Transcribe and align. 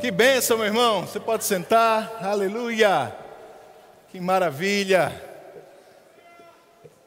Que 0.00 0.10
bênção, 0.10 0.56
meu 0.56 0.66
irmão. 0.66 1.02
Você 1.02 1.20
pode 1.20 1.44
sentar. 1.44 2.24
Aleluia. 2.24 3.14
Que 4.08 4.18
maravilha. 4.18 5.12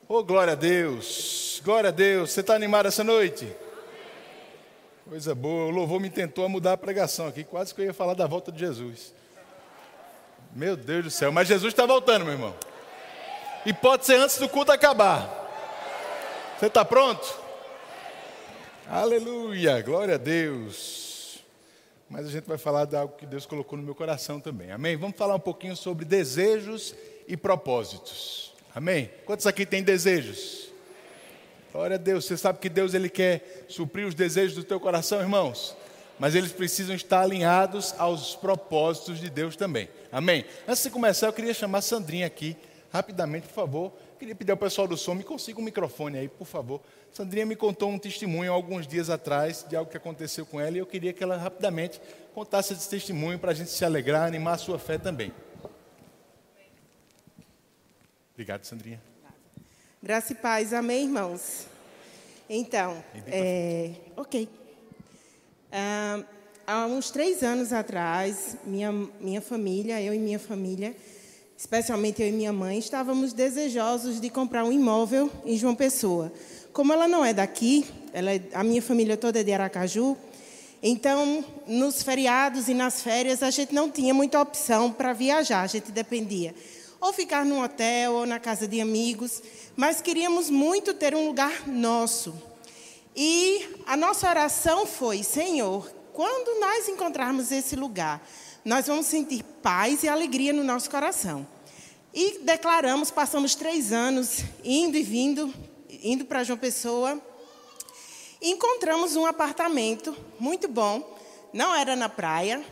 Oh, 0.07 0.23
glória 0.23 0.53
a 0.53 0.55
Deus. 0.55 1.59
Glória 1.65 1.87
a 1.87 1.91
Deus. 1.91 2.29
Você 2.29 2.41
está 2.41 2.53
animado 2.53 2.85
essa 2.85 3.03
noite? 3.03 3.51
Coisa 5.09 5.33
boa. 5.33 5.65
O 5.65 5.69
louvor 5.71 5.99
me 5.99 6.11
tentou 6.11 6.47
mudar 6.47 6.73
a 6.73 6.77
pregação 6.77 7.27
aqui. 7.27 7.43
Quase 7.43 7.73
que 7.73 7.81
eu 7.81 7.85
ia 7.85 7.95
falar 7.95 8.13
da 8.13 8.27
volta 8.27 8.51
de 8.51 8.59
Jesus. 8.59 9.11
Meu 10.55 10.77
Deus 10.77 11.05
do 11.05 11.09
céu. 11.09 11.31
Mas 11.31 11.47
Jesus 11.47 11.73
está 11.73 11.87
voltando, 11.87 12.25
meu 12.25 12.35
irmão. 12.35 12.53
E 13.65 13.73
pode 13.73 14.05
ser 14.05 14.17
antes 14.17 14.37
do 14.37 14.47
culto 14.47 14.71
acabar. 14.71 15.27
Você 16.59 16.67
está 16.67 16.85
pronto? 16.85 17.41
Aleluia. 18.87 19.81
Glória 19.81 20.13
a 20.13 20.19
Deus 20.19 21.02
mas 22.13 22.27
a 22.27 22.29
gente 22.29 22.45
vai 22.45 22.59
falar 22.59 22.85
de 22.85 22.95
algo 22.95 23.15
que 23.17 23.25
Deus 23.25 23.43
colocou 23.47 23.75
no 23.75 23.83
meu 23.83 23.95
coração 23.95 24.39
também. 24.39 24.69
Amém? 24.69 24.95
Vamos 24.95 25.17
falar 25.17 25.33
um 25.33 25.39
pouquinho 25.39 25.75
sobre 25.75 26.05
desejos 26.05 26.93
e 27.27 27.35
propósitos. 27.35 28.53
Amém? 28.75 29.09
Quantos 29.25 29.47
aqui 29.47 29.65
têm 29.65 29.81
desejos? 29.81 30.69
Glória 31.71 31.95
a 31.95 31.97
Deus. 31.97 32.25
Você 32.25 32.37
sabe 32.37 32.59
que 32.59 32.69
Deus 32.69 32.93
ele 32.93 33.09
quer 33.09 33.65
suprir 33.67 34.05
os 34.05 34.13
desejos 34.13 34.55
do 34.55 34.63
teu 34.63 34.79
coração, 34.79 35.21
irmãos? 35.21 35.75
Mas 36.19 36.35
eles 36.35 36.51
precisam 36.51 36.95
estar 36.95 37.21
alinhados 37.21 37.95
aos 37.97 38.35
propósitos 38.35 39.19
de 39.19 39.27
Deus 39.27 39.55
também. 39.55 39.89
Amém? 40.11 40.45
Antes 40.67 40.83
de 40.83 40.91
começar, 40.91 41.25
eu 41.25 41.33
queria 41.33 41.51
chamar 41.51 41.79
a 41.79 41.81
Sandrinha 41.81 42.27
aqui, 42.27 42.55
rapidamente, 42.91 43.47
por 43.47 43.55
favor. 43.55 43.91
Queria 44.19 44.35
pedir 44.35 44.51
ao 44.51 44.57
pessoal 44.57 44.87
do 44.87 44.95
som, 44.95 45.13
me 45.13 45.23
consiga 45.23 45.59
um 45.59 45.63
microfone 45.63 46.17
aí, 46.17 46.27
por 46.27 46.45
favor. 46.45 46.81
Sandrinha 47.11 47.45
me 47.45 47.55
contou 47.55 47.89
um 47.89 47.99
testemunho 47.99 48.51
alguns 48.51 48.87
dias 48.87 49.09
atrás 49.09 49.65
de 49.67 49.75
algo 49.75 49.91
que 49.91 49.97
aconteceu 49.97 50.45
com 50.45 50.59
ela 50.59 50.75
e 50.75 50.79
eu 50.79 50.85
queria 50.85 51.13
que 51.13 51.23
ela 51.23 51.37
rapidamente 51.37 51.99
contasse 52.33 52.73
esse 52.73 52.89
testemunho 52.89 53.37
para 53.37 53.51
a 53.51 53.53
gente 53.53 53.69
se 53.69 53.83
alegrar, 53.83 54.27
animar 54.27 54.53
a 54.53 54.57
sua 54.57 54.79
fé 54.79 54.97
também. 54.97 55.31
Obrigado, 58.33 58.65
Sandrinha. 58.65 59.01
Graça 60.01 60.33
e 60.33 60.35
paz, 60.35 60.73
amém, 60.73 61.03
irmãos? 61.03 61.67
Então, 62.49 63.03
é, 63.27 63.91
ok. 64.17 64.49
Ah, 65.71 66.23
há 66.67 66.85
uns 66.85 67.09
três 67.11 67.43
anos 67.43 67.71
atrás, 67.71 68.57
minha, 68.65 68.91
minha 68.91 69.41
família, 69.41 70.01
eu 70.01 70.13
e 70.13 70.19
minha 70.19 70.39
família, 70.39 70.95
especialmente 71.57 72.21
eu 72.21 72.27
e 72.27 72.31
minha 72.31 72.53
mãe, 72.53 72.77
estávamos 72.77 73.33
desejosos 73.33 74.19
de 74.19 74.29
comprar 74.29 74.63
um 74.63 74.71
imóvel 74.71 75.29
em 75.45 75.57
João 75.57 75.75
Pessoa 75.75 76.31
como 76.73 76.91
ela 76.91 77.07
não 77.07 77.23
é 77.23 77.31
daqui, 77.33 77.85
ela 78.11 78.33
é, 78.33 78.41
a 78.51 78.63
minha 78.63 78.81
família 78.81 79.15
toda 79.15 79.39
é 79.39 79.43
de 79.43 79.53
Aracaju, 79.53 80.17
então 80.81 81.45
nos 81.67 82.01
feriados 82.01 82.67
e 82.67 82.73
nas 82.73 83.01
férias 83.01 83.43
a 83.43 83.51
gente 83.51 83.73
não 83.73 83.91
tinha 83.91 84.11
muita 84.11 84.41
opção 84.41 84.91
para 84.91 85.13
viajar, 85.13 85.61
a 85.61 85.67
gente 85.67 85.91
dependia 85.91 86.53
ou 86.99 87.13
ficar 87.13 87.45
num 87.45 87.61
hotel 87.61 88.13
ou 88.13 88.25
na 88.25 88.39
casa 88.39 88.67
de 88.67 88.81
amigos, 88.81 89.43
mas 89.75 90.01
queríamos 90.01 90.49
muito 90.49 90.93
ter 90.93 91.13
um 91.13 91.27
lugar 91.27 91.67
nosso. 91.67 92.33
E 93.15 93.67
a 93.85 93.95
nossa 93.95 94.27
oração 94.27 94.85
foi: 94.85 95.21
Senhor, 95.21 95.87
quando 96.13 96.59
nós 96.59 96.87
encontrarmos 96.87 97.51
esse 97.51 97.75
lugar, 97.75 98.25
nós 98.63 98.87
vamos 98.87 99.05
sentir 99.05 99.43
paz 99.61 100.03
e 100.03 100.07
alegria 100.07 100.53
no 100.53 100.63
nosso 100.63 100.89
coração. 100.89 101.47
E 102.13 102.39
declaramos, 102.39 103.09
passamos 103.11 103.55
três 103.55 103.91
anos 103.91 104.43
indo 104.63 104.97
e 104.97 105.03
vindo 105.03 105.53
indo 106.03 106.25
para 106.25 106.43
João 106.43 106.59
Pessoa, 106.59 107.21
encontramos 108.41 109.15
um 109.15 109.25
apartamento 109.25 110.15
muito 110.39 110.67
bom. 110.67 111.17
Não 111.53 111.73
era 111.73 111.95
na 111.95 112.09
praia, 112.09 112.63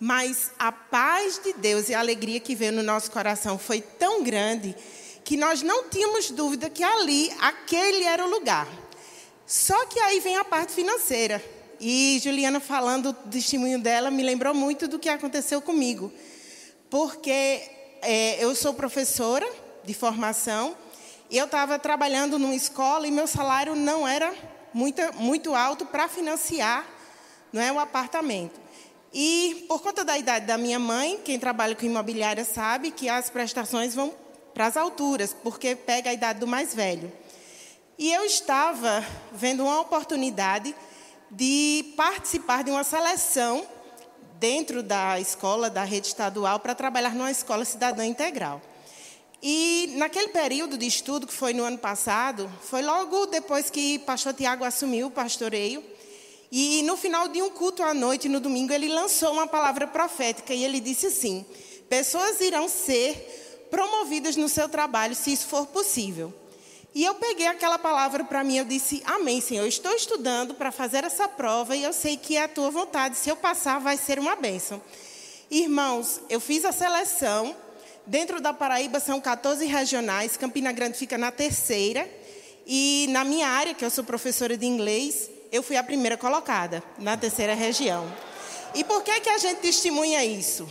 mas 0.00 0.50
a 0.58 0.72
paz 0.72 1.40
de 1.42 1.52
Deus 1.52 1.88
e 1.88 1.94
a 1.94 2.00
alegria 2.00 2.40
que 2.40 2.54
veio 2.54 2.72
no 2.72 2.82
nosso 2.82 3.10
coração 3.10 3.58
foi 3.58 3.80
tão 3.80 4.22
grande 4.22 4.74
que 5.24 5.36
nós 5.36 5.62
não 5.62 5.88
tínhamos 5.88 6.30
dúvida 6.30 6.68
que 6.70 6.82
ali, 6.82 7.32
aquele 7.40 8.04
era 8.04 8.24
o 8.24 8.30
lugar. 8.30 8.66
Só 9.46 9.86
que 9.86 9.98
aí 10.00 10.18
vem 10.20 10.36
a 10.36 10.44
parte 10.44 10.72
financeira. 10.72 11.42
E 11.80 12.20
Juliana 12.22 12.60
falando 12.60 13.12
do 13.12 13.30
testemunho 13.30 13.78
dela 13.78 14.10
me 14.10 14.22
lembrou 14.22 14.54
muito 14.54 14.88
do 14.88 14.98
que 14.98 15.08
aconteceu 15.08 15.60
comigo. 15.60 16.12
Porque 16.88 17.62
é, 18.02 18.42
eu 18.42 18.54
sou 18.54 18.72
professora 18.72 19.46
de 19.84 19.92
formação 19.92 20.76
e 21.30 21.36
eu 21.36 21.44
estava 21.46 21.78
trabalhando 21.78 22.38
numa 22.38 22.54
escola 22.54 23.06
e 23.06 23.10
meu 23.10 23.26
salário 23.26 23.74
não 23.74 24.06
era 24.06 24.32
muito, 24.72 25.02
muito 25.14 25.54
alto 25.54 25.84
para 25.86 26.08
financiar 26.08 26.86
não 27.52 27.60
é, 27.60 27.72
o 27.72 27.78
apartamento. 27.78 28.60
E 29.12 29.64
por 29.68 29.80
conta 29.80 30.04
da 30.04 30.18
idade 30.18 30.46
da 30.46 30.58
minha 30.58 30.78
mãe, 30.78 31.18
quem 31.24 31.38
trabalha 31.38 31.74
com 31.74 31.86
imobiliária 31.86 32.44
sabe 32.44 32.90
que 32.90 33.08
as 33.08 33.30
prestações 33.30 33.94
vão 33.94 34.12
para 34.52 34.66
as 34.66 34.76
alturas, 34.76 35.34
porque 35.42 35.74
pega 35.74 36.10
a 36.10 36.12
idade 36.12 36.40
do 36.40 36.46
mais 36.46 36.74
velho. 36.74 37.10
E 37.98 38.12
eu 38.12 38.24
estava 38.24 39.04
vendo 39.32 39.62
uma 39.64 39.80
oportunidade 39.80 40.74
de 41.30 41.92
participar 41.96 42.62
de 42.64 42.70
uma 42.70 42.84
seleção 42.84 43.66
dentro 44.38 44.82
da 44.82 45.18
escola, 45.20 45.68
da 45.70 45.84
rede 45.84 46.08
estadual, 46.08 46.60
para 46.60 46.74
trabalhar 46.74 47.14
numa 47.14 47.30
escola 47.30 47.64
cidadã 47.64 48.04
integral. 48.04 48.60
E 49.42 49.94
naquele 49.96 50.28
período 50.28 50.78
de 50.78 50.86
estudo, 50.86 51.26
que 51.26 51.32
foi 51.32 51.52
no 51.52 51.64
ano 51.64 51.78
passado, 51.78 52.50
foi 52.62 52.82
logo 52.82 53.26
depois 53.26 53.70
que 53.70 53.98
pastor 54.00 54.34
Tiago 54.34 54.64
assumiu 54.64 55.08
o 55.08 55.10
pastoreio. 55.10 55.84
E 56.50 56.82
no 56.82 56.96
final 56.96 57.28
de 57.28 57.42
um 57.42 57.50
culto 57.50 57.82
à 57.82 57.92
noite, 57.92 58.28
no 58.28 58.40
domingo, 58.40 58.72
ele 58.72 58.88
lançou 58.88 59.32
uma 59.32 59.46
palavra 59.46 59.86
profética 59.86 60.54
e 60.54 60.64
ele 60.64 60.80
disse 60.80 61.06
assim: 61.06 61.44
Pessoas 61.88 62.40
irão 62.40 62.68
ser 62.68 63.66
promovidas 63.70 64.36
no 64.36 64.48
seu 64.48 64.68
trabalho, 64.68 65.14
se 65.14 65.32
isso 65.32 65.46
for 65.46 65.66
possível. 65.66 66.32
E 66.94 67.04
eu 67.04 67.14
peguei 67.14 67.46
aquela 67.46 67.78
palavra 67.78 68.24
para 68.24 68.42
mim, 68.42 68.58
eu 68.58 68.64
disse: 68.64 69.02
Amém, 69.06 69.40
Senhor. 69.40 69.62
Eu 69.62 69.68
estou 69.68 69.92
estudando 69.92 70.54
para 70.54 70.72
fazer 70.72 71.04
essa 71.04 71.28
prova 71.28 71.76
e 71.76 71.82
eu 71.82 71.92
sei 71.92 72.16
que 72.16 72.36
é 72.36 72.44
a 72.44 72.48
tua 72.48 72.70
vontade. 72.70 73.16
Se 73.16 73.28
eu 73.28 73.36
passar, 73.36 73.78
vai 73.78 73.96
ser 73.96 74.18
uma 74.18 74.34
bênção. 74.34 74.80
Irmãos, 75.50 76.20
eu 76.28 76.40
fiz 76.40 76.64
a 76.64 76.72
seleção 76.72 77.54
Dentro 78.06 78.40
da 78.40 78.52
Paraíba 78.52 79.00
são 79.00 79.20
14 79.20 79.66
regionais, 79.66 80.36
Campina 80.36 80.70
Grande 80.70 80.96
fica 80.96 81.18
na 81.18 81.32
terceira. 81.32 82.08
E 82.64 83.08
na 83.10 83.24
minha 83.24 83.48
área, 83.48 83.74
que 83.74 83.84
eu 83.84 83.90
sou 83.90 84.04
professora 84.04 84.56
de 84.56 84.64
inglês, 84.64 85.28
eu 85.50 85.60
fui 85.60 85.76
a 85.76 85.82
primeira 85.82 86.16
colocada 86.16 86.82
na 86.98 87.16
terceira 87.16 87.52
região. 87.54 88.06
E 88.76 88.84
por 88.84 89.02
que, 89.02 89.20
que 89.20 89.28
a 89.28 89.38
gente 89.38 89.58
testemunha 89.58 90.24
isso? 90.24 90.68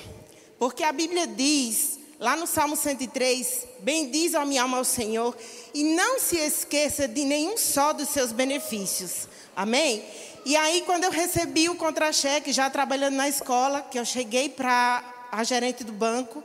Porque 0.58 0.82
a 0.82 0.94
Bíblia 0.94 1.28
diz, 1.28 2.00
lá 2.18 2.38
no 2.38 2.48
Salmo 2.48 2.78
103, 2.78 3.68
bendiz 3.80 4.34
a 4.34 4.46
minha 4.46 4.62
alma 4.62 4.78
ao 4.78 4.86
Senhor 4.86 5.36
e 5.76 5.84
não 5.84 6.18
se 6.18 6.38
esqueça 6.38 7.06
de 7.06 7.26
nenhum 7.26 7.58
só 7.58 7.92
dos 7.92 8.08
seus 8.08 8.32
benefícios. 8.32 9.28
Amém? 9.54 10.06
E 10.46 10.56
aí, 10.56 10.82
quando 10.86 11.04
eu 11.04 11.12
recebi 11.12 11.68
o 11.68 11.76
contra-cheque, 11.76 12.54
já 12.54 12.70
trabalhando 12.70 13.16
na 13.16 13.28
escola, 13.28 13.82
que 13.82 14.00
eu 14.00 14.06
cheguei 14.06 14.48
para 14.48 15.04
a 15.30 15.44
gerente 15.44 15.84
do 15.84 15.92
banco, 15.92 16.42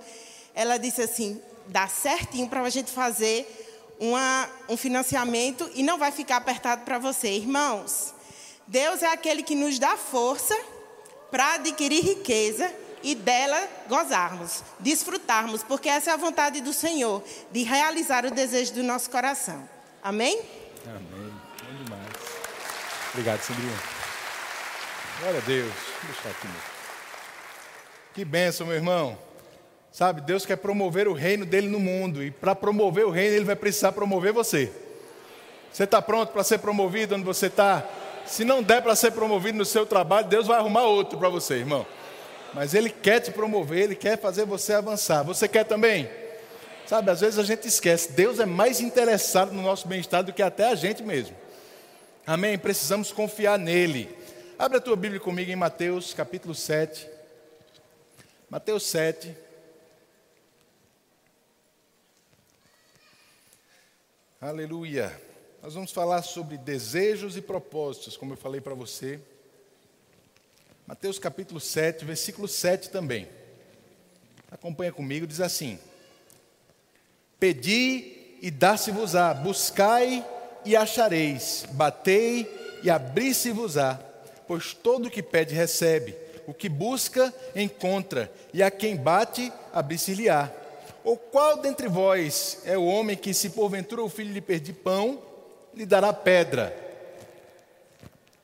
ela 0.52 0.78
disse 0.78 1.00
assim: 1.00 1.40
dá 1.68 1.86
certinho 1.86 2.48
para 2.48 2.60
a 2.60 2.70
gente 2.70 2.90
fazer 2.90 3.46
uma, 4.00 4.50
um 4.68 4.76
financiamento 4.76 5.70
e 5.76 5.82
não 5.84 5.96
vai 5.96 6.10
ficar 6.10 6.38
apertado 6.38 6.84
para 6.84 6.98
você. 6.98 7.28
Irmãos, 7.28 8.12
Deus 8.66 9.00
é 9.00 9.12
aquele 9.12 9.44
que 9.44 9.54
nos 9.54 9.78
dá 9.78 9.96
força 9.96 10.58
para 11.30 11.54
adquirir 11.54 12.02
riqueza 12.02 12.68
e 13.02 13.14
dela 13.14 13.68
gozarmos, 13.88 14.62
desfrutarmos, 14.78 15.62
porque 15.62 15.88
essa 15.88 16.10
é 16.10 16.14
a 16.14 16.16
vontade 16.16 16.60
do 16.60 16.72
Senhor, 16.72 17.22
de 17.50 17.62
realizar 17.62 18.24
o 18.24 18.30
desejo 18.30 18.74
do 18.74 18.82
nosso 18.82 19.10
coração. 19.10 19.68
Amém? 20.02 20.40
Amém. 20.86 21.32
Bom 21.64 21.84
demais. 21.84 22.06
Obrigado, 23.10 23.40
Sandrinha. 23.40 23.78
Glória 25.20 25.38
a 25.38 25.42
Deus. 25.42 25.72
Deixa 26.04 26.28
aqui. 26.28 26.48
Que 28.14 28.24
bênção, 28.24 28.66
meu 28.66 28.76
irmão. 28.76 29.18
Sabe, 29.92 30.20
Deus 30.20 30.46
quer 30.46 30.56
promover 30.56 31.08
o 31.08 31.12
reino 31.12 31.44
dele 31.44 31.68
no 31.68 31.80
mundo. 31.80 32.22
E 32.22 32.30
para 32.30 32.54
promover 32.54 33.04
o 33.04 33.10
reino, 33.10 33.36
ele 33.36 33.44
vai 33.44 33.56
precisar 33.56 33.92
promover 33.92 34.32
você. 34.32 34.72
Você 35.72 35.84
está 35.84 36.00
pronto 36.00 36.32
para 36.32 36.42
ser 36.42 36.58
promovido 36.58 37.14
onde 37.14 37.24
você 37.24 37.46
está? 37.46 37.84
Se 38.24 38.44
não 38.44 38.62
der 38.62 38.82
para 38.82 38.94
ser 38.94 39.12
promovido 39.12 39.58
no 39.58 39.64
seu 39.64 39.84
trabalho, 39.84 40.28
Deus 40.28 40.46
vai 40.46 40.58
arrumar 40.58 40.82
outro 40.82 41.18
para 41.18 41.28
você, 41.28 41.54
irmão. 41.54 41.86
Mas 42.54 42.74
Ele 42.74 42.90
quer 42.90 43.20
te 43.20 43.30
promover, 43.30 43.84
Ele 43.84 43.94
quer 43.94 44.18
fazer 44.18 44.44
você 44.44 44.72
avançar. 44.72 45.22
Você 45.22 45.48
quer 45.48 45.64
também? 45.64 46.10
Sabe, 46.86 47.10
às 47.10 47.20
vezes 47.20 47.38
a 47.38 47.44
gente 47.44 47.68
esquece. 47.68 48.12
Deus 48.12 48.40
é 48.40 48.46
mais 48.46 48.80
interessado 48.80 49.52
no 49.52 49.62
nosso 49.62 49.86
bem-estar 49.86 50.24
do 50.24 50.32
que 50.32 50.42
até 50.42 50.68
a 50.68 50.74
gente 50.74 51.02
mesmo. 51.02 51.36
Amém? 52.26 52.58
Precisamos 52.58 53.12
confiar 53.12 53.58
nele. 53.58 54.14
Abre 54.58 54.78
a 54.78 54.80
tua 54.80 54.96
Bíblia 54.96 55.20
comigo 55.20 55.50
em 55.50 55.56
Mateus 55.56 56.12
capítulo 56.12 56.54
7. 56.54 57.08
Mateus 58.48 58.82
7. 58.86 59.36
Aleluia. 64.40 65.16
Nós 65.62 65.74
vamos 65.74 65.92
falar 65.92 66.22
sobre 66.22 66.56
desejos 66.56 67.36
e 67.36 67.42
propósitos, 67.42 68.16
como 68.16 68.32
eu 68.32 68.36
falei 68.36 68.60
para 68.60 68.74
você. 68.74 69.20
Mateus 70.90 71.20
capítulo 71.20 71.60
7, 71.60 72.04
versículo 72.04 72.48
7 72.48 72.90
também. 72.90 73.28
Acompanha 74.50 74.90
comigo, 74.90 75.24
diz 75.24 75.40
assim: 75.40 75.78
Pedi 77.38 78.38
e 78.42 78.50
dá-se-vos-á, 78.50 79.32
buscai 79.32 80.26
e 80.64 80.74
achareis, 80.74 81.64
batei 81.70 82.80
e 82.82 82.90
abri-se-vos-á, 82.90 84.00
pois 84.48 84.74
todo 84.74 85.06
o 85.06 85.10
que 85.12 85.22
pede 85.22 85.54
recebe, 85.54 86.16
o 86.44 86.52
que 86.52 86.68
busca 86.68 87.32
encontra, 87.54 88.28
e 88.52 88.60
a 88.60 88.68
quem 88.68 88.96
bate 88.96 89.52
abri-se-lhe-á. 89.72 90.50
Ou 91.04 91.16
qual 91.16 91.58
dentre 91.58 91.86
vós 91.86 92.62
é 92.64 92.76
o 92.76 92.86
homem 92.86 93.16
que, 93.16 93.32
se 93.32 93.50
porventura 93.50 94.02
o 94.02 94.08
filho 94.08 94.32
lhe 94.32 94.40
pedir 94.40 94.72
pão, 94.72 95.22
lhe 95.72 95.86
dará 95.86 96.12
pedra? 96.12 96.76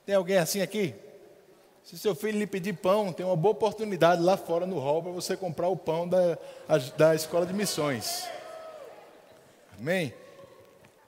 Tem 0.06 0.14
alguém 0.14 0.36
assim 0.36 0.60
aqui? 0.60 0.94
Se 1.86 1.96
seu 1.96 2.16
filho 2.16 2.36
lhe 2.36 2.48
pedir 2.48 2.72
pão, 2.72 3.12
tem 3.12 3.24
uma 3.24 3.36
boa 3.36 3.52
oportunidade 3.52 4.20
lá 4.20 4.36
fora 4.36 4.66
no 4.66 4.76
hall 4.76 5.04
para 5.04 5.12
você 5.12 5.36
comprar 5.36 5.68
o 5.68 5.76
pão 5.76 6.08
da, 6.08 6.36
da 6.96 7.14
escola 7.14 7.46
de 7.46 7.52
missões. 7.52 8.24
Amém? 9.78 10.12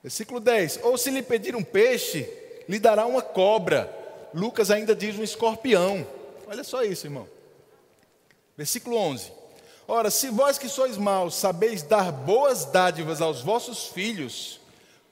Versículo 0.01 0.39
10: 0.39 0.79
Ou 0.85 0.97
se 0.97 1.11
lhe 1.11 1.21
pedir 1.21 1.57
um 1.57 1.65
peixe, 1.65 2.33
lhe 2.69 2.79
dará 2.79 3.07
uma 3.07 3.21
cobra. 3.21 3.93
Lucas 4.33 4.71
ainda 4.71 4.95
diz 4.95 5.19
um 5.19 5.25
escorpião. 5.25 6.07
Olha 6.47 6.63
só 6.63 6.85
isso, 6.85 7.09
irmão. 7.09 7.29
Versículo 8.57 8.97
11: 8.99 9.33
Ora, 9.89 10.13
se 10.13 10.29
vós 10.31 10.59
que 10.59 10.69
sois 10.69 10.97
maus 10.97 11.35
sabeis 11.35 11.83
dar 11.83 12.13
boas 12.13 12.67
dádivas 12.67 13.21
aos 13.21 13.43
vossos 13.43 13.89
filhos, 13.89 14.61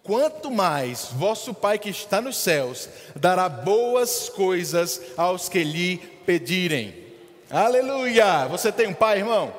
quanto 0.06 0.50
mais 0.50 1.06
vosso 1.12 1.52
Pai 1.52 1.78
que 1.78 1.90
está 1.90 2.20
nos 2.20 2.36
céus 2.36 2.88
dará 3.16 3.48
boas 3.48 4.28
coisas 4.28 5.00
aos 5.16 5.48
que 5.48 5.62
lhe 5.64 5.98
pedirem. 6.24 7.04
Aleluia! 7.50 8.46
Você 8.46 8.72
tem 8.72 8.86
um 8.86 8.94
pai, 8.94 9.18
irmão? 9.18 9.52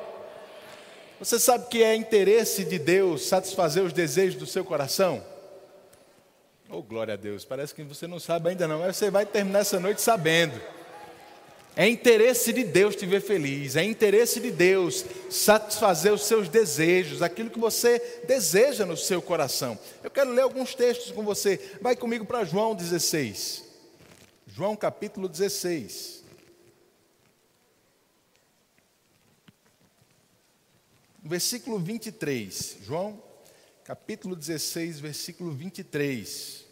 Você 1.18 1.38
sabe 1.38 1.66
que 1.68 1.82
é 1.82 1.94
interesse 1.94 2.64
de 2.64 2.78
Deus 2.78 3.26
satisfazer 3.26 3.82
os 3.82 3.92
desejos 3.92 4.38
do 4.38 4.46
seu 4.46 4.64
coração? 4.64 5.22
Oh, 6.70 6.82
glória 6.82 7.14
a 7.14 7.16
Deus. 7.16 7.44
Parece 7.44 7.74
que 7.74 7.82
você 7.82 8.06
não 8.06 8.20
sabe 8.20 8.50
ainda 8.50 8.68
não, 8.68 8.80
mas 8.80 8.96
você 8.96 9.10
vai 9.10 9.26
terminar 9.26 9.60
essa 9.60 9.80
noite 9.80 10.00
sabendo. 10.00 10.60
É 11.78 11.88
interesse 11.88 12.52
de 12.52 12.64
Deus 12.64 12.96
te 12.96 13.06
ver 13.06 13.20
feliz, 13.20 13.76
é 13.76 13.84
interesse 13.84 14.40
de 14.40 14.50
Deus 14.50 15.04
satisfazer 15.30 16.12
os 16.12 16.24
seus 16.24 16.48
desejos, 16.48 17.22
aquilo 17.22 17.50
que 17.50 17.58
você 17.60 18.00
deseja 18.26 18.84
no 18.84 18.96
seu 18.96 19.22
coração. 19.22 19.78
Eu 20.02 20.10
quero 20.10 20.32
ler 20.32 20.40
alguns 20.40 20.74
textos 20.74 21.12
com 21.12 21.22
você. 21.22 21.78
Vai 21.80 21.94
comigo 21.94 22.24
para 22.24 22.42
João 22.42 22.74
16. 22.74 23.62
João 24.48 24.74
capítulo 24.74 25.28
16. 25.28 26.24
Versículo 31.22 31.78
23. 31.78 32.78
João 32.82 33.22
capítulo 33.84 34.34
16, 34.34 34.98
versículo 34.98 35.52
23. 35.52 36.64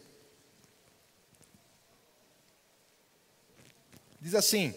Diz 4.20 4.35
assim: 4.35 4.75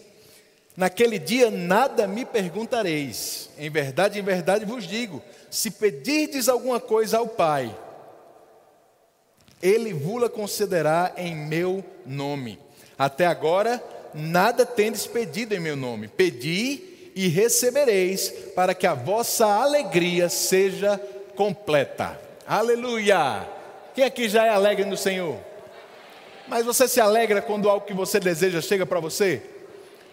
Naquele 0.76 1.18
dia 1.18 1.50
nada 1.50 2.06
me 2.06 2.24
perguntareis. 2.24 3.50
Em 3.58 3.68
verdade, 3.68 4.18
em 4.18 4.22
verdade 4.22 4.64
vos 4.64 4.86
digo: 4.86 5.22
se 5.50 5.70
pedirdes 5.70 6.48
alguma 6.48 6.80
coisa 6.80 7.18
ao 7.18 7.26
Pai, 7.26 7.76
Ele 9.62 9.92
vula 9.92 10.28
concederá 10.28 11.12
em 11.16 11.34
meu 11.34 11.84
nome. 12.06 12.58
Até 12.98 13.26
agora, 13.26 13.82
nada 14.14 14.64
tendes 14.64 15.06
pedido 15.06 15.54
em 15.54 15.60
meu 15.60 15.76
nome. 15.76 16.08
Pedi 16.08 17.12
e 17.14 17.28
recebereis, 17.28 18.30
para 18.54 18.74
que 18.74 18.86
a 18.86 18.94
vossa 18.94 19.46
alegria 19.46 20.28
seja 20.28 21.00
completa. 21.34 22.18
Aleluia! 22.46 23.46
Quem 23.94 24.04
aqui 24.04 24.28
já 24.28 24.46
é 24.46 24.50
alegre 24.50 24.84
no 24.84 24.96
Senhor? 24.96 25.38
Mas 26.46 26.64
você 26.64 26.88
se 26.88 27.00
alegra 27.00 27.42
quando 27.42 27.68
algo 27.68 27.86
que 27.86 27.92
você 27.92 28.20
deseja 28.20 28.60
chega 28.60 28.86
para 28.86 29.00
você? 29.00 29.42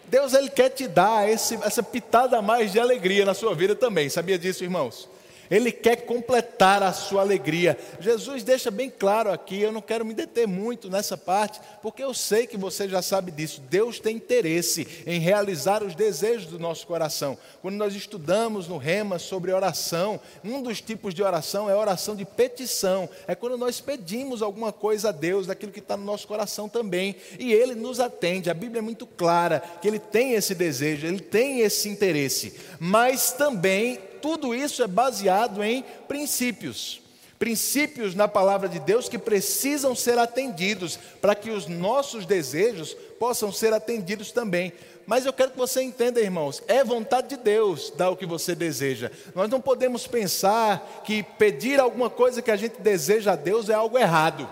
Deus 0.07 0.33
ele 0.33 0.49
quer 0.49 0.69
te 0.69 0.87
dar 0.87 1.29
esse, 1.29 1.55
essa 1.63 1.83
pitada 1.83 2.37
a 2.37 2.41
mais 2.41 2.71
de 2.71 2.79
alegria 2.79 3.25
na 3.25 3.33
sua 3.33 3.53
vida 3.53 3.75
também. 3.75 4.09
Sabia 4.09 4.37
disso, 4.37 4.63
irmãos? 4.63 5.09
Ele 5.49 5.71
quer 5.71 6.05
completar 6.05 6.83
a 6.83 6.91
sua 6.93 7.21
alegria. 7.21 7.77
Jesus 7.99 8.43
deixa 8.43 8.69
bem 8.69 8.89
claro 8.89 9.31
aqui, 9.31 9.61
eu 9.61 9.71
não 9.71 9.81
quero 9.81 10.05
me 10.05 10.13
deter 10.13 10.47
muito 10.47 10.89
nessa 10.89 11.17
parte, 11.17 11.59
porque 11.81 12.03
eu 12.03 12.13
sei 12.13 12.47
que 12.47 12.57
você 12.57 12.87
já 12.87 13.01
sabe 13.01 13.31
disso. 13.31 13.61
Deus 13.69 13.99
tem 13.99 14.15
interesse 14.15 14.87
em 15.05 15.19
realizar 15.19 15.83
os 15.83 15.95
desejos 15.95 16.45
do 16.47 16.59
nosso 16.59 16.85
coração. 16.87 17.37
Quando 17.61 17.75
nós 17.75 17.95
estudamos 17.95 18.67
no 18.67 18.77
Rema 18.77 19.19
sobre 19.19 19.51
oração, 19.51 20.19
um 20.43 20.61
dos 20.61 20.81
tipos 20.81 21.13
de 21.13 21.23
oração 21.23 21.69
é 21.69 21.73
a 21.73 21.77
oração 21.77 22.15
de 22.15 22.25
petição. 22.25 23.09
É 23.27 23.35
quando 23.35 23.57
nós 23.57 23.79
pedimos 23.79 24.41
alguma 24.41 24.71
coisa 24.71 25.09
a 25.09 25.11
Deus, 25.11 25.47
daquilo 25.47 25.71
que 25.71 25.79
está 25.79 25.95
no 25.95 26.03
nosso 26.03 26.27
coração 26.27 26.67
também, 26.67 27.15
e 27.39 27.53
Ele 27.53 27.75
nos 27.75 27.99
atende. 27.99 28.49
A 28.49 28.53
Bíblia 28.53 28.79
é 28.79 28.81
muito 28.81 29.05
clara 29.05 29.61
que 29.81 29.87
Ele 29.87 29.99
tem 29.99 30.33
esse 30.33 30.53
desejo, 30.53 31.07
Ele 31.07 31.19
tem 31.19 31.61
esse 31.61 31.89
interesse, 31.89 32.53
mas 32.79 33.31
também 33.31 33.99
tudo 34.21 34.53
isso 34.53 34.83
é 34.83 34.87
baseado 34.87 35.63
em 35.63 35.83
princípios. 36.07 37.01
Princípios 37.39 38.15
na 38.15 38.27
palavra 38.27 38.67
de 38.67 38.79
Deus 38.79 39.07
que 39.07 39.19
precisam 39.19 39.95
ser 39.95 40.17
atendidos 40.17 40.97
para 41.21 41.35
que 41.35 41.51
os 41.51 41.67
nossos 41.67 42.25
desejos 42.25 42.95
possam 43.19 43.51
ser 43.51 43.73
atendidos 43.73 44.31
também. 44.31 44.73
Mas 45.05 45.25
eu 45.25 45.31
quero 45.31 45.51
que 45.51 45.57
você 45.57 45.81
entenda, 45.81 46.19
irmãos, 46.19 46.61
é 46.67 46.83
vontade 46.83 47.29
de 47.29 47.37
Deus 47.37 47.93
dar 47.95 48.09
o 48.09 48.17
que 48.17 48.25
você 48.25 48.53
deseja. 48.53 49.09
Nós 49.33 49.49
não 49.49 49.61
podemos 49.61 50.05
pensar 50.05 51.01
que 51.05 51.23
pedir 51.23 51.79
alguma 51.79 52.09
coisa 52.09 52.41
que 52.41 52.51
a 52.51 52.57
gente 52.57 52.81
deseja 52.81 53.31
a 53.31 53.35
Deus 53.35 53.69
é 53.69 53.73
algo 53.73 53.97
errado. 53.97 54.49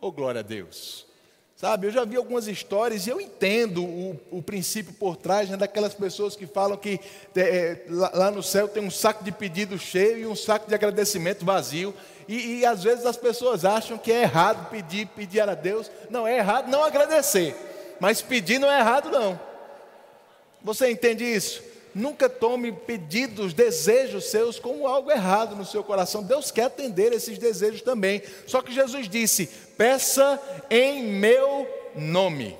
Oh, 0.00 0.12
glória 0.12 0.40
a 0.40 0.42
Deus. 0.42 1.07
Sabe, 1.60 1.88
eu 1.88 1.90
já 1.90 2.04
vi 2.04 2.16
algumas 2.16 2.46
histórias 2.46 3.04
e 3.04 3.10
eu 3.10 3.20
entendo 3.20 3.84
o, 3.84 4.20
o 4.30 4.40
princípio 4.40 4.92
por 4.92 5.16
trás 5.16 5.50
né, 5.50 5.56
daquelas 5.56 5.92
pessoas 5.92 6.36
que 6.36 6.46
falam 6.46 6.76
que 6.76 7.00
é, 7.34 7.78
lá, 7.88 8.12
lá, 8.14 8.30
no 8.30 8.44
céu 8.44 8.68
tem 8.68 8.80
um 8.80 8.92
saco 8.92 9.24
de 9.24 9.32
pedido 9.32 9.76
cheio 9.76 10.18
e 10.18 10.26
um 10.28 10.36
saco 10.36 10.68
de 10.68 10.74
agradecimento 10.76 11.44
vazio. 11.44 11.92
E, 12.28 12.60
e, 12.60 12.64
às 12.64 12.84
vezes 12.84 13.04
as 13.04 13.16
pessoas 13.16 13.64
acham 13.64 13.98
que 13.98 14.12
é 14.12 14.22
errado 14.22 14.70
pedir, 14.70 15.08
pedir 15.08 15.40
a 15.40 15.54
Deus. 15.56 15.90
Não, 16.08 16.28
é 16.28 16.38
errado 16.38 16.70
não 16.70 16.84
agradecer. 16.84 17.56
Mas 17.98 18.22
pedir 18.22 18.60
não 18.60 18.70
é 18.70 18.78
errado, 18.78 19.10
não. 19.10 19.40
Você 20.62 20.88
entende 20.88 21.24
isso? 21.24 21.60
Nunca 21.94 22.28
tome 22.28 22.70
pedidos, 22.72 23.54
desejos 23.54 24.24
seus 24.26 24.58
como 24.58 24.86
algo 24.86 25.10
errado 25.10 25.56
no 25.56 25.64
seu 25.64 25.82
coração. 25.82 26.22
Deus 26.22 26.50
quer 26.50 26.64
atender 26.64 27.12
esses 27.12 27.38
desejos 27.38 27.82
também. 27.82 28.22
Só 28.46 28.62
que 28.62 28.72
Jesus 28.72 29.08
disse: 29.08 29.46
peça 29.76 30.40
em 30.70 31.02
meu 31.02 31.66
nome. 31.94 32.56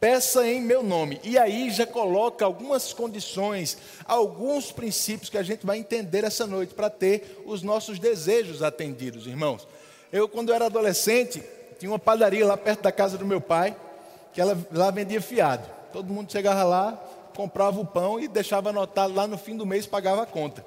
Peça 0.00 0.46
em 0.46 0.60
meu 0.60 0.82
nome. 0.82 1.20
E 1.24 1.36
aí 1.36 1.70
já 1.70 1.84
coloca 1.84 2.44
algumas 2.44 2.92
condições, 2.92 3.76
alguns 4.06 4.70
princípios 4.70 5.28
que 5.28 5.36
a 5.36 5.42
gente 5.42 5.66
vai 5.66 5.78
entender 5.78 6.22
essa 6.22 6.46
noite 6.46 6.72
para 6.72 6.88
ter 6.88 7.42
os 7.44 7.62
nossos 7.62 7.98
desejos 7.98 8.62
atendidos, 8.62 9.26
irmãos. 9.26 9.66
Eu, 10.12 10.28
quando 10.28 10.52
era 10.52 10.66
adolescente, 10.66 11.42
tinha 11.78 11.90
uma 11.90 11.98
padaria 11.98 12.46
lá 12.46 12.56
perto 12.56 12.82
da 12.82 12.92
casa 12.92 13.18
do 13.18 13.26
meu 13.26 13.40
pai, 13.40 13.76
que 14.32 14.40
ela 14.40 14.56
lá 14.70 14.90
vendia 14.92 15.20
fiado. 15.20 15.68
Todo 15.92 16.12
mundo 16.12 16.30
chegava 16.30 16.62
lá, 16.62 17.02
comprava 17.38 17.80
o 17.80 17.86
pão 17.86 18.18
e 18.18 18.26
deixava 18.26 18.70
anotado 18.70 19.14
lá 19.14 19.28
no 19.28 19.38
fim 19.38 19.56
do 19.56 19.64
mês, 19.64 19.86
pagava 19.86 20.24
a 20.24 20.26
conta. 20.26 20.66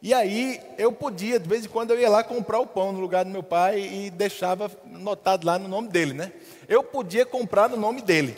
E 0.00 0.14
aí 0.14 0.60
eu 0.78 0.92
podia, 0.92 1.36
de 1.40 1.48
vez 1.48 1.64
em 1.64 1.68
quando 1.68 1.90
eu 1.90 1.98
ia 1.98 2.08
lá 2.08 2.22
comprar 2.22 2.60
o 2.60 2.66
pão 2.66 2.92
no 2.92 3.00
lugar 3.00 3.24
do 3.24 3.30
meu 3.32 3.42
pai 3.42 3.80
e 3.80 4.08
deixava 4.08 4.70
anotado 4.94 5.44
lá 5.44 5.58
no 5.58 5.66
nome 5.66 5.88
dele, 5.88 6.12
né? 6.12 6.30
Eu 6.68 6.84
podia 6.84 7.26
comprar 7.26 7.68
no 7.68 7.76
nome 7.76 8.02
dele. 8.02 8.36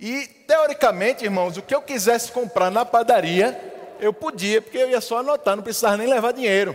E 0.00 0.26
teoricamente, 0.46 1.22
irmãos, 1.22 1.58
o 1.58 1.62
que 1.62 1.74
eu 1.74 1.82
quisesse 1.82 2.32
comprar 2.32 2.70
na 2.70 2.82
padaria, 2.82 3.60
eu 4.00 4.14
podia, 4.14 4.62
porque 4.62 4.78
eu 4.78 4.88
ia 4.88 5.02
só 5.02 5.18
anotar, 5.18 5.54
não 5.54 5.62
precisava 5.62 5.98
nem 5.98 6.06
levar 6.06 6.32
dinheiro. 6.32 6.74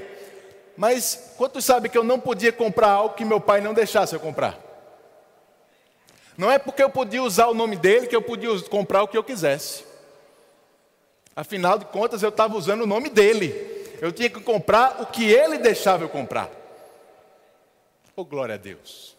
Mas 0.77 1.33
quantos 1.35 1.65
sabem 1.65 1.89
que 1.89 1.97
eu 1.97 2.03
não 2.03 2.19
podia 2.19 2.51
comprar 2.51 2.89
algo 2.89 3.15
que 3.15 3.25
meu 3.25 3.41
pai 3.41 3.59
não 3.59 3.73
deixasse 3.73 4.13
eu 4.13 4.19
comprar? 4.19 4.55
Não 6.37 6.49
é 6.49 6.57
porque 6.57 6.81
eu 6.81 6.89
podia 6.89 7.21
usar 7.21 7.47
o 7.47 7.53
nome 7.53 7.75
dele 7.75 8.07
que 8.07 8.15
eu 8.15 8.21
podia 8.21 8.49
comprar 8.63 9.03
o 9.03 9.07
que 9.07 9.17
eu 9.17 9.23
quisesse. 9.23 9.85
Afinal 11.35 11.77
de 11.77 11.85
contas, 11.85 12.21
eu 12.21 12.29
estava 12.29 12.55
usando 12.55 12.81
o 12.81 12.87
nome 12.87 13.09
dele. 13.09 13.53
Eu 14.01 14.11
tinha 14.11 14.29
que 14.29 14.39
comprar 14.39 15.01
o 15.01 15.05
que 15.05 15.25
ele 15.25 15.57
deixava 15.57 16.03
eu 16.03 16.09
comprar. 16.09 16.49
Oh, 18.15 18.25
glória 18.25 18.55
a 18.55 18.57
Deus. 18.57 19.15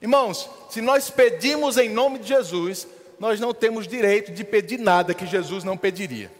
Irmãos, 0.00 0.48
se 0.70 0.80
nós 0.80 1.10
pedimos 1.10 1.76
em 1.76 1.88
nome 1.88 2.18
de 2.18 2.28
Jesus, 2.28 2.86
nós 3.18 3.40
não 3.40 3.52
temos 3.54 3.88
direito 3.88 4.32
de 4.32 4.44
pedir 4.44 4.78
nada 4.78 5.14
que 5.14 5.26
Jesus 5.26 5.64
não 5.64 5.76
pediria. 5.76 6.30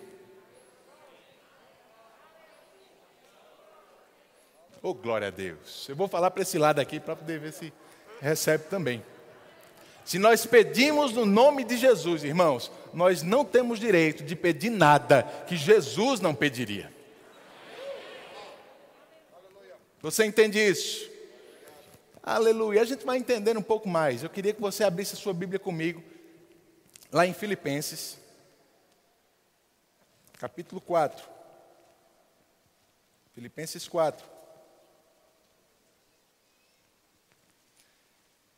Oh, 4.82 4.94
glória 4.94 5.28
a 5.28 5.30
Deus. 5.30 5.88
Eu 5.88 5.96
vou 5.96 6.06
falar 6.06 6.30
para 6.30 6.42
esse 6.42 6.56
lado 6.58 6.80
aqui 6.80 7.00
para 7.00 7.16
poder 7.16 7.40
ver 7.40 7.52
se 7.52 7.72
recebe 8.20 8.64
também. 8.64 9.02
Se 10.08 10.18
nós 10.18 10.46
pedimos 10.46 11.12
no 11.12 11.26
nome 11.26 11.62
de 11.62 11.76
Jesus, 11.76 12.24
irmãos, 12.24 12.72
nós 12.94 13.22
não 13.22 13.44
temos 13.44 13.78
direito 13.78 14.24
de 14.24 14.34
pedir 14.34 14.70
nada 14.70 15.22
que 15.46 15.54
Jesus 15.54 16.18
não 16.18 16.34
pediria. 16.34 16.90
Você 20.00 20.24
entende 20.24 20.58
isso? 20.58 21.10
Aleluia. 22.22 22.80
A 22.80 22.86
gente 22.86 23.04
vai 23.04 23.18
entendendo 23.18 23.58
um 23.58 23.62
pouco 23.62 23.86
mais. 23.86 24.22
Eu 24.22 24.30
queria 24.30 24.54
que 24.54 24.60
você 24.62 24.82
abrisse 24.82 25.12
a 25.12 25.18
sua 25.18 25.34
Bíblia 25.34 25.58
comigo, 25.58 26.02
lá 27.12 27.26
em 27.26 27.34
Filipenses, 27.34 28.16
capítulo 30.38 30.80
4. 30.80 31.22
Filipenses 33.34 33.86
4. 33.86 34.26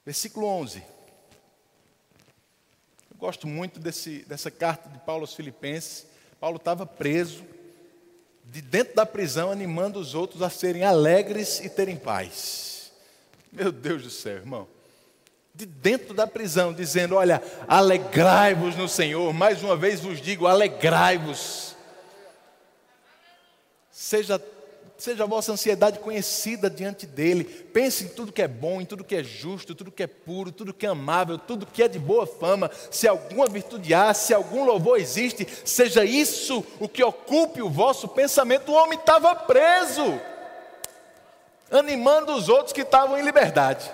Versículo 0.07 0.47
11. 0.47 1.00
Gosto 3.20 3.46
muito 3.46 3.78
desse, 3.78 4.24
dessa 4.26 4.50
carta 4.50 4.88
de 4.88 4.98
Paulo 5.00 5.24
aos 5.24 5.34
Filipenses. 5.34 6.06
Paulo 6.40 6.56
estava 6.56 6.86
preso 6.86 7.44
de 8.46 8.62
dentro 8.62 8.94
da 8.94 9.04
prisão, 9.04 9.50
animando 9.50 10.00
os 10.00 10.14
outros 10.14 10.40
a 10.40 10.48
serem 10.48 10.84
alegres 10.84 11.60
e 11.60 11.68
terem 11.68 11.98
paz. 11.98 12.90
Meu 13.52 13.70
Deus 13.70 14.04
do 14.04 14.10
céu, 14.10 14.36
irmão. 14.36 14.66
De 15.54 15.66
dentro 15.66 16.14
da 16.14 16.26
prisão, 16.26 16.72
dizendo: 16.72 17.14
Olha, 17.14 17.42
alegrai-vos 17.68 18.74
no 18.74 18.88
Senhor. 18.88 19.34
Mais 19.34 19.62
uma 19.62 19.76
vez 19.76 20.00
vos 20.00 20.18
digo: 20.18 20.46
alegrai-vos. 20.46 21.76
Seja 23.90 24.38
Seja 25.00 25.25
a 25.25 25.26
vossa 25.26 25.50
ansiedade 25.50 25.99
conhecida 25.99 26.69
diante 26.69 27.07
dele. 27.07 27.42
Pense 27.42 28.04
em 28.04 28.09
tudo 28.09 28.30
que 28.30 28.42
é 28.42 28.47
bom, 28.47 28.83
em 28.83 28.85
tudo 28.85 29.02
que 29.02 29.14
é 29.14 29.25
justo, 29.25 29.75
tudo 29.75 29.90
que 29.90 30.02
é 30.02 30.07
puro, 30.07 30.52
tudo 30.52 30.75
que 30.75 30.85
é 30.85 30.90
amável, 30.90 31.38
tudo 31.38 31.64
que 31.64 31.83
é 31.83 31.88
de 31.88 31.99
boa 31.99 32.26
fama. 32.26 32.71
Se 32.90 33.09
alguma 33.09 33.47
virtude 33.47 33.95
há, 33.95 34.12
se 34.12 34.35
algum 34.35 34.62
louvor 34.62 35.00
existe, 35.00 35.49
seja 35.64 36.04
isso 36.04 36.62
o 36.78 36.87
que 36.87 37.02
ocupe 37.02 37.62
o 37.62 37.71
vosso 37.71 38.09
pensamento. 38.09 38.71
O 38.71 38.75
homem 38.75 38.99
estava 38.99 39.35
preso, 39.35 40.21
animando 41.71 42.35
os 42.35 42.50
outros 42.50 42.75
que 42.75 42.83
estavam 42.83 43.16
em 43.16 43.25
liberdade. 43.25 43.90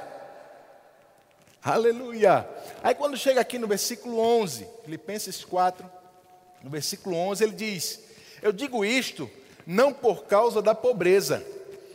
Aleluia. 1.63 2.49
Aí 2.83 2.97
quando 2.97 3.17
chega 3.17 3.41
aqui 3.41 3.61
no 3.61 3.69
versículo 3.69 4.19
11, 4.19 4.67
Filipenses 4.85 5.45
4, 5.45 5.89
no 6.65 6.69
versículo 6.69 7.15
11, 7.15 7.45
ele 7.45 7.53
diz: 7.53 8.01
Eu 8.43 8.51
digo 8.51 8.85
isto 8.85 9.31
não 9.67 9.93
por 9.93 10.25
causa 10.25 10.63
da 10.63 10.75
pobreza, 10.75 11.45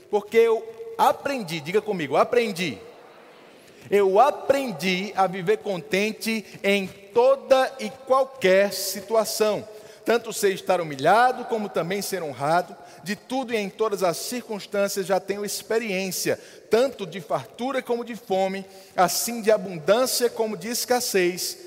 porque 0.10 0.38
eu 0.38 0.63
aprendi, 0.98 1.62
diga 1.62 1.82
comigo, 1.82 2.18
aprendi. 2.18 2.78
Eu 3.90 4.20
aprendi 4.20 5.12
a 5.16 5.25
viver 5.25 5.58
contente 5.58 6.46
em 6.63 6.86
toda 6.86 7.74
e 7.80 7.90
qualquer 7.90 8.74
situação, 8.74 9.68
tanto 10.06 10.32
sei 10.32 10.54
estar 10.54 10.82
humilhado 10.82 11.46
como 11.46 11.70
também 11.70 12.01
ser 12.01 12.22
honrado, 12.22 12.75
de 13.04 13.16
tudo 13.16 13.54
e 13.54 13.58
em 13.58 13.70
todas 13.70 14.04
as 14.04 14.18
circunstâncias 14.18 15.08
já 15.08 15.20
tenho 15.20 15.44
experiência, 15.44 16.40
tanto 16.70 17.06
de 17.08 17.20
fartura 17.20 17.82
como 17.82 18.06
de 18.06 18.16
fome, 18.16 18.66
assim 18.96 19.42
de 19.42 19.50
abundância 19.50 20.30
como 20.30 20.56
de 20.56 20.68
escassez, 20.68 21.58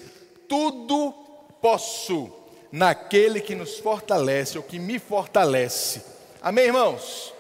tudo 0.49 1.13
posso 1.61 2.44
naquele 2.75 3.41
que 3.41 3.55
nos 3.55 3.79
fortalece, 3.79 4.59
ou 4.59 4.65
que 4.65 4.81
me 4.81 4.99
fortalece. 4.99 6.03
Amém, 6.43 6.65
irmãos? 6.65 7.33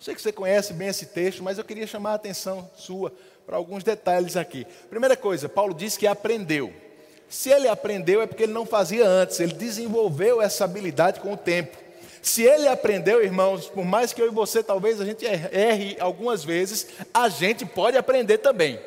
Sei 0.00 0.12
que 0.12 0.20
você 0.20 0.32
conhece 0.32 0.72
bem 0.72 0.88
esse 0.88 1.06
texto, 1.06 1.40
mas 1.40 1.56
eu 1.56 1.62
queria 1.62 1.86
chamar 1.86 2.10
a 2.10 2.14
atenção 2.14 2.68
sua 2.74 3.12
para 3.46 3.56
alguns 3.56 3.84
detalhes 3.84 4.36
aqui. 4.36 4.66
Primeira 4.88 5.16
coisa, 5.16 5.48
Paulo 5.48 5.72
diz 5.72 5.96
que 5.96 6.04
aprendeu. 6.04 6.72
Se 7.28 7.48
ele 7.48 7.68
aprendeu 7.68 8.20
é 8.20 8.26
porque 8.26 8.42
ele 8.42 8.52
não 8.52 8.66
fazia 8.66 9.06
antes, 9.06 9.38
ele 9.38 9.52
desenvolveu 9.52 10.42
essa 10.42 10.64
habilidade 10.64 11.20
com 11.20 11.32
o 11.32 11.36
tempo. 11.36 11.78
Se 12.20 12.42
ele 12.42 12.66
aprendeu, 12.66 13.22
irmãos, 13.22 13.68
por 13.68 13.84
mais 13.84 14.12
que 14.12 14.20
eu 14.20 14.26
e 14.26 14.34
você 14.34 14.64
talvez 14.64 15.00
a 15.00 15.04
gente 15.04 15.24
erre 15.24 15.96
algumas 16.00 16.42
vezes, 16.42 16.88
a 17.14 17.28
gente 17.28 17.64
pode 17.64 17.96
aprender 17.96 18.38
também. 18.38 18.80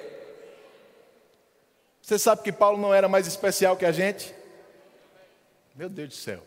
Você 2.01 2.19
sabe 2.19 2.41
que 2.43 2.51
Paulo 2.51 2.77
não 2.77 2.93
era 2.93 3.07
mais 3.07 3.27
especial 3.27 3.77
que 3.77 3.85
a 3.85 3.93
gente? 3.93 4.42
Meu 5.75 5.89
Deus 5.89 6.09
do 6.09 6.15
céu. 6.15 6.39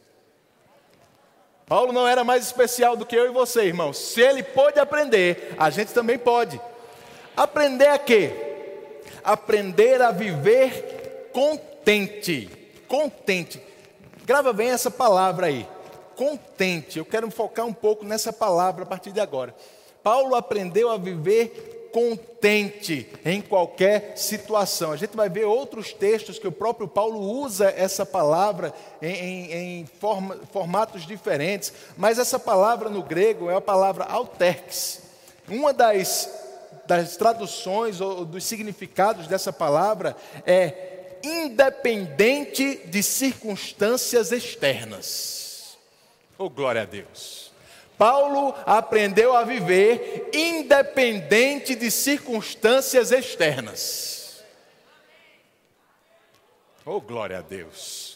Paulo 1.66 1.92
não 1.92 2.06
era 2.06 2.23
mais 2.23 2.45
especial 2.45 2.97
do 2.97 3.04
que 3.04 3.16
eu 3.16 3.26
e 3.26 3.33
você, 3.33 3.64
irmão. 3.64 3.92
Se 3.92 4.21
ele 4.21 4.42
pôde 4.42 4.78
aprender, 4.78 5.54
a 5.59 5.68
gente 5.68 5.92
também 5.92 6.16
pode. 6.16 6.61
Aprender 7.37 7.88
a 7.88 7.99
quê? 7.99 8.33
Aprender 9.25 10.00
a 10.00 10.12
viver 10.12 11.30
contente. 11.33 12.49
Contente. 12.87 13.61
Grava 14.25 14.52
bem 14.52 14.71
essa 14.71 14.92
palavra 14.92 15.47
aí. 15.47 15.68
Contente. 16.14 16.99
Eu 16.99 17.04
quero 17.04 17.28
focar 17.33 17.66
um 17.66 17.75
pouco 17.75 18.04
nessa 18.04 18.33
palavra 18.33 18.85
a 18.85 18.87
partir 18.87 19.11
de 19.11 19.21
agora. 19.21 19.52
Paulo 20.04 20.37
aprendeu 20.37 20.88
a 20.88 20.97
viver 20.97 21.75
contente 21.93 23.09
em 23.25 23.40
qualquer 23.40 24.12
situação. 24.16 24.93
A 24.93 24.97
gente 24.97 25.16
vai 25.16 25.28
ver 25.28 25.45
outros 25.45 25.93
textos 25.93 26.38
que 26.38 26.47
o 26.47 26.52
próprio 26.52 26.87
Paulo 26.87 27.21
usa 27.21 27.73
essa 27.76 28.05
palavra 28.05 28.75
em, 29.00 29.14
em, 29.14 29.52
em 29.81 29.87
forma, 30.00 30.38
formatos 30.52 31.07
diferentes, 31.07 31.73
mas 31.97 32.19
essa 32.19 32.38
palavra 32.38 32.88
no 32.88 33.02
grego 33.02 33.50
é 33.50 33.55
a 33.55 33.61
palavra 33.61 34.05
alterx. 34.05 35.02
Uma 35.49 35.73
das, 35.73 36.28
das 36.87 37.16
traduções 37.16 38.00
ou 38.00 38.25
dos 38.25 38.45
significados 38.45 39.26
dessa 39.26 39.52
palavra 39.52 40.16
é 40.45 41.19
independente 41.23 42.83
de 42.87 43.02
circunstâncias 43.02 44.33
externas. 44.33 45.76
Oh, 46.38 46.50
glória 46.50 46.83
a 46.83 46.85
Deus. 46.85 47.46
Paulo 47.99 48.55
aprendeu 48.67 49.35
a 49.35 49.43
viver 49.45 50.31
independente 50.33 51.75
de 51.75 51.91
circunstâncias 51.91 53.12
externas. 53.12 54.45
Oh, 56.85 57.00
glória 57.00 57.38
a 57.38 57.43
Deus. 57.43 58.15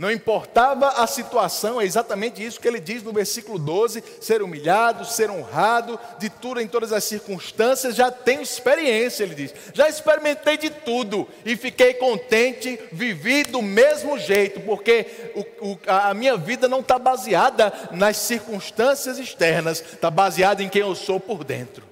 Não 0.00 0.10
importava 0.10 0.88
a 1.02 1.06
situação, 1.06 1.78
é 1.78 1.84
exatamente 1.84 2.42
isso 2.42 2.58
que 2.58 2.66
ele 2.66 2.80
diz 2.80 3.02
no 3.02 3.12
versículo 3.12 3.58
12: 3.58 4.02
ser 4.18 4.40
humilhado, 4.40 5.04
ser 5.04 5.30
honrado, 5.30 6.00
de 6.18 6.30
tudo 6.30 6.58
em 6.58 6.66
todas 6.66 6.90
as 6.90 7.04
circunstâncias, 7.04 7.96
já 7.96 8.10
tenho 8.10 8.40
experiência, 8.40 9.24
ele 9.24 9.34
diz. 9.34 9.54
Já 9.74 9.90
experimentei 9.90 10.56
de 10.56 10.70
tudo 10.70 11.28
e 11.44 11.54
fiquei 11.54 11.92
contente, 11.92 12.80
vivi 12.90 13.44
do 13.44 13.60
mesmo 13.60 14.18
jeito, 14.18 14.60
porque 14.60 15.06
o, 15.34 15.72
o, 15.72 15.78
a 15.86 16.14
minha 16.14 16.34
vida 16.34 16.66
não 16.66 16.80
está 16.80 16.98
baseada 16.98 17.70
nas 17.92 18.16
circunstâncias 18.16 19.18
externas, 19.18 19.82
está 19.82 20.10
baseada 20.10 20.62
em 20.62 20.70
quem 20.70 20.80
eu 20.80 20.94
sou 20.94 21.20
por 21.20 21.44
dentro. 21.44 21.84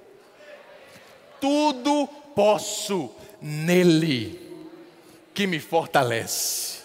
Tudo 1.39 2.09
posso 2.33 3.11
nele 3.39 4.49
que 5.31 5.45
me 5.45 5.59
fortalece. 5.59 6.78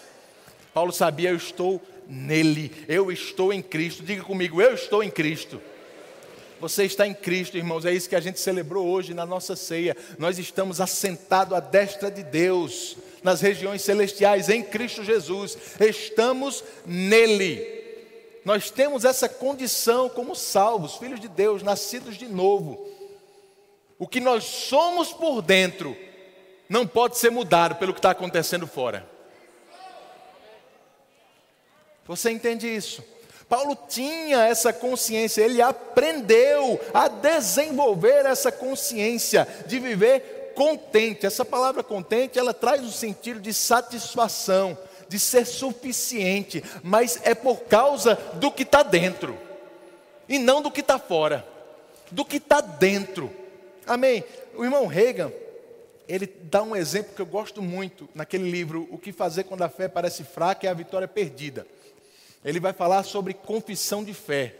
Paulo 0.75 0.91
sabia, 0.91 1.29
eu 1.29 1.37
estou 1.37 1.81
nele, 2.05 2.69
eu 2.85 3.09
estou 3.09 3.53
em 3.53 3.61
Cristo. 3.61 4.03
Diga 4.03 4.21
comigo, 4.25 4.61
eu 4.61 4.73
estou 4.73 5.01
em 5.01 5.09
Cristo. 5.09 5.61
Você 6.59 6.83
está 6.83 7.07
em 7.07 7.13
Cristo, 7.13 7.55
irmãos, 7.55 7.85
é 7.85 7.93
isso 7.93 8.09
que 8.09 8.15
a 8.15 8.19
gente 8.19 8.41
celebrou 8.41 8.85
hoje 8.85 9.13
na 9.13 9.25
nossa 9.25 9.55
ceia. 9.55 9.95
Nós 10.19 10.37
estamos 10.37 10.81
assentados 10.81 11.53
à 11.53 11.61
destra 11.61 12.11
de 12.11 12.23
Deus, 12.23 12.97
nas 13.23 13.39
regiões 13.39 13.83
celestiais, 13.83 14.49
em 14.49 14.61
Cristo 14.61 15.01
Jesus. 15.01 15.57
Estamos 15.79 16.61
nele. 16.85 17.65
Nós 18.43 18.69
temos 18.69 19.05
essa 19.05 19.29
condição 19.29 20.09
como 20.09 20.35
salvos, 20.35 20.97
filhos 20.97 21.21
de 21.21 21.29
Deus, 21.29 21.63
nascidos 21.63 22.17
de 22.17 22.27
novo. 22.27 22.85
O 23.97 24.09
que 24.09 24.19
nós 24.19 24.43
somos 24.43 25.13
por 25.13 25.41
dentro 25.41 25.95
não 26.67 26.85
pode 26.85 27.17
ser 27.17 27.31
mudado 27.31 27.75
pelo 27.75 27.93
que 27.93 27.99
está 27.99 28.11
acontecendo 28.11 28.67
fora. 28.67 29.14
Você 32.07 32.29
entende 32.29 32.67
isso? 32.67 33.03
Paulo 33.49 33.77
tinha 33.87 34.43
essa 34.45 34.73
consciência, 34.73 35.41
ele 35.41 35.61
aprendeu 35.61 36.79
a 36.93 37.07
desenvolver 37.07 38.25
essa 38.25 38.51
consciência 38.51 39.47
de 39.67 39.79
viver 39.79 40.53
contente. 40.55 41.25
Essa 41.25 41.45
palavra 41.45 41.83
contente, 41.83 42.39
ela 42.39 42.53
traz 42.53 42.83
o 42.83 42.91
sentido 42.91 43.39
de 43.39 43.53
satisfação, 43.53 44.77
de 45.07 45.19
ser 45.19 45.45
suficiente, 45.45 46.63
mas 46.83 47.19
é 47.23 47.35
por 47.35 47.61
causa 47.61 48.15
do 48.35 48.51
que 48.51 48.63
está 48.63 48.81
dentro, 48.81 49.37
e 50.27 50.39
não 50.39 50.61
do 50.61 50.71
que 50.71 50.81
está 50.81 50.97
fora, 50.97 51.47
do 52.09 52.25
que 52.25 52.37
está 52.37 52.61
dentro. 52.61 53.31
Amém? 53.85 54.23
O 54.55 54.63
irmão 54.63 54.87
Reagan, 54.87 55.31
ele 56.07 56.25
dá 56.25 56.63
um 56.63 56.75
exemplo 56.75 57.13
que 57.15 57.21
eu 57.21 57.25
gosto 57.27 57.61
muito 57.61 58.09
naquele 58.15 58.49
livro, 58.49 58.87
O 58.89 58.97
que 58.97 59.11
fazer 59.11 59.43
quando 59.43 59.61
a 59.61 59.69
fé 59.69 59.87
parece 59.87 60.23
fraca 60.23 60.65
e 60.65 60.69
a 60.69 60.73
vitória 60.73 61.07
perdida 61.07 61.67
ele 62.45 62.59
vai 62.59 62.71
falar 62.71 63.03
sobre 63.03 63.33
confissão 63.33 64.03
de 64.03 64.13
fé. 64.13 64.55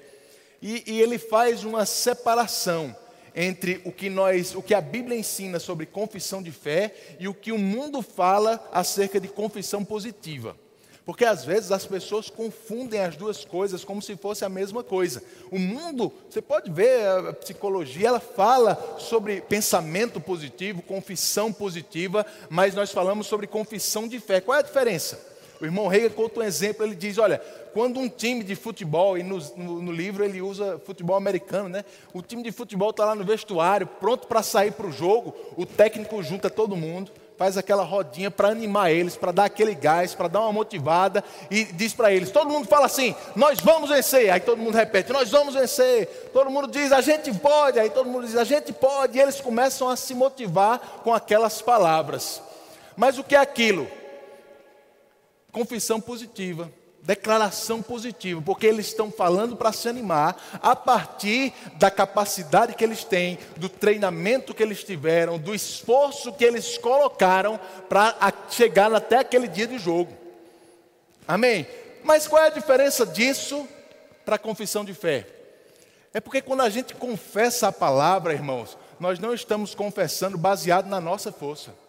E, 0.62 0.84
e 0.88 1.01
ele 1.01 1.20
faz 1.20 1.63
uma 1.63 1.86
separação 1.86 2.96
entre 3.36 3.82
o 3.86 3.92
que 3.92 4.10
nós, 4.10 4.56
o 4.56 4.62
que 4.62 4.74
a 4.74 4.82
Bíblia 4.82 5.18
ensina 5.18 5.60
sobre 5.60 5.86
confissão 5.86 6.42
de 6.42 6.51
fé 6.51 6.96
e 7.20 7.27
o 7.27 7.34
que 7.34 7.51
o 7.51 7.58
mundo 7.58 8.01
fala 8.01 8.68
acerca 8.74 9.20
de 9.20 9.27
confissão 9.27 9.86
positiva. 9.86 10.58
Porque 11.06 11.24
às 11.24 11.46
vezes 11.46 11.72
as 11.72 11.86
pessoas 11.86 12.32
confundem 12.32 13.00
as 13.01 13.15
duas 13.15 13.46
coisas 13.46 13.84
como 13.84 14.01
se 14.01 14.15
fosse 14.15 14.44
a 14.44 14.50
mesma 14.50 14.84
coisa. 14.84 15.22
O 15.51 15.60
mundo, 15.60 16.12
você 16.27 16.42
pode 16.42 16.72
ver 16.72 17.06
a 17.06 17.34
psicologia, 17.34 18.08
ela 18.08 18.20
fala 18.20 18.96
sobre 18.98 19.42
pensamento 19.42 20.20
positivo, 20.20 20.82
confissão 20.82 21.54
positiva, 21.54 22.25
mas 22.50 22.74
nós 22.74 22.92
falamos 22.92 23.27
sobre 23.27 23.46
confissão 23.46 24.08
de 24.08 24.20
fé. 24.20 24.42
Qual 24.42 24.56
é 24.56 24.62
a 24.62 24.63
diferença? 24.63 25.35
O 25.59 25.65
irmão 25.65 25.88
Rega 25.88 26.09
conta 26.09 26.39
um 26.39 26.43
exemplo, 26.43 26.85
ele 26.85 26.95
diz: 26.95 27.17
olha, 27.17 27.39
quando 27.74 28.00
um 28.00 28.09
time 28.09 28.43
de 28.43 28.55
futebol, 28.55 29.17
e 29.17 29.24
no, 29.24 29.38
no, 29.55 29.81
no 29.81 29.91
livro 29.91 30.24
ele 30.24 30.41
usa 30.41 30.79
futebol 30.85 31.15
americano, 31.15 31.69
né? 31.69 31.83
O 32.13 32.21
time 32.21 32.43
de 32.43 32.51
futebol 32.51 32.89
está 32.89 33.05
lá 33.05 33.15
no 33.15 33.24
vestuário, 33.24 33.88
pronto 33.88 34.27
para 34.27 34.43
sair 34.43 34.71
para 34.71 34.88
o 34.88 34.91
jogo, 34.91 35.35
o 35.57 35.65
técnico 35.65 36.21
junta 36.24 36.50
todo 36.50 36.75
mundo 36.75 37.12
faz 37.38 37.57
aquela 37.57 37.83
rodinha 37.83 38.31
para 38.31 38.50
animar 38.50 38.91
eles, 38.91 39.15
para 39.15 39.31
dar 39.31 39.45
aquele 39.45 39.75
gás, 39.75 40.15
para 40.15 40.27
dar 40.27 40.41
uma 40.41 40.53
motivada 40.53 41.24
e 41.51 41.65
diz 41.65 41.93
para 41.93 42.12
eles: 42.12 42.31
todo 42.31 42.50
mundo 42.50 42.67
fala 42.67 42.85
assim, 42.85 43.15
nós 43.35 43.59
vamos 43.59 43.89
vencer. 43.89 44.29
Aí 44.29 44.39
todo 44.39 44.57
mundo 44.57 44.75
repete: 44.75 45.12
nós 45.12 45.29
vamos 45.29 45.53
vencer. 45.53 46.29
Todo 46.33 46.50
mundo 46.50 46.67
diz: 46.67 46.91
a 46.91 47.01
gente 47.01 47.33
pode. 47.33 47.79
Aí 47.79 47.89
todo 47.89 48.09
mundo 48.09 48.25
diz: 48.25 48.35
a 48.35 48.43
gente 48.43 48.71
pode. 48.74 49.17
E 49.17 49.21
eles 49.21 49.41
começam 49.41 49.89
a 49.89 49.95
se 49.95 50.13
motivar 50.13 50.79
com 51.03 51.13
aquelas 51.13 51.62
palavras. 51.62 52.41
Mas 52.95 53.17
o 53.17 53.24
que 53.24 53.35
é 53.35 53.39
aquilo? 53.39 53.88
Confissão 55.55 56.01
positiva 56.01 56.69
declaração 57.01 57.83
positiva, 57.83 58.41
porque 58.41 58.65
eles 58.65 58.88
estão 58.88 59.12
falando 59.12 59.55
para 59.55 59.71
se 59.71 59.88
animar 59.88 60.35
a 60.53 60.75
partir 60.75 61.53
da 61.75 61.91
capacidade 61.91 62.74
que 62.74 62.83
eles 62.83 63.03
têm, 63.03 63.38
do 63.55 63.69
treinamento 63.69 64.55
que 64.55 64.63
eles 64.63 64.83
tiveram, 64.83 65.38
do 65.38 65.53
esforço 65.53 66.33
que 66.33 66.43
eles 66.43 66.79
colocaram 66.79 67.59
para 67.88 68.33
chegar 68.50 68.91
até 68.91 69.19
aquele 69.19 69.47
dia 69.47 69.67
de 69.67 69.77
jogo. 69.77 70.12
Amém? 71.27 71.67
Mas 72.03 72.27
qual 72.27 72.41
é 72.41 72.47
a 72.47 72.50
diferença 72.50 73.05
disso 73.05 73.67
para 74.25 74.38
a 74.38 74.39
confissão 74.39 74.83
de 74.83 74.95
fé? 74.95 75.27
É 76.12 76.19
porque 76.19 76.41
quando 76.41 76.62
a 76.62 76.69
gente 76.69 76.95
confessa 76.95 77.67
a 77.67 77.71
palavra, 77.71 78.33
irmãos, 78.33 78.75
nós 79.00 79.19
não 79.19 79.31
estamos 79.31 79.75
confessando 79.75 80.39
baseado 80.39 80.88
na 80.88 81.00
nossa 81.00 81.31
força. 81.31 81.85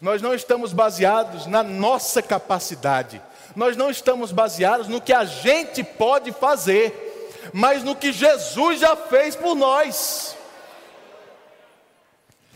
Nós 0.00 0.20
não 0.20 0.34
estamos 0.34 0.72
baseados 0.72 1.46
na 1.46 1.62
nossa 1.62 2.22
capacidade 2.22 3.20
nós 3.54 3.76
não 3.76 3.90
estamos 3.90 4.32
baseados 4.32 4.88
no 4.88 5.00
que 5.00 5.12
a 5.12 5.24
gente 5.24 5.84
pode 5.84 6.32
fazer, 6.32 7.50
mas 7.52 7.84
no 7.84 7.94
que 7.94 8.12
Jesus 8.12 8.80
já 8.80 8.96
fez 8.96 9.36
por 9.36 9.54
nós. 9.54 10.36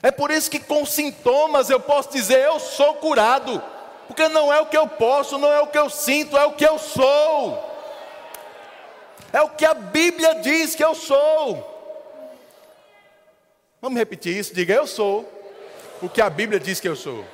É 0.02 0.10
por 0.10 0.30
isso 0.30 0.50
que 0.50 0.58
com 0.58 0.84
sintomas 0.84 1.70
eu 1.70 1.80
posso 1.80 2.10
dizer 2.10 2.44
eu 2.44 2.58
sou 2.58 2.94
curado, 2.94 3.62
porque 4.06 4.28
não 4.28 4.52
é 4.52 4.60
o 4.60 4.66
que 4.66 4.76
eu 4.76 4.88
posso, 4.88 5.38
não 5.38 5.52
é 5.52 5.60
o 5.60 5.68
que 5.68 5.78
eu 5.78 5.88
sinto, 5.88 6.36
é 6.36 6.44
o 6.44 6.52
que 6.52 6.66
eu 6.66 6.78
sou. 6.78 7.64
É 9.32 9.40
o 9.42 9.50
que 9.50 9.64
a 9.64 9.74
Bíblia 9.74 10.36
diz 10.36 10.74
que 10.74 10.82
eu 10.82 10.94
sou. 10.94 11.76
Vamos 13.80 13.98
repetir 13.98 14.36
isso? 14.36 14.54
Diga 14.54 14.74
eu 14.74 14.86
sou 14.86 15.37
o 16.02 16.08
que 16.08 16.20
a 16.20 16.30
Bíblia 16.30 16.60
diz 16.60 16.80
que 16.80 16.88
eu 16.88 16.96
sou. 16.96 17.24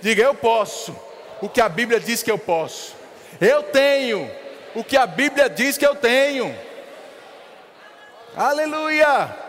Diga 0.00 0.22
eu 0.22 0.34
posso 0.34 0.96
o 1.40 1.48
que 1.48 1.60
a 1.60 1.68
Bíblia 1.68 2.00
diz 2.00 2.22
que 2.22 2.30
eu 2.30 2.38
posso. 2.38 2.94
Eu 3.40 3.62
tenho 3.62 4.30
o 4.74 4.82
que 4.82 4.96
a 4.96 5.06
Bíblia 5.06 5.48
diz 5.48 5.76
que 5.76 5.86
eu 5.86 5.94
tenho. 5.94 6.54
Aleluia! 8.36 9.44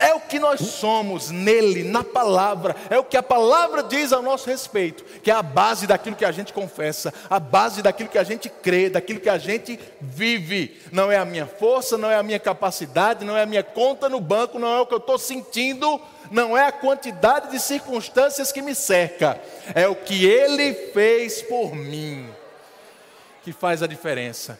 É 0.00 0.14
o 0.14 0.20
que 0.20 0.38
nós 0.38 0.60
somos 0.60 1.30
nele, 1.30 1.82
na 1.82 2.04
palavra, 2.04 2.76
é 2.88 2.96
o 2.98 3.04
que 3.04 3.16
a 3.16 3.22
palavra 3.22 3.82
diz 3.82 4.12
ao 4.12 4.22
nosso 4.22 4.48
respeito, 4.48 5.04
que 5.22 5.30
é 5.30 5.34
a 5.34 5.42
base 5.42 5.88
daquilo 5.88 6.14
que 6.14 6.24
a 6.24 6.30
gente 6.30 6.52
confessa, 6.52 7.12
a 7.28 7.40
base 7.40 7.82
daquilo 7.82 8.08
que 8.08 8.18
a 8.18 8.22
gente 8.22 8.48
crê, 8.48 8.88
daquilo 8.88 9.18
que 9.18 9.28
a 9.28 9.38
gente 9.38 9.78
vive. 10.00 10.80
Não 10.92 11.10
é 11.10 11.16
a 11.16 11.24
minha 11.24 11.46
força, 11.46 11.98
não 11.98 12.08
é 12.08 12.14
a 12.14 12.22
minha 12.22 12.38
capacidade, 12.38 13.24
não 13.24 13.36
é 13.36 13.42
a 13.42 13.46
minha 13.46 13.64
conta 13.64 14.08
no 14.08 14.20
banco, 14.20 14.58
não 14.58 14.68
é 14.68 14.80
o 14.80 14.86
que 14.86 14.94
eu 14.94 14.98
estou 14.98 15.18
sentindo, 15.18 16.00
não 16.30 16.56
é 16.56 16.66
a 16.66 16.72
quantidade 16.72 17.50
de 17.50 17.58
circunstâncias 17.58 18.52
que 18.52 18.62
me 18.62 18.74
cerca, 18.74 19.40
é 19.74 19.86
o 19.86 19.94
que 19.94 20.24
ele 20.24 20.74
fez 20.92 21.42
por 21.42 21.74
mim 21.74 22.28
que 23.42 23.52
faz 23.52 23.82
a 23.82 23.86
diferença. 23.86 24.58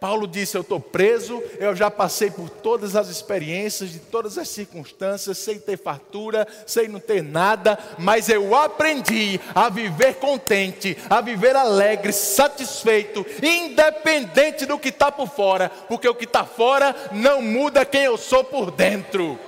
Paulo 0.00 0.26
disse: 0.26 0.56
Eu 0.56 0.60
estou 0.60 0.78
preso, 0.78 1.42
eu 1.58 1.74
já 1.74 1.90
passei 1.90 2.30
por 2.30 2.50
todas 2.50 2.94
as 2.94 3.08
experiências, 3.08 3.90
de 3.90 3.98
todas 3.98 4.36
as 4.36 4.48
circunstâncias, 4.48 5.38
sem 5.38 5.58
ter 5.58 5.78
fartura, 5.78 6.46
sem 6.66 6.88
não 6.88 7.00
ter 7.00 7.22
nada, 7.22 7.78
mas 7.98 8.28
eu 8.28 8.54
aprendi 8.54 9.40
a 9.54 9.68
viver 9.68 10.16
contente, 10.16 10.96
a 11.08 11.20
viver 11.20 11.56
alegre, 11.56 12.12
satisfeito, 12.12 13.24
independente 13.42 14.66
do 14.66 14.78
que 14.78 14.90
está 14.90 15.10
por 15.10 15.28
fora, 15.28 15.70
porque 15.88 16.08
o 16.08 16.14
que 16.14 16.24
está 16.24 16.44
fora 16.44 16.94
não 17.12 17.40
muda 17.40 17.84
quem 17.84 18.02
eu 18.02 18.18
sou 18.18 18.44
por 18.44 18.70
dentro. 18.70 19.38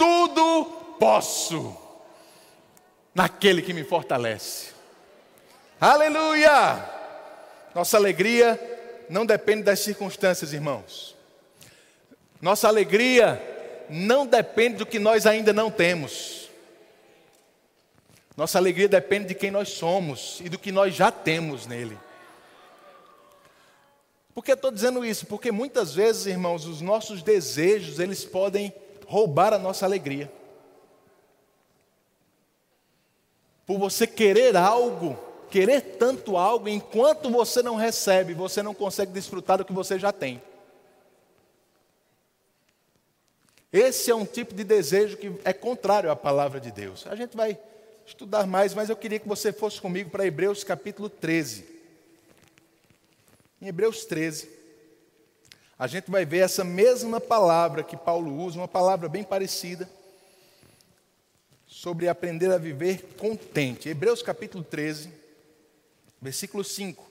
Tudo 0.00 0.64
posso 0.98 1.76
naquele 3.14 3.60
que 3.60 3.74
me 3.74 3.84
fortalece. 3.84 4.70
Aleluia! 5.78 6.82
Nossa 7.74 7.98
alegria 7.98 8.58
não 9.10 9.26
depende 9.26 9.64
das 9.64 9.80
circunstâncias, 9.80 10.54
irmãos. 10.54 11.14
Nossa 12.40 12.66
alegria 12.66 13.38
não 13.90 14.26
depende 14.26 14.78
do 14.78 14.86
que 14.86 14.98
nós 14.98 15.26
ainda 15.26 15.52
não 15.52 15.70
temos. 15.70 16.48
Nossa 18.34 18.56
alegria 18.56 18.88
depende 18.88 19.26
de 19.26 19.34
quem 19.34 19.50
nós 19.50 19.68
somos 19.68 20.40
e 20.42 20.48
do 20.48 20.58
que 20.58 20.72
nós 20.72 20.94
já 20.94 21.12
temos 21.12 21.66
nele. 21.66 21.98
Por 24.34 24.42
que 24.42 24.52
estou 24.52 24.70
dizendo 24.70 25.04
isso? 25.04 25.26
Porque 25.26 25.52
muitas 25.52 25.94
vezes, 25.94 26.24
irmãos, 26.24 26.64
os 26.64 26.80
nossos 26.80 27.22
desejos, 27.22 27.98
eles 27.98 28.24
podem 28.24 28.72
roubar 29.10 29.52
a 29.52 29.58
nossa 29.58 29.84
alegria. 29.84 30.32
Por 33.66 33.78
você 33.78 34.06
querer 34.06 34.56
algo 34.56 35.18
querer 35.50 35.80
tanto 35.98 36.36
algo, 36.36 36.68
enquanto 36.68 37.28
você 37.28 37.60
não 37.62 37.74
recebe, 37.74 38.32
você 38.32 38.62
não 38.62 38.72
consegue 38.72 39.12
desfrutar 39.12 39.58
do 39.58 39.64
que 39.64 39.72
você 39.72 39.98
já 39.98 40.12
tem. 40.12 40.40
Esse 43.72 44.10
é 44.10 44.14
um 44.14 44.24
tipo 44.24 44.54
de 44.54 44.64
desejo 44.64 45.16
que 45.16 45.32
é 45.44 45.52
contrário 45.52 46.10
à 46.10 46.16
palavra 46.16 46.60
de 46.60 46.70
Deus. 46.70 47.06
A 47.06 47.16
gente 47.16 47.36
vai 47.36 47.58
estudar 48.06 48.46
mais, 48.46 48.74
mas 48.74 48.88
eu 48.88 48.96
queria 48.96 49.18
que 49.18 49.28
você 49.28 49.52
fosse 49.52 49.80
comigo 49.80 50.10
para 50.10 50.26
Hebreus 50.26 50.64
capítulo 50.64 51.08
13. 51.08 51.64
Em 53.60 53.66
Hebreus 53.66 54.04
13, 54.04 54.48
a 55.80 55.86
gente 55.86 56.10
vai 56.10 56.26
ver 56.26 56.40
essa 56.40 56.62
mesma 56.62 57.18
palavra 57.18 57.82
que 57.82 57.96
Paulo 57.96 58.36
usa, 58.44 58.58
uma 58.58 58.68
palavra 58.68 59.08
bem 59.08 59.24
parecida, 59.24 59.88
sobre 61.66 62.06
aprender 62.06 62.52
a 62.52 62.58
viver 62.58 63.14
contente. 63.16 63.88
Hebreus 63.88 64.22
capítulo 64.22 64.62
13, 64.62 65.10
Versículo 66.20 66.62
5. 66.62 67.10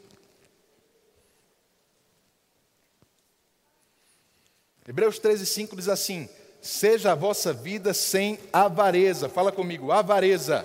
Hebreus 4.87 5.17
13, 5.17 5.47
5 5.47 5.75
diz 5.75 5.89
assim: 5.89 6.29
Seja 6.61 7.13
a 7.13 7.15
vossa 7.15 7.51
vida 7.51 7.91
sem 7.91 8.37
avareza. 8.53 9.27
Fala 9.27 9.51
comigo, 9.51 9.91
avareza. 9.91 10.63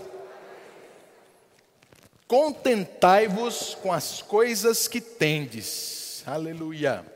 Contentai-vos 2.29 3.75
com 3.77 3.91
as 3.91 4.21
coisas 4.21 4.87
que 4.89 5.01
tendes. 5.01 6.23
Aleluia. 6.27 7.14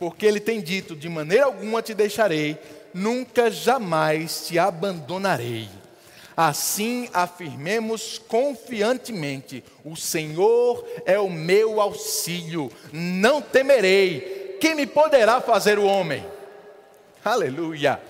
Porque 0.00 0.24
ele 0.24 0.40
tem 0.40 0.62
dito: 0.62 0.96
De 0.96 1.10
maneira 1.10 1.44
alguma 1.44 1.82
te 1.82 1.92
deixarei, 1.92 2.58
nunca 2.94 3.50
jamais 3.50 4.46
te 4.46 4.58
abandonarei. 4.58 5.68
Assim 6.34 7.10
afirmemos 7.12 8.18
confiantemente: 8.18 9.62
O 9.84 9.94
Senhor 9.94 10.84
é 11.04 11.18
o 11.20 11.28
meu 11.28 11.82
auxílio, 11.82 12.72
não 12.90 13.42
temerei. 13.42 14.56
Quem 14.58 14.74
me 14.74 14.86
poderá 14.86 15.38
fazer 15.40 15.78
o 15.78 15.84
homem? 15.84 16.26
Aleluia. 17.22 18.00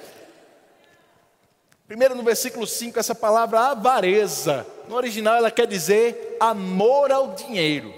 Primeiro 1.89 2.15
no 2.15 2.23
versículo 2.23 2.69
5, 2.69 3.01
essa 3.01 3.17
palavra 3.17 3.59
avareza, 3.63 4.65
no 4.89 4.95
original 4.95 5.35
ela 5.35 5.51
quer 5.51 5.67
dizer 5.67 6.37
amor 6.39 7.11
ao 7.11 7.35
dinheiro. 7.35 7.93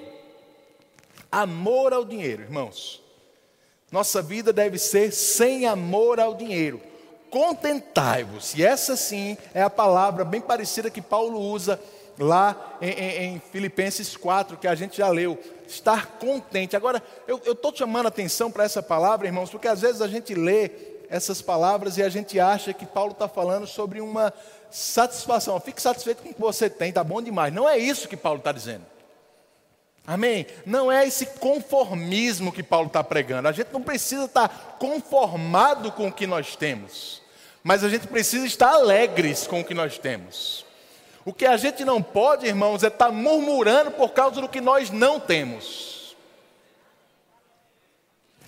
Amor 1.31 1.93
ao 1.93 2.07
dinheiro, 2.07 2.43
irmãos. 2.43 3.02
Nossa 3.93 4.21
vida 4.21 4.53
deve 4.53 4.79
ser 4.79 5.13
sem 5.13 5.67
amor 5.67 6.19
ao 6.19 6.35
dinheiro 6.35 6.81
contentai-vos. 7.33 8.55
E 8.55 8.63
essa 8.63 8.95
sim 8.95 9.39
é 9.55 9.63
a 9.63 9.71
palavra 9.71 10.23
bem 10.23 10.43
parecida 10.43 10.91
que 10.91 11.01
Paulo 11.01 11.41
usa 11.41 11.81
lá 12.19 12.77
em, 12.79 12.91
em, 12.91 13.25
em 13.25 13.43
Filipenses 13.51 14.15
4, 14.15 14.59
que 14.59 14.69
a 14.69 14.75
gente 14.75 14.99
já 14.99 15.09
leu. 15.09 15.39
Estar 15.67 16.19
contente. 16.19 16.77
Agora, 16.77 17.03
eu 17.27 17.41
estou 17.47 17.75
chamando 17.75 18.05
a 18.05 18.09
atenção 18.11 18.51
para 18.51 18.65
essa 18.65 18.83
palavra, 18.83 19.27
irmãos, 19.27 19.49
porque 19.49 19.67
às 19.67 19.81
vezes 19.81 20.03
a 20.03 20.07
gente 20.07 20.35
lê 20.35 20.71
essas 21.09 21.41
palavras 21.41 21.97
e 21.97 22.03
a 22.03 22.11
gente 22.11 22.39
acha 22.39 22.75
que 22.75 22.85
Paulo 22.85 23.13
está 23.13 23.27
falando 23.27 23.67
sobre 23.67 24.03
uma 24.03 24.31
satisfação. 24.71 25.59
Fique 25.59 25.81
satisfeito 25.81 26.23
com 26.23 26.29
o 26.29 26.35
que 26.35 26.41
você 26.41 26.69
tem, 26.69 26.91
está 26.91 27.03
bom 27.03 27.23
demais. 27.23 27.55
Não 27.55 27.67
é 27.67 27.79
isso 27.79 28.07
que 28.07 28.17
Paulo 28.17 28.41
está 28.41 28.53
dizendo. 28.53 28.92
Amém? 30.07 30.47
Não 30.67 30.91
é 30.91 31.07
esse 31.07 31.27
conformismo 31.27 32.53
que 32.53 32.63
Paulo 32.63 32.89
está 32.89 33.05
pregando. 33.05 33.49
A 33.49 33.53
gente 33.53 33.73
não 33.73 33.83
precisa 33.83 34.25
estar 34.25 34.49
tá 34.49 34.55
conformado 34.79 35.93
com 35.93 36.09
o 36.09 36.13
que 36.13 36.27
nós 36.27 36.57
temos, 36.57 37.23
mas 37.63 37.85
a 37.85 37.89
gente 37.89 38.09
precisa 38.09 38.45
estar 38.45 38.71
alegres 38.71 39.47
com 39.47 39.61
o 39.61 39.65
que 39.65 39.75
nós 39.75 39.99
temos. 39.99 40.67
O 41.25 41.33
que 41.33 41.47
a 41.47 41.57
gente 41.57 41.85
não 41.85 42.03
pode, 42.03 42.47
irmãos, 42.47 42.83
é 42.83 42.89
estar 42.89 43.07
tá 43.07 43.13
murmurando 43.13 43.93
por 43.93 44.11
causa 44.11 44.41
do 44.41 44.49
que 44.49 44.61
nós 44.61 44.91
não 44.91 45.21
temos. 45.21 45.92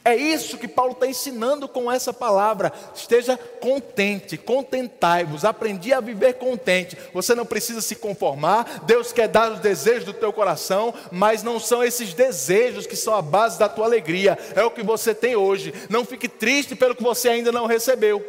É 0.05 0.14
isso 0.14 0.59
que 0.59 0.69
Paulo 0.69 0.93
está 0.93 1.07
ensinando 1.07 1.67
com 1.67 1.90
essa 1.90 2.12
palavra. 2.12 2.71
Esteja 2.95 3.38
contente, 3.38 4.37
contentai-vos, 4.37 5.47
aprendi 5.47 5.95
a 5.95 6.01
viver 6.01 6.35
contente. 6.35 6.99
Você 7.14 7.35
não 7.35 7.47
precisa 7.47 7.81
se 7.81 7.97
conformar, 7.97 8.85
Deus 8.85 9.12
quer 9.12 9.29
dar 9.29 9.51
os 9.51 9.61
desejos 9.61 10.05
do 10.05 10.12
teu 10.12 10.31
coração, 10.31 10.93
mas 11.11 11.43
não 11.43 11.59
são 11.59 11.83
esses 11.83 12.12
desejos 12.12 12.87
que 12.87 12.97
são 12.97 13.14
a 13.14 13.23
base 13.23 13.59
da 13.59 13.67
tua 13.67 13.87
alegria, 13.87 14.38
é 14.55 14.62
o 14.62 14.71
que 14.71 14.83
você 14.83 15.14
tem 15.14 15.37
hoje. 15.37 15.73
Não 15.88 16.05
fique 16.05 16.29
triste 16.29 16.77
pelo 16.77 16.95
que 16.95 17.03
você 17.03 17.31
ainda 17.31 17.51
não 17.51 17.64
recebeu. 17.64 18.23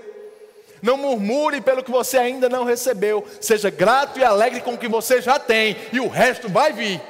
Não 0.82 0.96
murmure 0.96 1.60
pelo 1.60 1.84
que 1.84 1.92
você 1.92 2.18
ainda 2.18 2.48
não 2.48 2.64
recebeu. 2.64 3.26
Seja 3.42 3.70
grato 3.70 4.18
e 4.18 4.24
alegre 4.24 4.62
com 4.62 4.76
o 4.76 4.78
que 4.78 4.88
você 4.88 5.22
já 5.22 5.38
tem, 5.38 5.76
e 5.92 6.00
o 6.00 6.08
resto 6.08 6.48
vai 6.48 6.72
vir. 6.72 7.02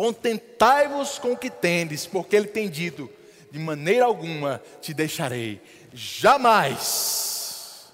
Contentai-vos 0.00 1.18
com 1.18 1.32
o 1.32 1.36
que 1.36 1.50
tendes, 1.50 2.06
porque 2.06 2.34
ele 2.34 2.46
tem 2.46 2.70
dito: 2.70 3.10
de 3.50 3.58
maneira 3.58 4.06
alguma 4.06 4.62
te 4.80 4.94
deixarei, 4.94 5.60
jamais, 5.92 7.84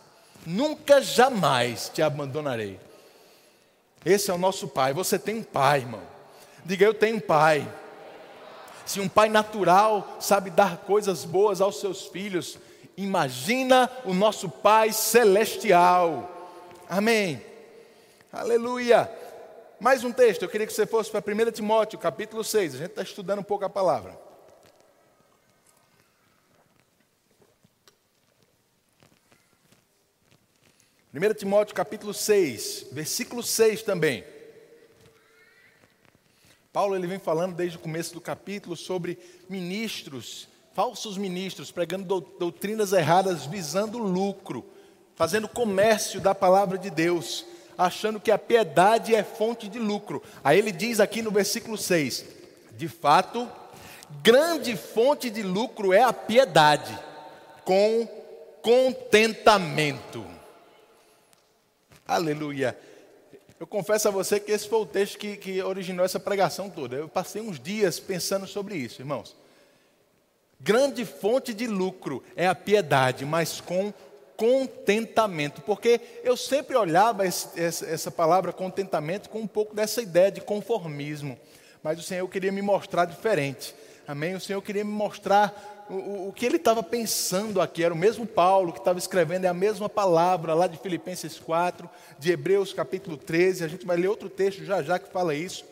nunca 0.47 1.03
jamais 1.03 1.91
te 1.93 2.03
abandonarei. 2.03 2.79
Esse 4.05 4.31
é 4.31 4.35
o 4.35 4.39
nosso 4.39 4.69
Pai. 4.69 4.95
Você 4.95 5.19
tem 5.19 5.39
um 5.39 5.43
Pai, 5.43 5.81
irmão. 5.81 6.03
Diga, 6.65 6.87
eu 6.87 6.95
tenho 6.95 7.17
um 7.17 7.21
Pai. 7.21 7.69
Se 8.85 9.01
um 9.01 9.09
Pai 9.09 9.29
natural 9.29 10.17
sabe 10.21 10.49
dar 10.49 10.77
coisas 10.77 11.25
boas 11.25 11.61
aos 11.61 11.81
seus 11.81 12.07
filhos, 12.07 12.57
imagina 12.97 13.91
o 14.05 14.15
nosso 14.15 14.49
Pai 14.49 14.93
celestial. 14.93 16.55
Amém. 16.89 17.43
Aleluia. 18.33 19.11
Mais 19.79 20.03
um 20.03 20.11
texto, 20.11 20.43
eu 20.43 20.49
queria 20.49 20.67
que 20.67 20.73
você 20.73 20.87
fosse 20.87 21.11
para 21.11 21.21
1 21.21 21.51
Timóteo, 21.51 21.99
capítulo 21.99 22.43
6. 22.43 22.75
A 22.75 22.79
gente 22.79 22.91
está 22.91 23.03
estudando 23.03 23.41
um 23.41 23.45
pouco 23.45 23.67
a 23.67 23.69
palavra. 23.69 24.19
Primeiro 31.11 31.35
Timóteo 31.35 31.75
capítulo 31.75 32.15
6, 32.15 32.87
versículo 32.91 33.43
6 33.43 33.83
também. 33.83 34.25
Paulo 36.73 36.97
ele 36.97 37.07
vem 37.07 37.19
falando 37.19 37.55
desde 37.55 37.77
o 37.77 37.81
começo 37.81 38.15
do 38.15 38.21
capítulo 38.21 38.77
sobre 38.77 39.19
ministros, 39.47 40.49
falsos 40.73 41.19
ministros, 41.19 41.71
pregando 41.71 42.21
doutrinas 42.39 42.95
erradas 42.95 43.45
visando 43.45 43.99
lucro, 43.99 44.65
fazendo 45.15 45.47
comércio 45.49 46.19
da 46.19 46.35
palavra 46.35 46.79
de 46.79 46.89
Deus 46.91 47.45
achando 47.77 48.21
que 48.21 48.31
a 48.31 48.39
piedade 48.39 49.15
é 49.15 49.23
fonte 49.23 49.69
de 49.69 49.79
lucro. 49.79 50.23
Aí 50.43 50.59
ele 50.59 50.73
diz 50.73 51.01
aqui 51.01 51.23
no 51.23 51.31
versículo 51.31 51.77
6: 51.77 52.25
De 52.73 52.89
fato, 52.89 53.51
grande 54.23 54.77
fonte 54.77 55.31
de 55.31 55.43
lucro 55.43 55.93
é 55.93 56.03
a 56.03 56.13
piedade, 56.13 56.99
com 57.65 58.07
contentamento. 58.63 60.25
Aleluia. 62.07 62.77
Eu 63.59 63.67
confesso 63.67 64.09
a 64.09 64.11
você 64.11 64.39
que 64.39 64.53
esse 64.53 64.69
foi 64.69 64.81
o 64.81 64.87
texto 64.87 65.19
que, 65.19 65.37
que 65.37 65.63
originou 65.63 66.05
essa 66.05 66.21
pregação 66.21 66.69
toda. 66.69 66.97
Eu 66.97 67.09
passei 67.09 67.41
uns 67.41 67.59
dias 67.59 67.99
pensando 67.99 68.47
sobre 68.47 68.77
isso, 68.77 69.01
irmãos. 69.01 69.35
Grande 70.61 71.05
fonte 71.05 71.55
de 71.55 71.67
lucro 71.67 72.23
é 72.35 72.47
a 72.47 72.55
piedade, 72.55 73.25
mas 73.25 73.61
com 73.61 73.93
contentamento, 74.37 75.63
porque 75.63 76.01
eu 76.23 76.37
sempre 76.37 76.77
olhava 76.77 77.25
essa 77.25 78.11
palavra 78.11 78.53
contentamento 78.53 79.29
com 79.29 79.41
um 79.41 79.47
pouco 79.47 79.75
dessa 79.75 80.03
ideia 80.03 80.31
de 80.31 80.41
conformismo, 80.41 81.39
mas 81.83 81.99
o 81.99 82.03
Senhor 82.03 82.27
queria 82.29 82.53
me 82.53 82.63
mostrar 82.63 83.07
diferente, 83.07 83.75
amém? 84.07 84.35
O 84.35 84.41
Senhor 84.41 84.61
queria 84.61 84.85
me 84.85 84.91
mostrar 84.91 85.87
o, 85.89 86.29
o 86.29 86.33
que 86.33 86.45
ele 86.45 86.57
estava 86.57 86.83
pensando 86.83 87.61
aqui, 87.61 87.83
era 87.83 87.95
o 87.95 87.97
mesmo 87.97 88.27
Paulo 88.27 88.73
que 88.73 88.79
estava 88.79 88.99
escrevendo, 88.99 89.45
é 89.45 89.49
a 89.49 89.55
mesma 89.55 89.89
palavra 89.89 90.53
lá 90.53 90.67
de 90.67 90.79
Filipenses 90.79 91.39
4, 91.39 91.89
de 92.19 92.33
Hebreus 92.33 92.73
capítulo 92.73 93.17
13, 93.17 93.65
a 93.65 93.69
gente 93.69 93.87
vai 93.87 93.97
ler 93.97 94.09
outro 94.09 94.29
texto 94.29 94.65
já 94.65 94.83
já 94.83 94.99
que 94.99 95.11
fala 95.11 95.35
isso. 95.35 95.65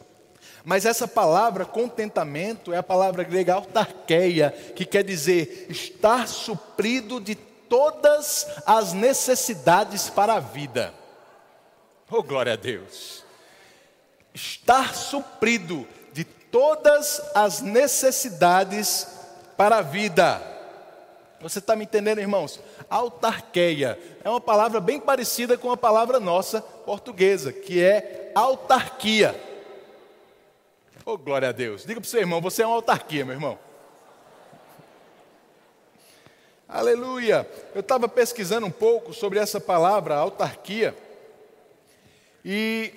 Mas 0.64 0.86
essa 0.86 1.06
palavra 1.06 1.66
contentamento 1.66 2.72
é 2.72 2.78
a 2.78 2.82
palavra 2.82 3.22
grega 3.22 3.54
autarqueia, 3.54 4.50
que 4.74 4.86
quer 4.86 5.04
dizer 5.04 5.66
estar 5.68 6.26
suprido 6.26 7.20
de 7.20 7.36
todas 7.74 8.46
as 8.64 8.92
necessidades 8.92 10.08
para 10.08 10.34
a 10.34 10.38
vida. 10.38 10.94
Oh, 12.08 12.22
glória 12.22 12.52
a 12.52 12.56
Deus! 12.56 13.24
Estar 14.32 14.94
suprido 14.94 15.84
de 16.12 16.22
todas 16.22 17.20
as 17.34 17.60
necessidades 17.60 19.08
para 19.56 19.78
a 19.78 19.82
vida. 19.82 20.40
Você 21.40 21.58
está 21.58 21.74
me 21.74 21.82
entendendo, 21.82 22.20
irmãos? 22.20 22.60
Autarqueia 22.88 23.98
é 24.22 24.30
uma 24.30 24.40
palavra 24.40 24.78
bem 24.78 25.00
parecida 25.00 25.58
com 25.58 25.72
a 25.72 25.76
palavra 25.76 26.20
nossa 26.20 26.62
portuguesa, 26.62 27.52
que 27.52 27.82
é 27.82 28.30
autarquia. 28.36 29.34
Oh, 31.04 31.18
glória 31.18 31.48
a 31.48 31.52
Deus. 31.52 31.84
Diga 31.84 32.00
para 32.00 32.06
o 32.06 32.08
seu 32.08 32.20
irmão, 32.20 32.40
você 32.40 32.62
é 32.62 32.66
uma 32.68 32.76
autarquia, 32.76 33.24
meu 33.24 33.34
irmão. 33.34 33.58
Aleluia! 36.68 37.46
Eu 37.74 37.80
estava 37.80 38.08
pesquisando 38.08 38.66
um 38.66 38.70
pouco 38.70 39.12
sobre 39.12 39.38
essa 39.38 39.60
palavra, 39.60 40.16
autarquia, 40.16 40.96
e 42.42 42.92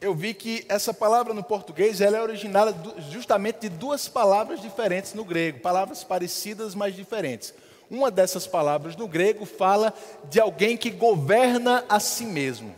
eu 0.00 0.12
vi 0.12 0.34
que 0.34 0.64
essa 0.68 0.92
palavra 0.92 1.32
no 1.32 1.42
português 1.42 2.00
ela 2.00 2.16
é 2.16 2.22
originada 2.22 2.74
justamente 3.10 3.60
de 3.60 3.68
duas 3.68 4.08
palavras 4.08 4.60
diferentes 4.60 5.14
no 5.14 5.24
grego, 5.24 5.60
palavras 5.60 6.02
parecidas, 6.02 6.74
mas 6.74 6.96
diferentes. 6.96 7.54
Uma 7.88 8.10
dessas 8.10 8.46
palavras 8.46 8.96
no 8.96 9.06
grego 9.06 9.46
fala 9.46 9.94
de 10.24 10.40
alguém 10.40 10.76
que 10.76 10.90
governa 10.90 11.84
a 11.88 12.00
si 12.00 12.24
mesmo, 12.24 12.74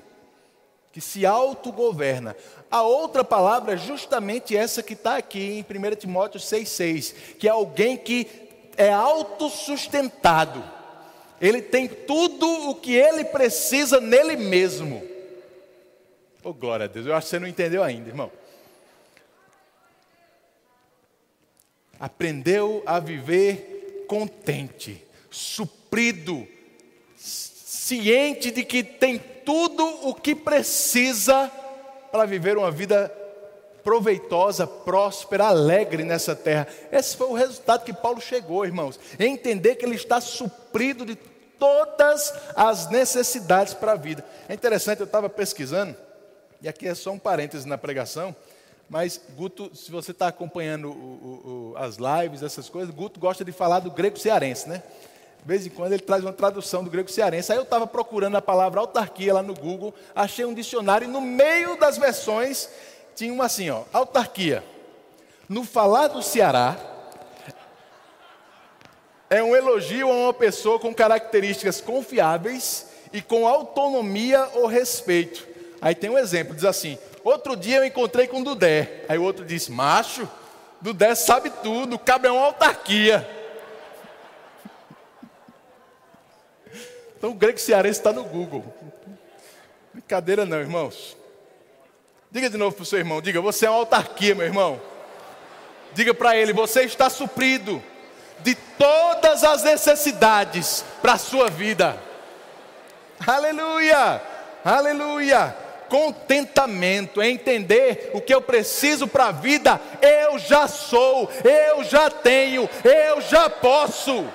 que 0.93 1.01
se 1.01 1.25
autogoverna. 1.25 2.37
A 2.71 2.83
outra 2.83 3.25
palavra 3.25 3.75
é 3.75 3.77
justamente 3.79 4.57
essa 4.57 4.83
que 4.83 4.95
está 4.95 5.17
aqui 5.17 5.41
em 5.59 5.61
1 5.61 5.97
Timóteo 5.97 6.41
6,6, 6.41 7.15
que 7.39 7.49
é 7.49 7.51
alguém 7.51 7.97
que 7.97 8.42
é 8.77 8.93
autossustentado. 8.93 10.63
Ele 11.41 11.61
tem 11.61 11.89
tudo 11.89 12.71
o 12.71 12.75
que 12.75 12.95
ele 12.95 13.25
precisa 13.25 14.01
nele 14.01 14.37
mesmo. 14.37 15.03
Oh, 16.45 16.53
glória 16.53 16.85
a 16.85 16.89
Deus. 16.89 17.07
Eu 17.07 17.15
acho 17.15 17.27
que 17.27 17.31
você 17.31 17.39
não 17.39 17.49
entendeu 17.49 17.83
ainda, 17.83 18.09
irmão. 18.09 18.31
Aprendeu 21.99 22.83
a 22.85 22.99
viver 22.99 24.05
contente, 24.09 25.05
suprido, 25.31 26.47
ciente 27.17 28.51
de 28.51 28.65
que 28.65 28.83
tem 28.83 29.19
tudo 29.45 29.85
o 30.09 30.15
que 30.15 30.35
precisa 30.35 31.51
para 32.11 32.27
viver 32.27 32.57
uma 32.57 32.71
vida 32.71 33.09
proveitosa, 33.85 34.67
próspera, 34.67 35.47
alegre 35.47 36.05
nessa 36.05 36.35
terra. 36.35 36.67
Esse 36.91 37.17
foi 37.17 37.29
o 37.29 37.35
resultado 37.35 37.85
que 37.85 37.93
Paulo 37.93 38.21
chegou, 38.21 38.65
irmãos. 38.65 38.99
Entender 39.19 39.77
que 39.77 39.85
ele 39.85 39.97
está 39.97 40.21
suprido 40.21 41.05
de 41.05 41.17
todas 41.63 42.35
as 42.57 42.91
necessidades 42.91 43.75
para 43.75 43.93
a 43.93 43.97
vida. 43.97 44.25
É 44.49 44.55
interessante, 44.55 45.01
eu 45.01 45.07
estava 45.07 45.29
pesquisando, 45.29 45.97
e 46.61 46.69
aqui 46.69 46.89
é 46.89 46.95
só 46.95 47.13
um 47.13 47.19
parêntese 47.19 47.69
na 47.69 47.79
pregação, 47.79 48.35
mas 48.89 49.21
Guto, 49.37 49.75
se 49.75 49.91
você 49.91 50.11
está 50.11 50.27
acompanhando 50.27 50.91
o, 50.91 51.73
o, 51.73 51.75
as 51.77 51.97
lives, 51.97 52.43
essas 52.43 52.69
coisas, 52.69 52.95
Guto 52.95 53.19
gosta 53.19 53.45
de 53.45 53.53
falar 53.53 53.79
do 53.81 53.91
grego 53.91 54.19
cearense, 54.19 54.69
né? 54.69 54.83
De 55.41 55.49
vez 55.49 55.67
em 55.67 55.71
quando 55.71 55.93
ele 55.93 56.03
traz 56.03 56.23
uma 56.23 56.33
tradução 56.33 56.85
do 56.85 56.91
grego 56.91 57.11
cearense. 57.11 57.51
Aí 57.51 57.59
eu 57.59 57.63
estava 57.63 57.87
procurando 57.87 58.37
a 58.37 58.43
palavra 58.43 58.81
autarquia 58.81 59.35
lá 59.35 59.43
no 59.43 59.55
Google, 59.55 59.95
achei 60.15 60.45
um 60.45 60.55
dicionário 60.55 61.07
e 61.07 61.11
no 61.11 61.21
meio 61.21 61.77
das 61.79 61.97
versões 61.97 62.69
tinha 63.15 63.33
uma 63.33 63.47
assim, 63.47 63.71
ó, 63.71 63.83
autarquia. 63.93 64.65
No 65.49 65.65
falar 65.65 66.09
do 66.09 66.23
Ceará, 66.23 66.77
é 69.29 69.43
um 69.43 69.57
elogio 69.57 70.11
a 70.11 70.15
uma 70.15 70.35
pessoa 70.35 70.79
com 70.79 70.95
características 70.95 71.81
confiáveis 71.81 72.87
e 73.13 73.23
com 73.23 73.47
autonomia 73.47 74.49
ou 74.55 74.67
respeito. 74.67 75.47
Aí 75.81 75.95
tem 75.95 76.11
um 76.11 76.19
exemplo, 76.19 76.55
diz 76.55 76.65
assim: 76.65 76.99
Outro 77.25 77.57
dia 77.57 77.79
eu 77.79 77.85
encontrei 77.85 78.27
com 78.27 78.43
Dudé. 78.43 79.05
Aí 79.09 79.17
o 79.17 79.23
outro 79.23 79.45
diz 79.45 79.69
Macho, 79.69 80.29
Dudé 80.81 81.15
sabe 81.15 81.51
tudo, 81.63 81.99
cabe 81.99 82.29
é 82.29 82.31
uma 82.31 82.47
autarquia. 82.47 83.29
Então 87.17 87.31
o 87.31 87.35
grego 87.35 87.59
cearense 87.59 88.01
está 88.01 88.13
no 88.13 88.25
Google. 88.25 88.65
Brincadeira 89.95 90.45
não, 90.45 90.59
irmãos. 90.59 91.17
Diga 92.33 92.49
de 92.49 92.57
novo 92.57 92.75
para 92.75 92.83
o 92.83 92.87
seu 92.87 92.99
irmão, 92.99 93.21
diga, 93.21 93.43
você 93.43 93.67
é 93.67 93.71
uma 93.71 93.81
autarquia, 93.81 94.35
meu 94.35 94.47
irmão. 94.47 94.81
Diga 95.93 96.15
para 96.15 96.35
ele, 96.35 96.55
você 96.55 96.85
está 96.85 97.11
suprido 97.11 97.83
de 98.39 98.55
todas 98.55 99.45
as 99.45 99.63
necessidades 99.63 100.83
para 101.03 101.13
a 101.13 101.19
sua 101.19 101.51
vida. 101.51 101.95
Aleluia! 103.27 104.23
Aleluia! 104.65 105.55
Contentamento 105.91 107.21
é 107.21 107.29
entender 107.29 108.13
o 108.15 108.21
que 108.23 108.33
eu 108.33 108.41
preciso 108.41 109.07
para 109.07 109.27
a 109.27 109.33
vida, 109.33 109.79
eu 110.01 110.39
já 110.39 110.67
sou, 110.67 111.31
eu 111.45 111.85
já 111.85 112.09
tenho, 112.09 112.67
eu 112.83 113.21
já 113.21 113.51
posso. 113.51 114.27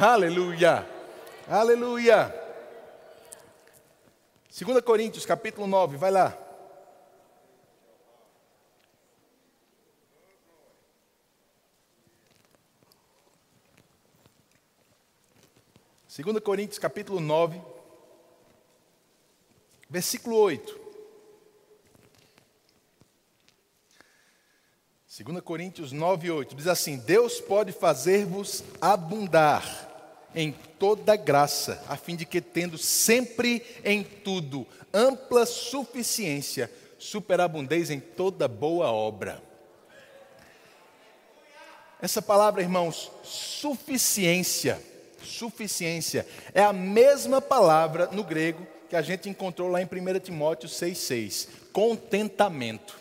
Aleluia! 0.00 0.86
Aleluia! 1.46 2.47
2 4.64 4.82
Coríntios 4.82 5.24
capítulo 5.24 5.68
9, 5.68 5.96
vai 5.96 6.10
lá. 6.10 6.36
2 16.08 16.40
Coríntios 16.40 16.80
capítulo 16.80 17.20
9, 17.20 17.62
versículo 19.88 20.34
8. 20.36 20.88
2 25.24 25.40
Coríntios 25.40 25.92
9, 25.92 26.32
8 26.32 26.56
diz 26.56 26.66
assim: 26.66 26.96
Deus 26.98 27.40
pode 27.40 27.70
fazer-vos 27.70 28.64
abundar 28.80 29.87
em 30.34 30.52
toda 30.78 31.16
graça, 31.16 31.82
a 31.88 31.96
fim 31.96 32.16
de 32.16 32.24
que, 32.24 32.40
tendo 32.40 32.78
sempre 32.78 33.64
em 33.84 34.02
tudo 34.02 34.66
ampla 34.92 35.46
suficiência, 35.46 36.70
superabundeis 36.98 37.90
em 37.90 38.00
toda 38.00 38.48
boa 38.48 38.90
obra. 38.90 39.42
Essa 42.00 42.22
palavra, 42.22 42.62
irmãos, 42.62 43.10
suficiência 43.22 44.80
suficiência. 45.22 46.26
É 46.54 46.62
a 46.62 46.72
mesma 46.72 47.40
palavra 47.40 48.08
no 48.12 48.24
grego 48.24 48.66
que 48.88 48.96
a 48.96 49.02
gente 49.02 49.28
encontrou 49.28 49.68
lá 49.68 49.80
em 49.82 49.84
1 49.84 50.18
Timóteo 50.20 50.68
6,6. 50.68 51.48
Contentamento. 51.72 52.96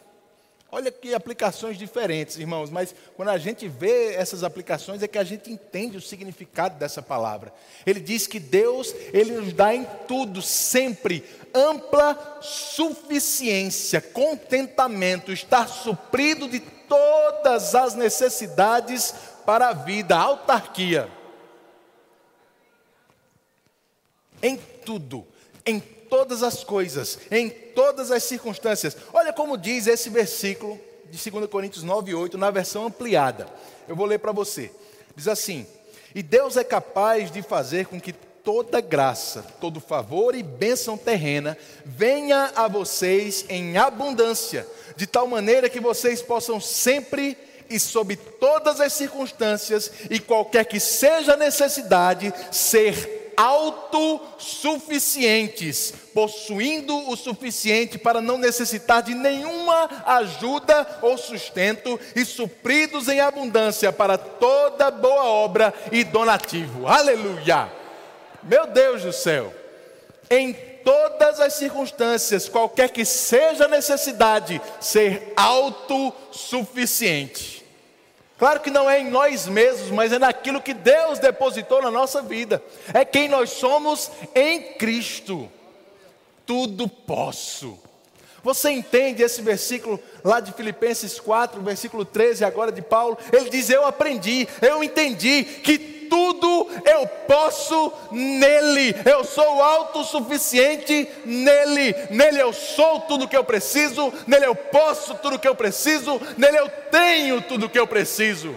Olha 0.69 0.91
que 0.91 1.13
aplicações 1.13 1.77
diferentes, 1.77 2.38
irmãos, 2.38 2.69
mas 2.69 2.93
quando 3.15 3.30
a 3.30 3.38
gente 3.38 3.67
vê 3.67 4.13
essas 4.15 4.43
aplicações 4.43 5.01
é 5.01 5.08
que 5.08 5.17
a 5.17 5.23
gente 5.23 5.49
entende 5.51 5.97
o 5.97 6.01
significado 6.01 6.77
dessa 6.77 7.01
palavra. 7.01 7.53
Ele 7.86 7.99
diz 7.99 8.27
que 8.27 8.39
Deus, 8.39 8.93
ele 9.13 9.32
nos 9.32 9.53
dá 9.53 9.73
em 9.73 9.86
tudo, 10.08 10.41
sempre, 10.41 11.23
ampla 11.53 12.39
suficiência, 12.41 14.01
contentamento, 14.01 15.32
estar 15.32 15.67
suprido 15.67 16.49
de 16.49 16.60
todas 16.60 17.73
as 17.73 17.95
necessidades 17.95 19.13
para 19.45 19.69
a 19.69 19.73
vida, 19.73 20.17
autarquia. 20.17 21.10
em 24.41 24.58
tudo, 24.86 25.25
em 25.65 25.80
todas 26.10 26.43
as 26.43 26.63
coisas, 26.63 27.20
em 27.30 27.50
todas 27.50 28.12
as 28.12 28.24
circunstâncias. 28.24 28.96
Olha 29.13 29.34
como 29.34 29.58
diz 29.58 29.88
esse 29.88 30.10
versículo 30.10 30.80
de 31.10 31.30
2 31.30 31.50
Coríntios 31.50 31.84
9 31.84 32.12
e 32.12 32.15
8, 32.15 32.38
na 32.38 32.52
versão 32.52 32.86
ampliada. 32.86 33.48
Eu 33.88 33.96
vou 33.96 34.06
ler 34.06 34.20
para 34.20 34.32
você. 34.32 34.72
Diz 35.15 35.28
assim: 35.28 35.65
E 36.13 36.22
Deus 36.22 36.58
é 36.58 36.63
capaz 36.63 37.32
de 37.32 37.41
fazer 37.41 37.88
com 37.88 38.00
que 38.00 38.13
toda 38.48 38.80
graça, 38.80 39.46
todo 39.60 39.82
favor 39.82 40.34
e 40.34 40.41
bênção 40.41 40.98
terrena 40.98 41.58
venha 41.86 42.52
a 42.56 42.67
vocês 42.67 43.46
em 43.50 43.78
abundância, 43.78 44.65
de 44.96 45.06
tal 45.06 45.28
maneira 45.28 45.70
que 45.70 45.82
vocês 45.82 46.22
possam 46.22 46.60
sempre 46.62 47.38
e 47.70 47.80
sob 47.80 48.15
todas 48.15 48.80
as 48.80 48.93
circunstâncias 48.93 49.91
e 50.10 50.20
qualquer 50.20 50.65
que 50.65 50.80
seja 50.80 51.34
a 51.34 51.38
necessidade, 51.38 52.34
ser 52.52 53.16
autossuficientes, 53.38 55.93
possuindo 56.12 57.08
o 57.08 57.15
suficiente 57.15 58.00
para 58.00 58.19
não 58.19 58.39
necessitar 58.39 59.04
de 59.04 59.13
nenhuma 59.13 59.88
ajuda 60.08 60.97
ou 61.04 61.15
sustento 61.19 62.00
e 62.15 62.26
supridos 62.26 63.08
em 63.08 63.19
abundância 63.19 63.93
para 63.93 64.17
toda 64.17 64.89
boa 64.89 65.26
obra 65.26 65.71
e 65.91 66.04
donativo. 66.04 66.88
Aleluia! 66.88 67.71
Meu 68.41 68.65
Deus 68.65 69.04
do 69.04 69.13
céu! 69.13 69.54
Em 70.30 70.54
todas 70.84 71.39
as 71.39 71.54
circunstâncias, 71.54 72.50
qualquer 72.50 72.89
que 72.89 73.06
seja 73.06 73.63
a 73.65 73.69
necessidade, 73.69 74.60
ser 74.80 75.34
autossuficiente. 75.36 77.57
Claro 78.38 78.60
que 78.60 78.69
não 78.69 78.89
é 78.89 79.00
em 79.00 79.10
nós 79.10 79.47
mesmos, 79.47 79.89
mas 79.89 80.13
é 80.13 80.19
naquilo 80.19 80.62
que 80.62 80.73
Deus 80.73 81.17
depositou 81.17 81.82
na 81.82 81.89
nossa 81.89 82.21
vida. 82.21 82.63
É 82.93 83.04
quem 83.04 83.28
nós 83.28 83.50
somos 83.50 84.12
em 84.36 84.73
Cristo. 84.73 85.52
Tudo 86.45 86.88
posso. 86.88 87.80
Você 88.43 88.69
entende 88.69 89.23
esse 89.23 89.41
versículo 89.41 90.00
lá 90.23 90.39
de 90.39 90.54
Filipenses 90.54 91.19
4, 91.19 91.62
versículo 91.62 92.06
13, 92.06 92.45
agora 92.45 92.71
de 92.71 92.82
Paulo? 92.82 93.17
Ele 93.34 93.50
diz: 93.50 93.69
Eu 93.69 93.86
aprendi, 93.86 94.47
eu 94.62 94.84
entendi 94.84 95.43
que 95.43 95.96
tudo 96.10 96.67
eu 96.86 97.08
posso 97.28 97.93
nele, 98.12 98.96
eu 99.06 99.24
sou 99.24 99.62
autossuficiente 99.62 101.08
nele, 101.26 101.96
nele 102.10 102.41
eu 102.41 102.52
sou 102.52 103.02
tudo 103.02 103.28
que 103.28 103.38
eu 103.38 103.43
preciso, 103.43 104.13
nele 104.26 104.46
eu 104.46 104.56
posso 104.56 105.15
tudo 105.15 105.39
que 105.39 105.48
eu 105.48 105.56
preciso, 105.56 106.20
nele 106.38 106.58
eu 106.58 106.70
tenho 106.91 107.41
tudo 107.41 107.70
que 107.70 107.80
eu 107.80 107.88
preciso. 107.88 108.56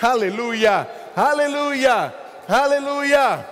Aleluia, 0.00 0.88
aleluia, 1.14 2.14
aleluia. 2.48 3.48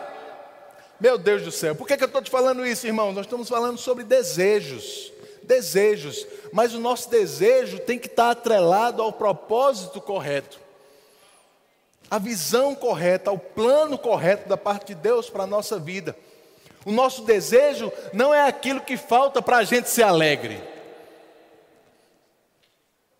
Meu 1.00 1.18
Deus 1.18 1.42
do 1.42 1.50
céu, 1.50 1.74
por 1.74 1.87
que, 1.87 1.96
que 1.96 2.05
eu 2.05 2.07
estou 2.07 2.22
te 2.22 2.31
falando 2.31 2.64
isso, 2.64 2.87
irmão? 2.87 3.12
Nós 3.12 3.26
estamos 3.26 3.48
falando 3.48 3.76
sobre 3.76 4.05
desejos, 4.05 5.12
desejos, 5.42 6.26
mas 6.52 6.74
o 6.74 6.81
nosso 6.81 7.11
desejo 7.11 7.81
tem 7.81 7.98
que 7.98 8.07
estar 8.07 8.31
atrelado 8.31 9.02
ao 9.02 9.12
propósito 9.12 10.00
correto 10.00 10.62
a 12.10 12.18
visão 12.18 12.74
correta, 12.74 13.32
o 13.32 13.38
plano 13.38 13.96
correto 13.96 14.48
da 14.48 14.56
parte 14.56 14.88
de 14.88 14.94
Deus 14.94 15.30
para 15.30 15.44
a 15.44 15.46
nossa 15.46 15.78
vida. 15.78 16.16
O 16.84 16.92
nosso 16.92 17.22
desejo 17.22 17.92
não 18.12 18.34
é 18.34 18.46
aquilo 18.46 18.80
que 18.80 18.96
falta 18.96 19.40
para 19.40 19.58
a 19.58 19.64
gente 19.64 19.88
ser 19.88 20.02
alegre. 20.02 20.60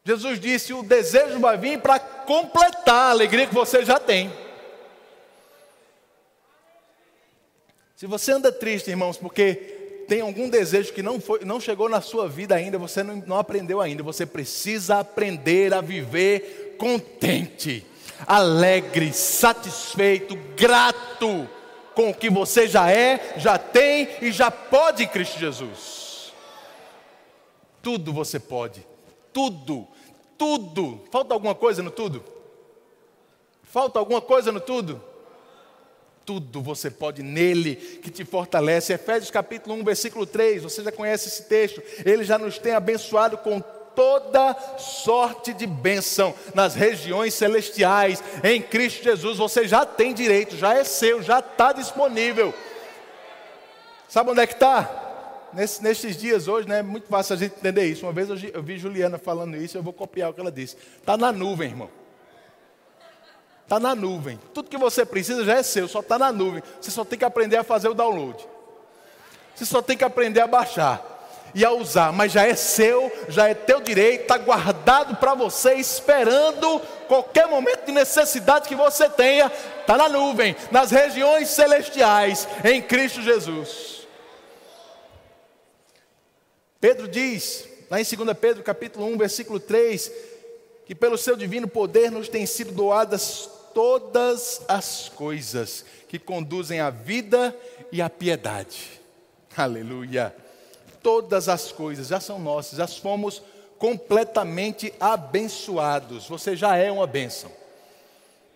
Jesus 0.05 0.41
disse: 0.41 0.73
o 0.73 0.83
desejo 0.83 1.39
vai 1.39 1.57
vir 1.57 1.81
para 1.81 1.99
completar 1.99 3.09
a 3.09 3.11
alegria 3.11 3.47
que 3.47 3.55
você 3.55 3.85
já 3.85 3.99
tem. 3.99 4.33
Se 7.97 8.07
você 8.07 8.33
anda 8.33 8.51
triste, 8.51 8.91
irmãos, 8.91 9.17
porque 9.17 9.55
tem 10.09 10.21
algum 10.21 10.49
desejo 10.49 10.93
que 10.93 11.03
não, 11.03 11.21
foi, 11.21 11.45
não 11.45 11.61
chegou 11.61 11.89
na 11.89 12.01
sua 12.01 12.29
vida 12.29 12.57
ainda, 12.57 12.77
você 12.77 13.05
não, 13.05 13.23
não 13.25 13.39
aprendeu 13.39 13.81
ainda, 13.81 14.03
você 14.03 14.27
precisa 14.27 14.99
aprender 14.99 15.73
a 15.73 15.81
viver 15.81 16.75
contente 16.77 17.87
alegre, 18.27 19.13
satisfeito, 19.13 20.37
grato 20.57 21.49
com 21.95 22.11
o 22.11 22.15
que 22.15 22.31
você 22.31 22.67
já 22.67 22.91
é, 22.91 23.35
já 23.37 23.59
tem 23.59 24.09
e 24.21 24.33
já 24.33 24.51
pode 24.51 25.05
em 25.05 25.09
Cristo 25.09 25.39
Jesus. 25.39 26.33
Tudo 27.83 28.13
você 28.13 28.39
pode, 28.39 28.87
tudo, 29.33 29.87
tudo. 30.39 31.01
Falta 31.11 31.35
alguma 31.35 31.55
coisa 31.55 31.83
no 31.83 31.91
tudo? 31.91 32.25
Falta 33.63 33.99
alguma 33.99 34.21
coisa 34.21 34.53
no 34.53 34.61
tudo? 34.61 35.03
Tudo 36.25 36.63
você 36.63 36.91
pode 36.91 37.23
nele 37.23 37.75
que 37.75 38.11
te 38.11 38.25
fortalece. 38.25 38.93
Efésios 38.93 39.31
capítulo 39.31 39.75
1, 39.77 39.85
versículo 39.85 40.25
3, 40.25 40.63
você 40.63 40.85
já 40.85 40.93
conhece 40.93 41.29
esse 41.29 41.45
texto. 41.49 41.83
Ele 42.05 42.23
já 42.23 42.39
nos 42.39 42.59
tem 42.59 42.75
abençoado 42.75 43.37
com 43.39 43.61
toda 43.95 44.55
sorte 44.79 45.53
de 45.53 45.67
bênção 45.67 46.35
nas 46.55 46.75
regiões 46.75 47.35
celestiais. 47.35 48.23
Em 48.43 48.61
Cristo 48.61 49.03
Jesus 49.03 49.39
você 49.39 49.67
já 49.67 49.85
tem 49.87 50.13
direito, 50.15 50.57
já 50.57 50.75
é 50.75 50.85
seu, 50.85 51.23
já 51.23 51.39
está 51.39 51.73
disponível. 51.73 52.55
Sabe 54.09 54.31
onde 54.31 54.41
é 54.41 54.47
que 54.47 54.55
está? 54.55 54.99
Nesse, 55.53 55.83
nesses 55.83 56.17
dias 56.17 56.49
hoje, 56.49 56.69
né, 56.69 56.79
é 56.79 56.83
muito 56.83 57.09
fácil 57.09 57.35
a 57.35 57.39
gente 57.39 57.55
entender 57.57 57.85
isso. 57.85 58.07
Uma 58.07 58.13
vez 58.13 58.29
eu, 58.29 58.37
eu 58.53 58.63
vi 58.63 58.79
Juliana 58.79 59.19
falando 59.19 59.57
isso, 59.57 59.77
eu 59.77 59.83
vou 59.83 59.93
copiar 59.93 60.31
o 60.31 60.35
que 60.35 60.41
ela 60.41 60.53
disse. 60.53 60.77
Está 60.99 61.17
na 61.17 61.31
nuvem, 61.31 61.69
irmão. 61.71 61.91
Está 63.63 63.79
na 63.79 63.95
nuvem. 63.95 64.39
Tudo 64.53 64.69
que 64.69 64.77
você 64.77 65.05
precisa 65.05 65.45
já 65.45 65.55
é 65.55 65.63
seu, 65.63 65.89
só 65.89 66.01
está 66.01 66.19
na 66.19 66.31
nuvem. 66.31 66.63
Você 66.81 66.91
só 66.91 67.05
tem 67.05 67.19
que 67.19 67.25
aprender 67.25 67.57
a 67.57 67.65
fazer 67.65 67.89
o 67.89 67.95
download. 67.95 68.47
Você 69.55 69.65
só 69.65 69.81
tem 69.81 69.97
que 69.97 70.05
aprender 70.05 70.41
a 70.41 70.47
baixar. 70.47 71.12
E 71.55 71.65
a 71.65 71.71
usar, 71.71 72.13
mas 72.13 72.33
já 72.33 72.47
é 72.47 72.55
seu, 72.55 73.13
já 73.29 73.49
é 73.49 73.55
teu 73.55 73.81
direito, 73.81 74.23
está 74.23 74.39
guardado 74.39 75.17
para 75.17 75.35
você, 75.35 75.75
esperando 75.75 76.81
qualquer 77.07 77.47
momento 77.47 77.87
de 77.87 77.93
necessidade 77.93 78.69
que 78.69 78.75
você 78.75 79.09
tenha, 79.09 79.53
está 79.81 79.97
na 79.97 80.09
nuvem, 80.09 80.57
nas 80.71 80.91
regiões 80.91 81.49
celestiais, 81.49 82.49
em 82.65 82.81
Cristo 82.81 83.21
Jesus. 83.21 84.07
Pedro 86.81 87.07
diz, 87.07 87.69
lá 87.91 88.01
em 88.01 88.05
2 88.05 88.37
Pedro 88.39 88.63
capítulo 88.63 89.07
1, 89.07 89.19
versículo 89.19 89.61
3, 89.61 90.11
que 90.87 90.95
pelo 90.95 91.19
seu 91.19 91.37
divino 91.37 91.69
poder 91.69 92.11
nos 92.11 92.29
têm 92.29 92.47
sido 92.47 92.73
doadas 92.73 93.49
todas 93.75 94.63
as 94.67 95.09
coisas 95.11 95.85
que 96.09 96.19
conduzem 96.19 96.81
à 96.81 96.91
vida 96.91 97.55
e 97.91 98.03
à 98.03 98.11
piedade. 98.11 99.01
Aleluia 99.57 100.42
todas 101.03 101.49
as 101.49 101.73
coisas 101.73 102.09
já 102.09 102.21
são 102.21 102.39
nossas, 102.39 102.79
já 102.79 102.87
fomos 102.87 103.43
completamente 103.79 104.95
abençoados. 105.01 106.29
Você 106.29 106.55
já 106.55 106.77
é 106.77 106.91
uma 106.91 107.07
bênção. 107.07 107.51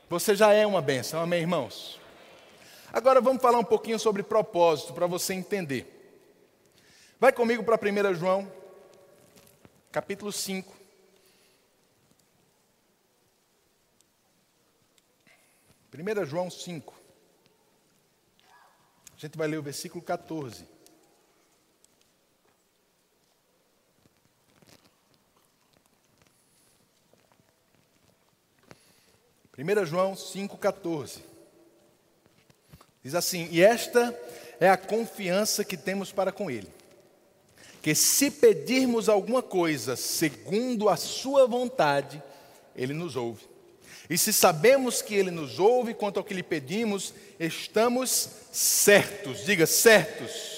Você 0.09 0.37
já 0.37 0.53
é 0.53 0.65
uma 0.65 0.81
bênção, 0.81 1.21
amém, 1.21 1.41
irmãos? 1.41 2.01
Agora 2.93 3.21
vamos 3.21 3.43
falar 3.43 3.59
um 3.59 3.65
pouquinho 3.65 3.99
sobre 3.99 4.23
propósito 4.23 4.95
para 4.95 5.07
você 5.07 5.35
entender. 5.35 5.93
Vai 7.19 7.33
comigo 7.33 7.65
para 7.65 7.77
1 7.77 8.15
João, 8.15 8.51
capítulo 9.91 10.31
5. 10.31 10.77
1 15.93 16.25
João 16.27 16.51
5. 16.51 16.95
A 19.17 19.19
gente 19.19 19.37
vai 19.37 19.49
ler 19.49 19.59
o 19.59 19.63
versículo 19.63 20.05
14. 20.05 20.76
1 29.59 29.87
João 29.87 30.15
5,14. 30.15 31.19
Diz 33.03 33.15
assim: 33.15 33.49
E 33.51 33.63
esta 33.63 34.15
é 34.61 34.69
a 34.69 34.77
confiança 34.77 35.65
que 35.65 35.77
temos 35.77 36.13
para 36.13 36.31
com 36.31 36.51
Ele, 36.51 36.69
que 37.81 37.95
se 37.95 38.31
pedirmos 38.31 39.09
alguma 39.09 39.43
coisa 39.43 39.97
segundo 39.97 40.89
a 40.89 40.97
Sua 40.97 41.47
vontade, 41.47 42.23
Ele 42.75 42.93
nos 42.93 43.17
ouve. 43.17 43.45
E 44.11 44.19
se 44.19 44.33
sabemos 44.33 45.01
que 45.01 45.15
Ele 45.15 45.31
nos 45.31 45.59
ouve 45.59 45.95
quanto 45.95 46.19
ao 46.19 46.25
que 46.25 46.35
lhe 46.35 46.43
pedimos, 46.43 47.15
estamos 47.41 48.29
certos, 48.53 49.45
diga 49.45 49.67
certos. 49.67 50.57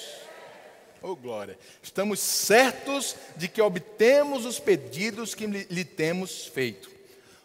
Oh 1.00 1.14
glória! 1.14 1.56
Estamos 1.80 2.18
certos 2.18 3.14
de 3.37 3.46
que 3.46 3.62
obtemos 3.62 4.44
os 4.44 4.58
pedidos 4.58 5.34
que 5.37 5.46
lhe 5.46 5.84
temos 5.84 6.46
feito. 6.46 6.97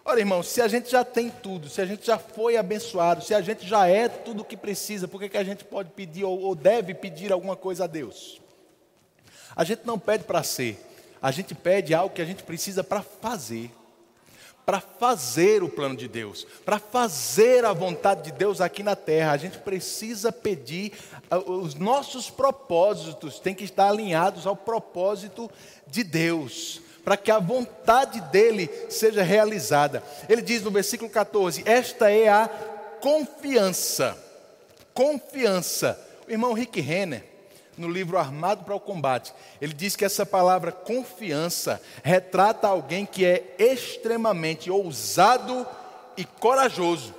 Ora, 0.06 0.20
irmãos, 0.20 0.50
se 0.50 0.62
a 0.62 0.68
gente 0.68 0.92
já 0.92 1.06
tem 1.06 1.30
tudo, 1.30 1.70
se 1.70 1.80
a 1.80 1.86
gente 1.86 2.06
já 2.06 2.18
foi 2.18 2.58
abençoado, 2.58 3.24
se 3.24 3.34
a 3.34 3.40
gente 3.40 3.66
já 3.66 3.88
é 3.88 4.10
tudo 4.10 4.42
o 4.42 4.46
que 4.46 4.58
precisa, 4.58 5.08
por 5.08 5.20
que, 5.22 5.30
que 5.30 5.38
a 5.38 5.44
gente 5.46 5.64
pode 5.64 5.92
pedir 5.92 6.26
ou, 6.26 6.42
ou 6.42 6.54
deve 6.54 6.94
pedir 6.94 7.32
alguma 7.32 7.56
coisa 7.56 7.86
a 7.86 7.88
Deus? 7.88 8.42
A 9.56 9.64
gente 9.64 9.84
não 9.86 9.98
pede 9.98 10.26
para 10.26 10.44
ser, 10.44 10.78
a 11.22 11.32
gente 11.32 11.56
pede 11.56 11.94
algo 11.94 12.14
que 12.14 12.22
a 12.22 12.26
gente 12.26 12.44
precisa 12.44 12.84
para 12.84 13.02
fazer. 13.02 13.72
Para 14.66 14.80
fazer 14.80 15.62
o 15.62 15.68
plano 15.68 15.96
de 15.96 16.08
Deus, 16.08 16.48
para 16.64 16.80
fazer 16.80 17.66
a 17.66 17.74
vontade 17.74 18.24
de 18.24 18.32
Deus 18.32 18.62
aqui 18.62 18.82
na 18.82 18.96
terra, 18.96 19.34
a 19.34 19.38
gente 19.38 19.58
precisa 19.58 20.32
pedir, 20.32 20.94
os 21.46 21.76
nossos 21.76 22.30
propósitos 22.30 23.40
têm 23.40 23.54
que 23.54 23.66
estar 23.66 23.90
alinhados 23.90 24.48
ao 24.48 24.56
propósito 24.56 25.52
de 25.86 26.02
Deus 26.02 26.82
para 27.04 27.18
que 27.18 27.32
a 27.32 27.40
vontade 27.40 28.22
dele 28.22 28.70
seja 28.90 29.22
realizada. 29.24 30.04
Ele 30.30 30.42
diz 30.42 30.62
no 30.62 30.72
versículo 30.72 31.10
14: 31.10 31.64
Esta 31.66 32.12
é 32.12 32.30
a 32.30 32.50
confiança. 33.02 34.18
Confiança. 34.94 36.00
O 36.28 36.32
irmão 36.32 36.54
Rick 36.54 36.80
Renner, 36.80 37.24
no 37.78 37.90
livro 37.90 38.18
Armado 38.18 38.64
para 38.64 38.76
o 38.76 38.80
Combate, 38.80 39.34
ele 39.60 39.74
diz 39.74 39.96
que 39.96 40.06
essa 40.06 40.26
palavra 40.26 40.72
confiança 40.72 41.82
retrata 42.02 42.68
alguém 42.68 43.06
que 43.06 43.26
é 43.26 43.56
extremamente 43.60 44.72
ousado 44.72 45.68
e 46.16 46.24
corajoso. 46.24 47.14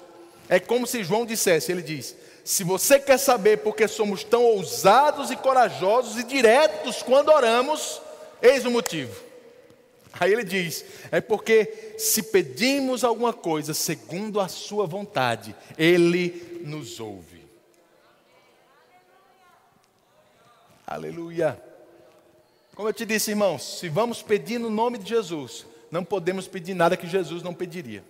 É 0.48 0.58
como 0.58 0.86
se 0.86 1.04
João 1.04 1.26
dissesse: 1.26 1.70
ele 1.70 1.82
diz, 1.82 2.16
se 2.44 2.62
você 2.62 2.98
quer 2.98 3.18
saber 3.18 3.58
por 3.58 3.74
que 3.74 3.88
somos 3.88 4.24
tão 4.24 4.42
ousados 4.42 5.30
e 5.30 5.36
corajosos 5.36 6.18
e 6.18 6.22
diretos 6.22 7.02
quando 7.02 7.30
oramos, 7.30 8.00
eis 8.40 8.64
o 8.64 8.70
motivo. 8.70 9.33
Aí 10.18 10.33
ele 10.33 10.44
diz: 10.44 10.85
é 11.11 11.20
porque 11.20 11.94
se 11.98 12.22
pedimos 12.24 13.05
alguma 13.05 13.33
coisa 13.33 13.74
segundo 13.74 14.40
a 14.40 14.48
Sua 14.48 14.87
vontade, 14.87 15.55
Ele 15.77 16.61
nos 16.64 17.00
ouve. 17.00 17.44
Aleluia. 20.87 21.61
Como 22.74 22.88
eu 22.88 22.92
te 22.92 23.07
disse, 23.07 23.31
irmãos, 23.31 23.79
se 23.79 23.88
vamos 23.88 24.22
pedir 24.22 24.59
no 24.59 24.70
nome 24.70 24.98
de 24.98 25.09
Jesus, 25.09 25.66
não 25.90 26.05
podemos 26.05 26.46
pedir 26.46 26.74
nada 26.74 26.96
que 26.96 27.07
Jesus 27.07 27.42
não 27.42 27.55
pediria. 27.55 28.05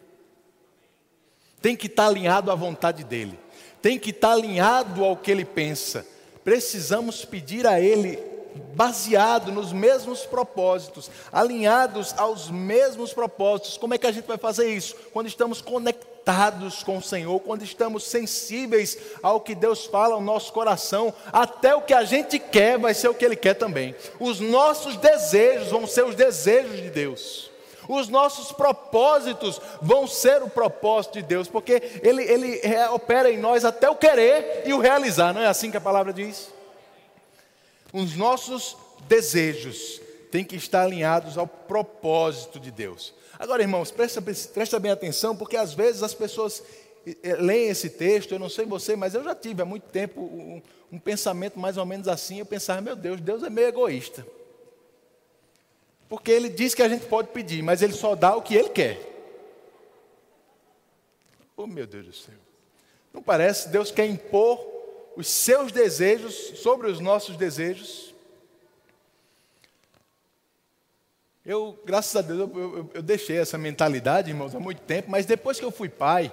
Tem 1.61 1.77
que 1.77 1.87
estar 1.87 2.07
alinhado 2.07 2.51
à 2.51 2.55
vontade 2.55 3.05
dEle, 3.05 3.39
tem 3.81 3.99
que 3.99 4.11
estar 4.11 4.33
alinhado 4.33 5.05
ao 5.05 5.17
que 5.17 5.31
Ele 5.31 5.45
pensa. 5.45 6.07
Precisamos 6.43 7.25
pedir 7.25 7.67
a 7.67 7.81
Ele 7.81 8.34
baseado 8.75 9.53
nos 9.53 9.73
mesmos 9.73 10.27
propósitos, 10.27 11.11
alinhados 11.33 12.15
aos 12.17 12.51
mesmos 12.51 13.13
propósitos. 13.13 13.77
Como 13.77 13.95
é 13.95 13.99
que 13.99 14.07
a 14.07 14.13
gente 14.13 14.27
vai 14.27 14.39
fazer 14.39 14.73
isso? 14.73 14.97
Quando 15.13 15.27
estamos 15.27 15.61
conectados 15.61 16.83
com 16.83 16.99
o 16.99 17.03
Senhor, 17.03 17.39
quando 17.41 17.63
estamos 17.63 18.05
sensíveis 18.05 18.99
ao 19.23 19.41
que 19.41 19.55
Deus 19.55 19.87
fala 19.87 20.15
ao 20.15 20.21
nosso 20.21 20.53
coração, 20.53 21.13
até 21.33 21.75
o 21.75 21.83
que 21.83 21.95
a 21.95 22.05
gente 22.05 22.39
quer 22.39 22.79
vai 22.79 22.95
ser 22.95 23.09
o 23.09 23.15
que 23.15 23.25
Ele 23.25 23.37
quer 23.37 23.55
também. 23.55 23.95
Os 24.19 24.41
nossos 24.41 24.97
desejos 24.97 25.69
vão 25.69 25.87
ser 25.87 26.05
os 26.05 26.15
desejos 26.15 26.77
de 26.77 26.91
Deus. 26.91 27.51
Os 27.87 28.09
nossos 28.09 28.51
propósitos 28.51 29.61
vão 29.83 30.07
ser 30.07 30.43
o 30.43 30.49
propósito 30.49 31.15
de 31.15 31.23
Deus, 31.23 31.49
porque 31.49 32.01
Ele, 32.03 32.23
ele 32.23 32.61
opera 32.93 33.31
em 33.31 33.37
nós 33.37 33.63
até 33.63 33.91
o 33.91 33.95
querer 33.95 34.63
e 34.65 34.73
o 34.73 34.81
realizar, 34.81 35.35
não 35.35 35.43
é 35.43 35.47
assim 35.47 35.71
que 35.71 35.77
a 35.77 35.83
palavra 35.83 36.13
diz? 36.13 36.54
Os 37.95 38.17
nossos 38.17 38.77
desejos 39.07 40.01
têm 40.33 40.45
que 40.45 40.57
estar 40.57 40.83
alinhados 40.83 41.39
ao 41.39 41.47
propósito 41.47 42.59
de 42.59 42.73
Deus. 42.73 43.15
Agora, 43.39 43.63
irmãos, 43.63 43.93
presta, 43.93 44.21
presta 44.21 44.81
bem 44.81 44.91
atenção, 44.91 45.37
porque 45.37 45.57
às 45.57 45.75
vezes 45.75 46.03
as 46.03 46.13
pessoas 46.13 46.61
eh, 47.07 47.37
leem 47.37 47.69
esse 47.69 47.89
texto, 47.91 48.33
eu 48.33 48.39
não 48.41 48.49
sei 48.49 48.67
você, 48.67 48.97
mas 48.97 49.15
eu 49.15 49.23
já 49.23 49.33
tive 49.33 49.63
há 49.63 49.65
muito 49.65 49.85
tempo 49.85 50.21
um, 50.21 50.61
um 50.91 50.99
pensamento 50.99 51.57
mais 51.57 51.77
ou 51.77 51.87
menos 51.87 52.09
assim. 52.09 52.41
Eu 52.41 52.47
pensava, 52.47 52.81
meu 52.81 52.97
Deus, 52.97 53.21
Deus 53.21 53.45
é 53.45 53.51
meio 53.51 53.69
egoísta. 53.69 54.27
Porque 56.09 56.33
ele 56.33 56.49
diz 56.49 56.75
que 56.75 56.83
a 56.83 56.89
gente 56.89 57.07
pode 57.07 57.29
pedir, 57.29 57.63
mas 57.63 57.81
ele 57.81 57.93
só 57.93 58.17
dá 58.17 58.35
o 58.35 58.43
que 58.43 58.57
ele 58.57 58.71
quer. 58.71 58.99
Oh, 61.57 61.69
meu 61.69 61.87
Deus 61.87 62.07
do 62.07 62.13
céu. 62.13 62.35
Não 63.13 63.23
parece? 63.23 63.69
Deus 63.69 63.93
quer 63.93 64.07
impor 64.07 64.74
os 65.17 65.29
seus 65.29 65.73
desejos 65.73 66.35
sobre 66.59 66.89
os 66.89 67.01
nossos 67.01 67.37
desejos. 67.37 68.15
Eu, 71.45 71.79
graças 71.85 72.17
a 72.17 72.23
Deus, 72.23 72.41
eu, 72.41 72.59
eu, 72.59 72.91
eu, 72.95 73.03
deixei 73.03 73.37
essa 73.37 73.59
mentalidade, 73.59 74.31
irmãos, 74.31 74.55
há 74.55 74.61
muito 74.61 74.81
tempo, 74.83 75.11
mas 75.11 75.27
depois 75.27 75.59
que 75.59 75.65
eu 75.65 75.71
fui 75.71 75.89
pai, 75.89 76.33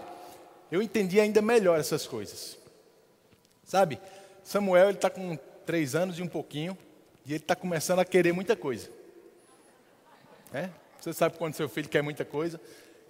eu 0.72 0.82
entendi 0.82 1.20
ainda 1.20 1.41
melhor 1.41 1.80
essas 1.80 2.08
coisas. 2.08 2.58
Sabe, 3.65 4.00
Samuel 4.44 4.88
ele 4.88 4.98
está 4.98 5.10
com 5.10 5.38
três 5.65 5.96
anos 5.96 6.17
e 6.17 6.22
um 6.22 6.28
pouquinho, 6.28 6.78
e 7.26 7.34
ele 7.34 7.39
está 7.39 7.56
começando 7.56 8.00
a 8.00 8.06
querer 8.06 8.32
muita 8.32 8.56
coisa. 8.56 8.89
É? 10.54 10.70
Você 11.00 11.13
sabe 11.13 11.38
quando 11.38 11.56
seu 11.56 11.67
filho 11.67 11.89
quer 11.89 12.02
muita 12.02 12.24
coisa? 12.24 12.60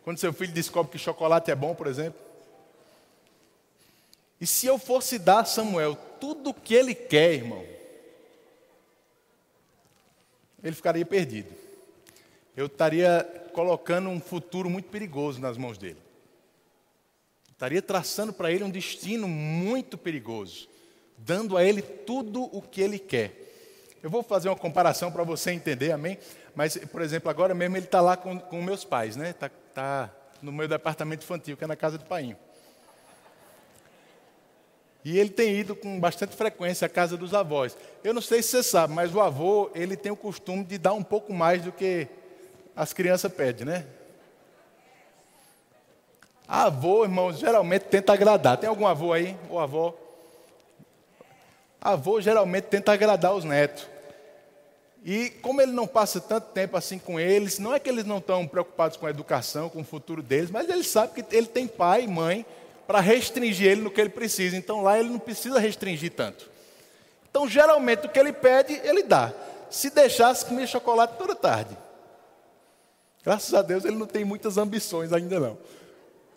Quando 0.03 0.17
seu 0.17 0.33
filho 0.33 0.51
descobre 0.51 0.91
que 0.91 0.97
chocolate 0.97 1.51
é 1.51 1.55
bom, 1.55 1.75
por 1.75 1.87
exemplo. 1.87 2.30
E 4.41 4.47
se 4.47 4.65
eu 4.65 4.79
fosse 4.79 5.19
dar 5.19 5.41
a 5.41 5.45
Samuel 5.45 5.95
tudo 6.19 6.49
o 6.49 6.53
que 6.53 6.73
ele 6.73 6.95
quer, 6.95 7.35
irmão, 7.35 7.63
ele 10.63 10.75
ficaria 10.75 11.05
perdido. 11.05 11.53
Eu 12.57 12.65
estaria 12.65 13.23
colocando 13.53 14.09
um 14.09 14.19
futuro 14.19 14.67
muito 14.67 14.89
perigoso 14.89 15.39
nas 15.39 15.57
mãos 15.57 15.77
dele. 15.77 15.99
Estaria 17.51 17.83
traçando 17.83 18.33
para 18.33 18.51
ele 18.51 18.63
um 18.63 18.69
destino 18.69 19.27
muito 19.27 19.95
perigoso, 19.95 20.67
dando 21.15 21.55
a 21.55 21.63
ele 21.63 21.83
tudo 21.83 22.43
o 22.55 22.63
que 22.63 22.81
ele 22.81 22.97
quer. 22.97 23.37
Eu 24.01 24.09
vou 24.09 24.23
fazer 24.23 24.49
uma 24.49 24.55
comparação 24.55 25.11
para 25.11 25.23
você 25.23 25.51
entender, 25.51 25.91
amém? 25.91 26.17
Mas, 26.55 26.75
por 26.77 27.03
exemplo, 27.03 27.29
agora 27.29 27.53
mesmo 27.53 27.77
ele 27.77 27.85
está 27.85 28.01
lá 28.01 28.17
com, 28.17 28.39
com 28.39 28.59
meus 28.59 28.83
pais, 28.83 29.15
né? 29.15 29.29
Está 29.29 29.49
tá 29.49 30.11
no 30.41 30.51
meu 30.51 30.67
departamento 30.67 31.23
infantil, 31.23 31.55
que 31.55 31.63
é 31.63 31.67
na 31.67 31.75
casa 31.75 31.99
do 31.99 32.05
pai. 32.05 32.35
E 35.03 35.17
ele 35.17 35.29
tem 35.29 35.55
ido 35.55 35.75
com 35.75 35.99
bastante 35.99 36.35
frequência 36.35 36.85
à 36.85 36.89
casa 36.89 37.17
dos 37.17 37.33
avós. 37.33 37.75
Eu 38.03 38.13
não 38.13 38.21
sei 38.21 38.41
se 38.43 38.49
você 38.49 38.63
sabe, 38.63 38.93
mas 38.93 39.13
o 39.13 39.19
avô, 39.19 39.71
ele 39.73 39.95
tem 39.95 40.11
o 40.11 40.15
costume 40.15 40.63
de 40.63 40.77
dar 40.77 40.93
um 40.93 41.03
pouco 41.03 41.33
mais 41.33 41.63
do 41.63 41.71
que 41.71 42.07
as 42.75 42.93
crianças 42.93 43.31
pedem, 43.33 43.65
né? 43.65 43.85
Avô, 46.47 47.03
irmãos, 47.03 47.39
geralmente 47.39 47.83
tenta 47.83 48.13
agradar. 48.13 48.57
Tem 48.57 48.69
algum 48.69 48.85
avô 48.85 49.13
aí? 49.13 49.37
Ou 49.49 49.59
avó? 49.59 49.95
Avô 51.79 52.21
geralmente 52.21 52.65
tenta 52.65 52.91
agradar 52.91 53.33
os 53.33 53.43
netos. 53.43 53.87
E 55.03 55.29
como 55.41 55.61
ele 55.61 55.71
não 55.71 55.87
passa 55.87 56.21
tanto 56.21 56.49
tempo 56.51 56.77
assim 56.77 56.99
com 56.99 57.19
eles, 57.19 57.57
não 57.57 57.73
é 57.73 57.79
que 57.79 57.89
eles 57.89 58.05
não 58.05 58.19
estão 58.19 58.45
preocupados 58.45 58.97
com 58.97 59.07
a 59.07 59.09
educação, 59.09 59.67
com 59.67 59.81
o 59.81 59.83
futuro 59.83 60.21
deles, 60.21 60.51
mas 60.51 60.69
ele 60.69 60.83
sabe 60.83 61.23
que 61.23 61.35
ele 61.35 61.47
tem 61.47 61.67
pai 61.67 62.03
e 62.03 62.07
mãe 62.07 62.45
para 62.91 62.99
restringir 62.99 63.71
ele 63.71 63.81
no 63.83 63.89
que 63.89 64.01
ele 64.01 64.09
precisa. 64.09 64.57
Então 64.57 64.83
lá 64.83 64.99
ele 64.99 65.07
não 65.07 65.17
precisa 65.17 65.57
restringir 65.57 66.11
tanto. 66.11 66.51
Então 67.29 67.47
geralmente 67.47 68.05
o 68.05 68.09
que 68.09 68.19
ele 68.19 68.33
pede, 68.33 68.73
ele 68.83 69.01
dá. 69.01 69.33
Se 69.69 69.89
deixasse 69.89 70.45
comer 70.45 70.67
chocolate 70.67 71.13
toda 71.17 71.33
tarde. 71.33 71.77
Graças 73.23 73.53
a 73.53 73.61
Deus 73.61 73.85
ele 73.85 73.95
não 73.95 74.05
tem 74.05 74.25
muitas 74.25 74.57
ambições 74.57 75.13
ainda 75.13 75.39
não. 75.39 75.57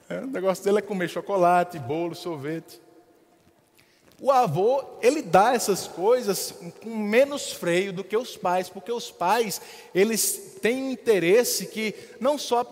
É, 0.09 0.18
o 0.20 0.28
negócio 0.28 0.62
dele 0.62 0.78
é 0.78 0.82
comer 0.82 1.09
chocolate, 1.09 1.76
bolo, 1.76 2.14
sorvete. 2.14 2.80
O 4.20 4.30
avô, 4.30 4.84
ele 5.02 5.22
dá 5.22 5.55
essas 5.55 5.88
coisas 5.88 6.55
com 6.80 6.90
menos 6.90 7.50
freio 7.50 7.92
do 7.92 8.05
que 8.05 8.16
os 8.16 8.36
pais, 8.36 8.68
porque 8.68 8.92
os 8.92 9.11
pais, 9.11 9.61
eles 9.92 10.57
têm 10.62 10.92
interesse 10.92 11.66
que 11.66 11.96
não 12.20 12.38
só 12.38 12.64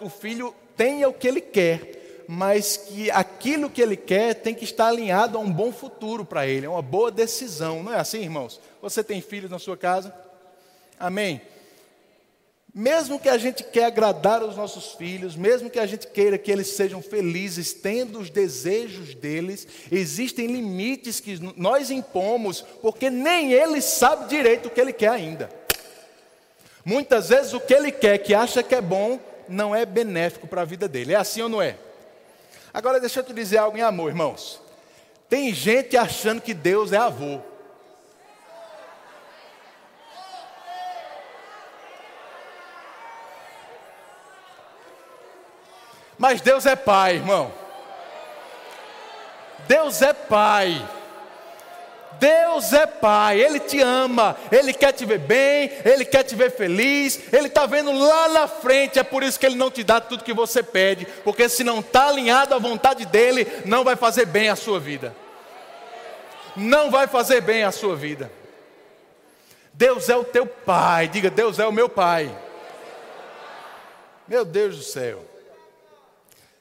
o 0.00 0.08
filho 0.08 0.54
tenha 0.76 1.08
o 1.08 1.12
que 1.12 1.26
ele 1.26 1.40
quer, 1.40 2.03
mas 2.28 2.76
que 2.76 3.10
aquilo 3.10 3.70
que 3.70 3.82
ele 3.82 3.96
quer 3.96 4.34
tem 4.34 4.54
que 4.54 4.64
estar 4.64 4.88
alinhado 4.88 5.38
a 5.38 5.40
um 5.40 5.52
bom 5.52 5.72
futuro 5.72 6.24
para 6.24 6.46
ele, 6.46 6.66
a 6.66 6.70
uma 6.70 6.82
boa 6.82 7.10
decisão. 7.10 7.82
Não 7.82 7.92
é 7.92 7.98
assim, 7.98 8.22
irmãos? 8.22 8.60
Você 8.80 9.02
tem 9.02 9.20
filhos 9.20 9.50
na 9.50 9.58
sua 9.58 9.76
casa? 9.76 10.14
Amém? 10.98 11.40
Mesmo 12.74 13.20
que 13.20 13.28
a 13.28 13.38
gente 13.38 13.62
quer 13.62 13.84
agradar 13.84 14.42
os 14.42 14.56
nossos 14.56 14.94
filhos, 14.94 15.36
mesmo 15.36 15.70
que 15.70 15.78
a 15.78 15.86
gente 15.86 16.08
queira 16.08 16.36
que 16.36 16.50
eles 16.50 16.68
sejam 16.68 17.00
felizes, 17.00 17.72
tendo 17.72 18.18
os 18.18 18.30
desejos 18.30 19.14
deles, 19.14 19.64
existem 19.92 20.48
limites 20.48 21.20
que 21.20 21.38
nós 21.56 21.88
impomos, 21.88 22.62
porque 22.82 23.10
nem 23.10 23.52
ele 23.52 23.80
sabe 23.80 24.28
direito 24.28 24.66
o 24.66 24.70
que 24.70 24.80
ele 24.80 24.92
quer 24.92 25.10
ainda. 25.10 25.48
Muitas 26.84 27.28
vezes 27.28 27.52
o 27.52 27.60
que 27.60 27.72
ele 27.72 27.92
quer, 27.92 28.18
que 28.18 28.34
acha 28.34 28.60
que 28.60 28.74
é 28.74 28.80
bom, 28.80 29.20
não 29.48 29.72
é 29.72 29.86
benéfico 29.86 30.48
para 30.48 30.62
a 30.62 30.66
vida 30.66 30.88
dele. 30.88 31.12
É 31.12 31.16
assim 31.16 31.42
ou 31.42 31.48
não 31.48 31.62
é? 31.62 31.76
Agora 32.74 32.98
deixa 32.98 33.20
eu 33.20 33.24
te 33.24 33.32
dizer 33.32 33.58
algo 33.58 33.78
em 33.78 33.82
amor, 33.82 34.08
irmãos. 34.08 34.60
Tem 35.28 35.54
gente 35.54 35.96
achando 35.96 36.42
que 36.42 36.52
Deus 36.52 36.92
é 36.92 36.96
avô. 36.96 37.40
Mas 46.18 46.40
Deus 46.40 46.66
é 46.66 46.74
Pai, 46.74 47.14
irmão. 47.14 47.52
Deus 49.68 50.02
é 50.02 50.12
Pai. 50.12 51.03
Deus 52.18 52.72
é 52.72 52.86
Pai, 52.86 53.40
Ele 53.40 53.60
te 53.60 53.80
ama, 53.80 54.36
Ele 54.50 54.72
quer 54.72 54.92
te 54.92 55.04
ver 55.04 55.18
bem, 55.18 55.70
Ele 55.84 56.04
quer 56.04 56.22
te 56.22 56.34
ver 56.34 56.50
feliz, 56.50 57.20
Ele 57.32 57.48
está 57.48 57.66
vendo 57.66 57.92
lá 57.92 58.28
na 58.28 58.48
frente, 58.48 58.98
é 58.98 59.02
por 59.02 59.22
isso 59.22 59.38
que 59.38 59.46
Ele 59.46 59.56
não 59.56 59.70
te 59.70 59.82
dá 59.84 60.00
tudo 60.00 60.24
que 60.24 60.32
você 60.32 60.62
pede, 60.62 61.06
porque 61.24 61.48
se 61.48 61.64
não 61.64 61.80
está 61.80 62.08
alinhado 62.08 62.54
à 62.54 62.58
vontade 62.58 63.04
dEle, 63.06 63.46
não 63.64 63.84
vai 63.84 63.96
fazer 63.96 64.26
bem 64.26 64.48
a 64.48 64.56
sua 64.56 64.80
vida. 64.80 65.14
Não 66.56 66.90
vai 66.90 67.06
fazer 67.06 67.40
bem 67.40 67.64
a 67.64 67.72
sua 67.72 67.96
vida. 67.96 68.30
Deus 69.72 70.08
é 70.08 70.16
o 70.16 70.24
teu 70.24 70.46
Pai, 70.46 71.08
diga: 71.08 71.30
Deus 71.30 71.58
é 71.58 71.66
o 71.66 71.72
meu 71.72 71.88
Pai. 71.88 72.34
Meu 74.26 74.44
Deus 74.44 74.76
do 74.76 74.82
céu. 74.82 75.24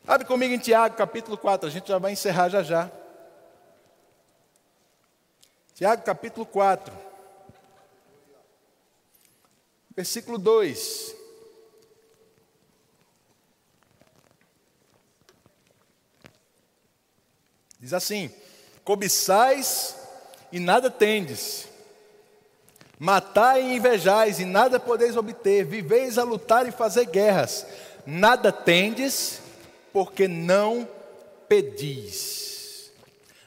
Abre 0.06 0.28
comigo 0.28 0.54
em 0.54 0.58
Tiago, 0.58 0.96
capítulo 0.96 1.38
4, 1.38 1.68
a 1.68 1.72
gente 1.72 1.88
já 1.88 1.98
vai 1.98 2.12
encerrar 2.12 2.50
já 2.50 2.62
já. 2.62 2.92
Tiago, 5.76 6.04
capítulo 6.04 6.46
4, 6.46 6.94
versículo 9.96 10.38
2. 10.38 11.16
Diz 17.80 17.92
assim: 17.92 18.32
Cobiçais 18.84 19.96
e 20.52 20.60
nada 20.60 20.92
tendes, 20.92 21.68
matai 23.00 23.64
e 23.64 23.76
invejais 23.76 24.40
e 24.40 24.46
nada 24.46 24.80
podeis 24.80 25.18
obter, 25.18 25.66
viveis 25.66 26.20
a 26.20 26.24
lutar 26.24 26.68
e 26.68 26.72
fazer 26.72 27.06
guerras, 27.08 27.66
nada 28.06 28.52
tendes 28.52 29.42
porque 29.92 30.28
não 30.28 30.88
pedis. 31.48 32.92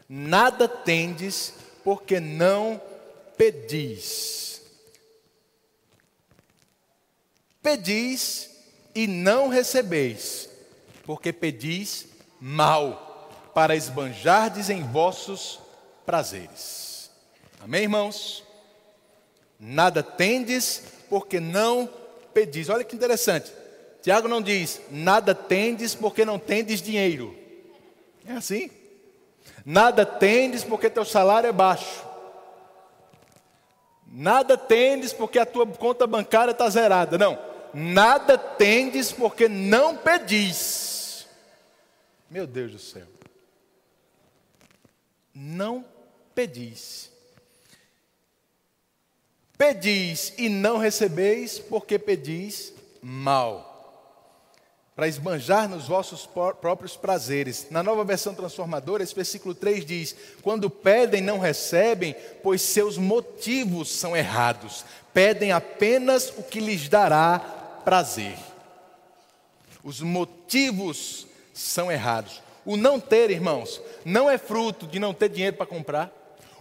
Nada 0.08 0.68
tendes, 0.68 1.52
não 2.20 2.80
pedis. 3.36 4.60
Pedis 7.62 8.50
e 8.94 9.06
não 9.06 9.48
recebeis, 9.48 10.48
porque 11.04 11.32
pedis 11.32 12.06
mal, 12.40 13.50
para 13.54 13.76
esbanjardes 13.76 14.70
em 14.70 14.82
vossos 14.82 15.60
prazeres. 16.04 17.10
Amém, 17.60 17.82
irmãos? 17.82 18.44
Nada 19.58 20.02
tendes, 20.02 20.82
porque 21.08 21.40
não 21.40 21.88
pedis. 22.34 22.68
Olha 22.68 22.84
que 22.84 22.94
interessante. 22.94 23.52
Tiago 24.02 24.28
não 24.28 24.40
diz, 24.40 24.80
nada 24.90 25.34
tendes 25.34 25.94
porque 25.94 26.24
não 26.24 26.38
tendes 26.38 26.80
dinheiro. 26.80 27.36
É 28.24 28.32
assim? 28.32 28.70
Nada 29.64 30.06
tendes 30.06 30.62
porque 30.62 30.88
teu 30.88 31.04
salário 31.04 31.48
é 31.48 31.52
baixo. 31.52 32.04
Nada 34.06 34.56
tendes 34.56 35.12
porque 35.12 35.38
a 35.38 35.46
tua 35.46 35.66
conta 35.66 36.06
bancária 36.06 36.52
está 36.52 36.68
zerada. 36.70 37.18
Não. 37.18 37.38
Nada 37.74 38.38
tendes 38.38 39.12
porque 39.12 39.48
não 39.48 39.96
pedis. 39.96 41.26
Meu 42.30 42.46
Deus 42.46 42.72
do 42.72 42.78
céu. 42.78 43.06
Não 45.34 45.84
pedis. 46.34 47.10
Pedis 49.58 50.32
e 50.38 50.48
não 50.48 50.78
recebeis 50.78 51.58
porque 51.58 51.98
pedis 51.98 52.72
mal 53.02 53.75
para 54.96 55.06
esbanjar 55.06 55.68
nos 55.68 55.86
vossos 55.86 56.26
próprios 56.58 56.96
prazeres. 56.96 57.66
Na 57.70 57.82
nova 57.82 58.02
versão 58.02 58.34
transformadora, 58.34 59.02
esse 59.02 59.14
versículo 59.14 59.54
3 59.54 59.84
diz: 59.84 60.16
Quando 60.40 60.70
pedem, 60.70 61.20
não 61.20 61.38
recebem, 61.38 62.16
pois 62.42 62.62
seus 62.62 62.96
motivos 62.96 63.90
são 63.90 64.16
errados. 64.16 64.86
Pedem 65.12 65.52
apenas 65.52 66.32
o 66.38 66.42
que 66.42 66.60
lhes 66.60 66.88
dará 66.88 67.38
prazer. 67.84 68.38
Os 69.84 70.00
motivos 70.00 71.26
são 71.52 71.92
errados. 71.92 72.42
O 72.64 72.76
não 72.76 72.98
ter, 72.98 73.30
irmãos, 73.30 73.80
não 74.02 74.30
é 74.30 74.38
fruto 74.38 74.86
de 74.86 74.98
não 74.98 75.12
ter 75.12 75.28
dinheiro 75.28 75.56
para 75.56 75.66
comprar. 75.66 76.10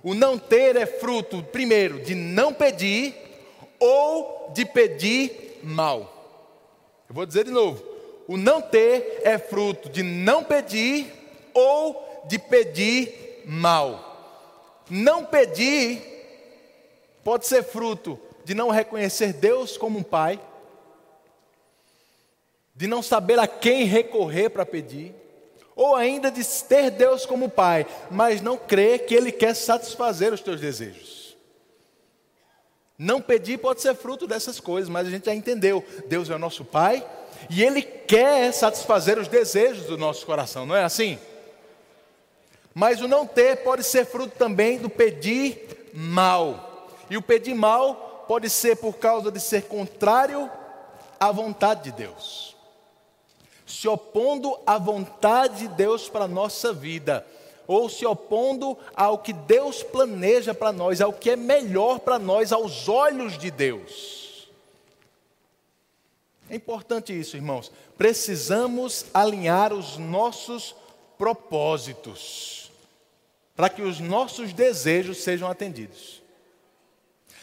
O 0.04 0.14
não 0.14 0.38
ter 0.38 0.76
é 0.76 0.86
fruto, 0.86 1.42
primeiro, 1.42 2.04
de 2.04 2.14
não 2.14 2.54
pedir 2.54 3.16
ou 3.80 4.52
de 4.54 4.66
pedir 4.66 5.60
mal. 5.64 6.12
Eu 7.10 7.16
vou 7.16 7.26
dizer 7.26 7.46
de 7.46 7.52
novo 7.52 7.95
o 8.28 8.38
não 8.38 8.62
ter 8.62 9.22
é 9.24 9.38
fruto 9.38 9.90
de 9.90 10.02
não 10.02 10.44
pedir 10.44 11.12
ou 11.54 12.24
de 12.28 12.40
pedir 12.40 13.44
mal. 13.46 14.84
Não 14.90 15.26
pedir 15.26 16.02
pode 17.24 17.48
ser 17.48 17.64
fruto 17.64 18.20
de 18.44 18.54
não 18.54 18.70
reconhecer 18.70 19.34
Deus 19.34 19.78
como 19.78 20.00
um 20.00 20.04
pai, 20.04 20.40
de 22.76 22.88
não 22.88 23.02
saber 23.02 23.40
a 23.40 23.48
quem 23.48 23.86
recorrer 23.86 24.50
para 24.50 24.66
pedir, 24.66 25.14
ou 25.76 25.96
ainda 25.96 26.30
de 26.30 26.44
ter 26.68 26.92
Deus 26.92 27.26
como 27.26 27.50
pai, 27.50 27.86
mas 28.12 28.42
não 28.42 28.58
crer 28.58 29.06
que 29.06 29.16
Ele 29.16 29.32
quer 29.32 29.56
satisfazer 29.56 30.32
os 30.32 30.42
teus 30.42 30.62
desejos. 30.62 31.36
Não 32.98 33.20
pedir 33.20 33.58
pode 33.58 33.82
ser 33.82 33.94
fruto 33.94 34.26
dessas 34.26 34.60
coisas, 34.60 34.90
mas 34.90 35.08
a 35.08 35.10
gente 35.10 35.26
já 35.26 35.36
entendeu: 35.36 35.84
Deus 36.08 36.30
é 36.30 36.36
o 36.36 36.40
nosso 36.40 36.64
pai, 36.64 37.06
e 37.50 37.64
Ele 37.64 37.82
quer 37.82 38.52
satisfazer 38.52 39.18
os 39.18 39.28
desejos 39.28 39.86
do 39.86 39.98
nosso 39.98 40.26
coração, 40.26 40.66
não 40.66 40.76
é 40.76 40.84
assim? 40.84 41.18
Mas 42.74 43.02
o 43.02 43.08
não 43.08 43.26
ter 43.26 43.58
pode 43.58 43.84
ser 43.84 44.06
fruto 44.06 44.36
também 44.38 44.78
do 44.78 44.90
pedir 44.90 45.90
mal. 45.94 46.90
E 47.10 47.16
o 47.16 47.22
pedir 47.22 47.54
mal 47.56 48.26
pode 48.28 48.50
ser 48.50 48.76
por 48.76 48.98
causa 48.98 49.32
de 49.32 49.40
ser 49.40 49.64
contrário 49.64 50.50
à 51.20 51.32
vontade 51.32 51.84
de 51.84 51.92
Deus. 51.94 52.56
Se 53.66 53.88
opondo 53.88 54.60
à 54.66 54.78
vontade 54.78 55.60
de 55.60 55.68
Deus 55.70 56.10
para 56.10 56.26
a 56.26 56.28
nossa 56.28 56.74
vida. 56.74 57.26
ou 57.68 57.90
se 57.90 58.06
opondo 58.06 58.78
ao 58.96 59.18
que 59.18 59.34
Deus 59.34 59.84
planeja 59.84 60.54
para 60.54 60.72
nós, 60.72 61.02
ao 61.02 61.12
que 61.12 61.32
é 61.32 61.36
melhor 61.36 62.00
para 62.00 62.20
nós 62.20 62.52
aos 62.52 62.88
olhos 62.88 63.38
de 63.38 63.50
Deus. 63.50 64.25
É 66.50 66.56
importante 66.56 67.18
isso, 67.18 67.36
irmãos. 67.36 67.72
Precisamos 67.98 69.06
alinhar 69.14 69.74
os 69.74 69.98
nossos 69.98 70.76
propósitos 71.18 72.72
para 73.56 73.70
que 73.70 73.82
os 73.82 74.00
nossos 74.00 74.54
desejos 74.54 75.24
sejam 75.24 75.50
atendidos. 75.50 76.22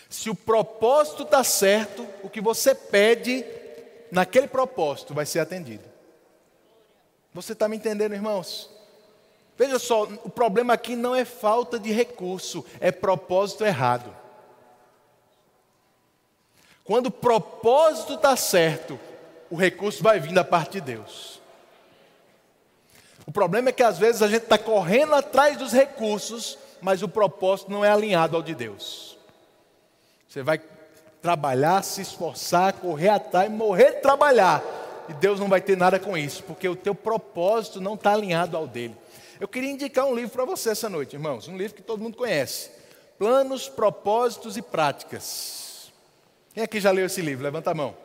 Se 0.08 0.28
o 0.28 0.34
propósito 0.34 1.22
está 1.22 1.42
certo, 1.42 2.06
o 2.22 2.28
que 2.28 2.40
você 2.40 2.74
pede 2.74 3.44
naquele 4.10 4.46
propósito 4.46 5.14
vai 5.14 5.24
ser 5.24 5.40
atendido. 5.40 5.84
Você 7.32 7.54
está 7.54 7.66
me 7.66 7.76
entendendo, 7.76 8.12
irmãos? 8.12 8.68
Veja 9.56 9.78
só, 9.78 10.02
o 10.02 10.28
problema 10.28 10.74
aqui 10.74 10.94
não 10.94 11.14
é 11.14 11.24
falta 11.24 11.78
de 11.78 11.90
recurso, 11.90 12.64
é 12.78 12.92
propósito 12.92 13.64
errado. 13.64 14.14
Quando 16.84 17.06
o 17.06 17.10
propósito 17.10 18.14
está 18.14 18.36
certo, 18.36 18.98
o 19.48 19.56
recurso 19.56 20.02
vai 20.02 20.18
vir 20.18 20.32
da 20.32 20.42
parte 20.42 20.72
de 20.72 20.80
Deus. 20.80 21.40
O 23.26 23.30
problema 23.30 23.68
é 23.68 23.72
que 23.72 23.82
às 23.82 23.98
vezes 23.98 24.22
a 24.22 24.28
gente 24.28 24.44
está 24.44 24.58
correndo 24.58 25.14
atrás 25.14 25.56
dos 25.56 25.72
recursos, 25.72 26.58
mas 26.80 27.02
o 27.02 27.08
propósito 27.08 27.70
não 27.70 27.84
é 27.84 27.90
alinhado 27.90 28.36
ao 28.36 28.42
de 28.42 28.54
Deus. 28.54 29.16
Você 30.28 30.42
vai 30.42 30.60
trabalhar, 31.20 31.84
se 31.84 32.00
esforçar, 32.00 32.72
correr 32.74 33.10
atrás, 33.10 33.48
morrer 33.50 33.92
de 33.92 34.00
trabalhar, 34.00 34.62
e 35.08 35.12
Deus 35.14 35.38
não 35.38 35.48
vai 35.48 35.60
ter 35.60 35.76
nada 35.76 36.00
com 36.00 36.16
isso, 36.16 36.42
porque 36.42 36.68
o 36.68 36.74
teu 36.74 36.94
propósito 36.94 37.80
não 37.80 37.94
está 37.94 38.12
alinhado 38.12 38.56
ao 38.56 38.66
dele. 38.66 38.96
Eu 39.38 39.46
queria 39.46 39.70
indicar 39.70 40.04
um 40.06 40.14
livro 40.14 40.30
para 40.30 40.44
você 40.44 40.70
essa 40.70 40.88
noite, 40.88 41.14
irmãos, 41.14 41.46
um 41.46 41.56
livro 41.56 41.76
que 41.76 41.82
todo 41.82 42.02
mundo 42.02 42.16
conhece: 42.16 42.70
Planos, 43.18 43.68
Propósitos 43.68 44.56
e 44.56 44.62
Práticas. 44.62 45.61
Quem 46.54 46.62
aqui 46.62 46.80
já 46.80 46.90
leu 46.90 47.06
esse 47.06 47.20
livro? 47.20 47.44
Levanta 47.44 47.70
a 47.70 47.74
mão. 47.74 47.96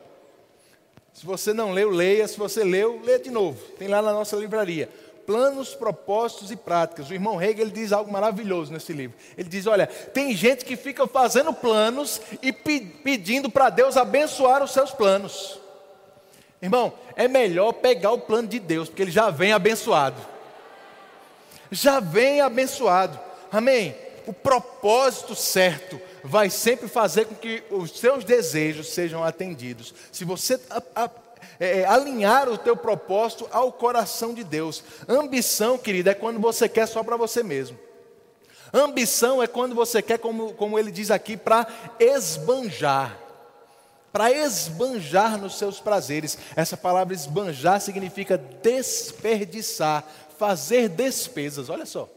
Se 1.12 1.26
você 1.26 1.52
não 1.52 1.72
leu, 1.72 1.90
leia. 1.90 2.26
Se 2.26 2.38
você 2.38 2.64
leu, 2.64 3.00
leia 3.04 3.18
de 3.18 3.30
novo. 3.30 3.60
Tem 3.78 3.88
lá 3.88 4.00
na 4.00 4.12
nossa 4.12 4.36
livraria 4.36 4.88
planos, 5.28 5.74
propósitos 5.74 6.50
e 6.50 6.56
práticas. 6.56 7.10
O 7.10 7.12
irmão 7.12 7.40
Hegel 7.40 7.66
ele 7.66 7.70
diz 7.70 7.92
algo 7.92 8.10
maravilhoso 8.10 8.72
nesse 8.72 8.94
livro. 8.94 9.14
Ele 9.36 9.46
diz: 9.46 9.66
olha, 9.66 9.86
tem 9.86 10.34
gente 10.34 10.64
que 10.64 10.74
fica 10.74 11.06
fazendo 11.06 11.52
planos 11.52 12.18
e 12.40 12.50
pedindo 12.50 13.50
para 13.50 13.68
Deus 13.68 13.98
abençoar 13.98 14.62
os 14.62 14.72
seus 14.72 14.90
planos. 14.90 15.60
Irmão, 16.62 16.94
é 17.14 17.28
melhor 17.28 17.72
pegar 17.74 18.12
o 18.12 18.18
plano 18.18 18.48
de 18.48 18.58
Deus, 18.58 18.88
porque 18.88 19.02
ele 19.02 19.10
já 19.10 19.28
vem 19.28 19.52
abençoado. 19.52 20.16
Já 21.70 22.00
vem 22.00 22.40
abençoado. 22.40 23.20
Amém? 23.52 23.94
O 24.26 24.32
propósito 24.32 25.34
certo 25.34 26.00
vai 26.22 26.50
sempre 26.50 26.88
fazer 26.88 27.26
com 27.26 27.34
que 27.34 27.62
os 27.70 27.98
seus 27.98 28.24
desejos 28.24 28.88
sejam 28.88 29.22
atendidos. 29.22 29.94
Se 30.12 30.24
você 30.24 30.60
é, 31.60 31.80
é, 31.80 31.84
alinhar 31.84 32.48
o 32.48 32.58
teu 32.58 32.76
propósito 32.76 33.48
ao 33.50 33.72
coração 33.72 34.32
de 34.32 34.44
Deus. 34.44 34.82
Ambição, 35.08 35.78
querida, 35.78 36.10
é 36.10 36.14
quando 36.14 36.38
você 36.38 36.68
quer 36.68 36.86
só 36.86 37.02
para 37.02 37.16
você 37.16 37.42
mesmo. 37.42 37.78
Ambição 38.72 39.42
é 39.42 39.46
quando 39.46 39.74
você 39.74 40.02
quer, 40.02 40.18
como, 40.18 40.52
como 40.54 40.78
ele 40.78 40.90
diz 40.90 41.10
aqui, 41.10 41.36
para 41.36 41.66
esbanjar. 41.98 43.18
Para 44.12 44.30
esbanjar 44.30 45.38
nos 45.38 45.58
seus 45.58 45.80
prazeres. 45.80 46.38
Essa 46.54 46.76
palavra 46.76 47.14
esbanjar 47.14 47.80
significa 47.80 48.36
desperdiçar, 48.36 50.04
fazer 50.38 50.88
despesas. 50.88 51.68
Olha 51.68 51.86
só. 51.86 52.08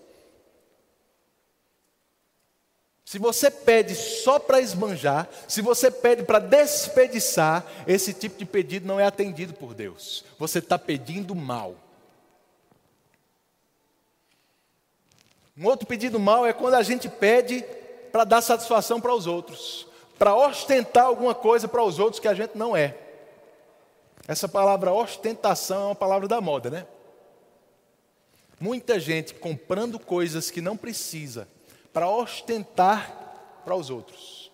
Se 3.12 3.20
você 3.20 3.52
pede 3.52 3.94
só 3.94 4.40
para 4.40 4.62
esbanjar, 4.62 5.28
se 5.46 5.62
você 5.62 5.92
pede 5.92 6.24
para 6.24 6.40
desperdiçar, 6.40 7.66
esse 7.86 8.14
tipo 8.14 8.38
de 8.38 8.46
pedido 8.46 8.88
não 8.88 8.98
é 8.98 9.06
atendido 9.06 9.54
por 9.54 9.74
Deus. 9.74 10.24
Você 10.40 10.60
está 10.60 10.80
pedindo 10.80 11.36
mal. 11.36 11.76
Um 15.58 15.66
outro 15.66 15.86
pedido 15.86 16.22
mal 16.22 16.46
é 16.46 16.54
quando 16.54 16.76
a 16.76 16.84
gente 16.84 17.10
pede 17.10 17.66
para 18.14 18.24
dar 18.24 18.42
satisfação 18.42 19.02
para 19.02 19.14
os 19.14 19.28
outros, 19.28 19.86
para 20.18 20.34
ostentar 20.34 21.04
alguma 21.04 21.36
coisa 21.36 21.68
para 21.68 21.84
os 21.84 22.00
outros 22.00 22.22
que 22.22 22.30
a 22.30 22.34
gente 22.34 22.58
não 22.58 22.78
é. 22.78 22.96
Essa 24.26 24.48
palavra 24.48 24.94
ostentação 24.94 25.82
é 25.82 25.86
uma 25.88 25.96
palavra 25.96 26.30
da 26.30 26.40
moda, 26.40 26.70
né? 26.70 26.88
Muita 28.58 29.02
gente 29.02 29.34
comprando 29.34 30.00
coisas 30.00 30.50
que 30.50 30.62
não 30.62 30.78
precisa 30.78 31.46
para 31.94 32.10
ostentar 32.10 33.62
para 33.64 33.76
os 33.76 33.90
outros. 33.90 34.52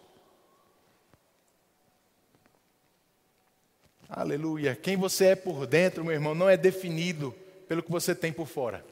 Aleluia. 4.09 4.75
Quem 4.75 4.95
você 4.95 5.27
é 5.27 5.35
por 5.35 5.67
dentro, 5.67 6.03
meu 6.03 6.13
irmão, 6.13 6.33
não 6.33 6.49
é 6.49 6.55
definido 6.55 7.35
pelo 7.67 7.83
que 7.83 7.91
você 7.91 8.15
tem 8.15 8.31
por 8.31 8.47
fora. 8.47 8.85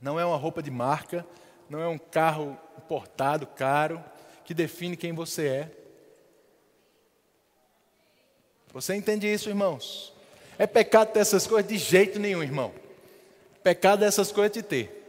Não 0.00 0.18
é 0.18 0.24
uma 0.24 0.36
roupa 0.36 0.62
de 0.62 0.70
marca, 0.70 1.24
não 1.68 1.80
é 1.80 1.88
um 1.88 1.96
carro 1.96 2.58
importado 2.76 3.46
caro 3.46 4.04
que 4.44 4.52
define 4.52 4.96
quem 4.96 5.12
você 5.12 5.46
é. 5.46 5.70
Você 8.72 8.94
entende 8.94 9.32
isso, 9.32 9.48
irmãos? 9.48 10.12
É 10.58 10.66
pecado 10.66 11.12
ter 11.12 11.20
essas 11.20 11.46
coisas 11.46 11.70
de 11.70 11.78
jeito 11.78 12.18
nenhum, 12.18 12.42
irmão. 12.42 12.81
Pecado 13.62 14.04
é 14.04 14.08
essas 14.08 14.32
coisas 14.32 14.52
de 14.52 14.62
ter. 14.62 15.02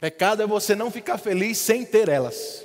Pecado 0.00 0.42
é 0.42 0.46
você 0.46 0.74
não 0.74 0.90
ficar 0.90 1.18
feliz 1.18 1.58
sem 1.58 1.84
ter 1.84 2.08
elas. 2.08 2.64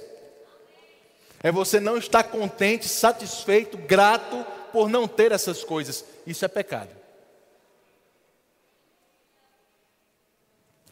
É 1.42 1.52
você 1.52 1.80
não 1.80 1.98
estar 1.98 2.24
contente, 2.24 2.88
satisfeito, 2.88 3.78
grato 3.78 4.46
por 4.72 4.90
não 4.90 5.08
ter 5.08 5.32
essas 5.32 5.64
coisas. 5.64 6.04
Isso 6.28 6.44
é 6.44 6.48
pecado. 6.48 6.90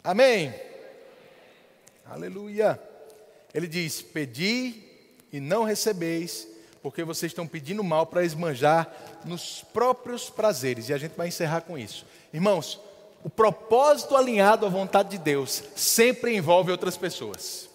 Amém? 0.03 0.53
Aleluia. 2.05 2.81
Ele 3.53 3.67
diz: 3.67 4.01
Pedi 4.01 4.83
e 5.33 5.39
não 5.41 5.65
recebeis, 5.65 6.47
porque 6.87 7.03
vocês 7.03 7.33
estão 7.33 7.45
pedindo 7.45 7.83
mal 7.83 8.05
para 8.05 8.23
esmanjar 8.23 8.87
nos 9.25 9.61
próprios 9.73 10.29
prazeres. 10.29 10.87
E 10.87 10.93
a 10.93 10.97
gente 10.97 11.17
vai 11.17 11.27
encerrar 11.27 11.59
com 11.59 11.77
isso. 11.77 12.05
Irmãos, 12.33 12.79
o 13.25 13.29
propósito 13.29 14.15
alinhado 14.15 14.65
à 14.65 14.69
vontade 14.69 15.09
de 15.09 15.17
Deus 15.17 15.63
sempre 15.75 16.33
envolve 16.33 16.71
outras 16.71 16.95
pessoas. 16.95 17.67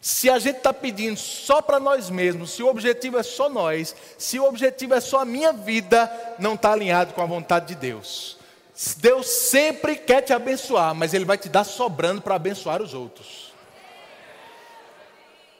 Se 0.00 0.30
a 0.30 0.38
gente 0.38 0.56
está 0.56 0.72
pedindo 0.72 1.18
só 1.18 1.60
para 1.60 1.78
nós 1.78 2.08
mesmos, 2.08 2.52
se 2.52 2.62
o 2.62 2.68
objetivo 2.68 3.18
é 3.18 3.22
só 3.22 3.50
nós, 3.50 3.94
se 4.16 4.38
o 4.38 4.46
objetivo 4.46 4.94
é 4.94 5.00
só 5.00 5.20
a 5.20 5.26
minha 5.26 5.52
vida, 5.52 6.10
não 6.38 6.54
está 6.54 6.72
alinhado 6.72 7.12
com 7.12 7.20
a 7.20 7.26
vontade 7.26 7.66
de 7.66 7.74
Deus. 7.74 8.38
Deus 8.96 9.26
sempre 9.26 9.94
quer 9.94 10.22
te 10.22 10.32
abençoar, 10.32 10.94
mas 10.94 11.12
Ele 11.12 11.26
vai 11.26 11.36
te 11.36 11.50
dar 11.50 11.64
sobrando 11.64 12.22
para 12.22 12.36
abençoar 12.36 12.80
os 12.80 12.94
outros 12.94 13.45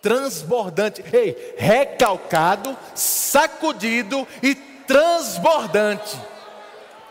transbordante. 0.07 1.05
Ei, 1.13 1.57
recalcado, 1.59 2.79
sacudido 2.95 4.27
e 4.41 4.55
transbordante. 4.55 6.17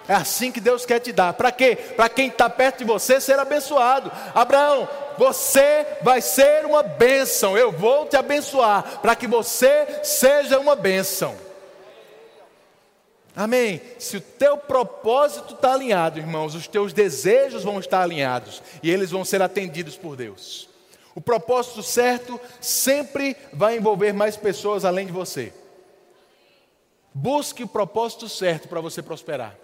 É 0.07 0.13
assim 0.13 0.49
que 0.49 0.61
Deus 0.61 0.85
quer 0.85 0.99
te 0.99 1.11
dar. 1.11 1.33
Para 1.33 1.51
quê? 1.51 1.75
Para 1.75 2.07
quem 2.07 2.27
está 2.29 2.49
perto 2.49 2.77
de 2.77 2.83
você 2.85 3.19
ser 3.19 3.37
abençoado. 3.37 4.09
Abraão, 4.33 4.87
você 5.17 5.85
vai 6.03 6.21
ser 6.21 6.65
uma 6.65 6.83
bênção. 6.83 7.57
Eu 7.57 7.69
vou 7.69 8.05
te 8.05 8.15
abençoar 8.15 9.01
para 9.01 9.13
que 9.13 9.27
você 9.27 9.99
seja 10.01 10.57
uma 10.57 10.75
bênção. 10.75 11.35
Amém. 13.35 13.81
Se 13.99 14.15
o 14.15 14.21
teu 14.21 14.55
propósito 14.55 15.55
está 15.55 15.73
alinhado, 15.73 16.17
irmãos, 16.17 16.55
os 16.55 16.65
teus 16.65 16.93
desejos 16.93 17.65
vão 17.65 17.77
estar 17.77 18.01
alinhados 18.01 18.63
e 18.81 18.89
eles 18.89 19.11
vão 19.11 19.25
ser 19.25 19.41
atendidos 19.41 19.97
por 19.97 20.15
Deus. 20.15 20.73
O 21.15 21.21
propósito 21.21 21.81
certo 21.81 22.39
sempre 22.59 23.37
vai 23.53 23.77
envolver 23.77 24.11
mais 24.11 24.35
pessoas 24.35 24.83
além 24.83 25.05
de 25.05 25.13
você. 25.13 25.53
Busque 27.13 27.63
o 27.63 27.67
propósito 27.67 28.27
certo 28.27 28.67
para 28.67 28.81
você 28.81 29.01
prosperar. 29.01 29.55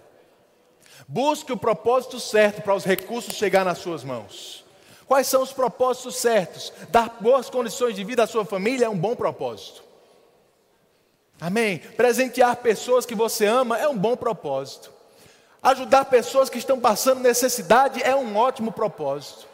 Busque 1.06 1.52
o 1.52 1.56
propósito 1.56 2.18
certo 2.18 2.62
para 2.62 2.74
os 2.74 2.84
recursos 2.84 3.34
chegar 3.34 3.66
nas 3.66 3.78
suas 3.78 4.02
mãos. 4.02 4.64
Quais 5.06 5.26
são 5.26 5.42
os 5.42 5.52
propósitos 5.52 6.16
certos? 6.16 6.72
Dar 6.88 7.18
boas 7.20 7.50
condições 7.50 7.94
de 7.94 8.02
vida 8.02 8.22
à 8.22 8.26
sua 8.26 8.46
família 8.46 8.86
é 8.86 8.88
um 8.88 8.96
bom 8.96 9.14
propósito. 9.14 9.84
Amém? 11.38 11.78
Presentear 11.78 12.56
pessoas 12.56 13.04
que 13.04 13.14
você 13.14 13.44
ama 13.44 13.78
é 13.78 13.86
um 13.86 13.98
bom 13.98 14.16
propósito. 14.16 14.90
Ajudar 15.62 16.06
pessoas 16.06 16.48
que 16.48 16.56
estão 16.56 16.80
passando 16.80 17.20
necessidade 17.20 18.02
é 18.02 18.16
um 18.16 18.34
ótimo 18.36 18.72
propósito 18.72 19.51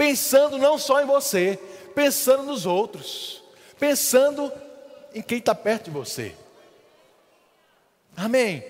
pensando 0.00 0.56
não 0.56 0.78
só 0.78 1.02
em 1.02 1.04
você, 1.04 1.58
pensando 1.94 2.44
nos 2.44 2.64
outros, 2.64 3.44
pensando 3.78 4.50
em 5.14 5.20
quem 5.20 5.36
está 5.36 5.54
perto 5.54 5.84
de 5.84 5.90
você. 5.90 6.34
Amém. 8.16 8.64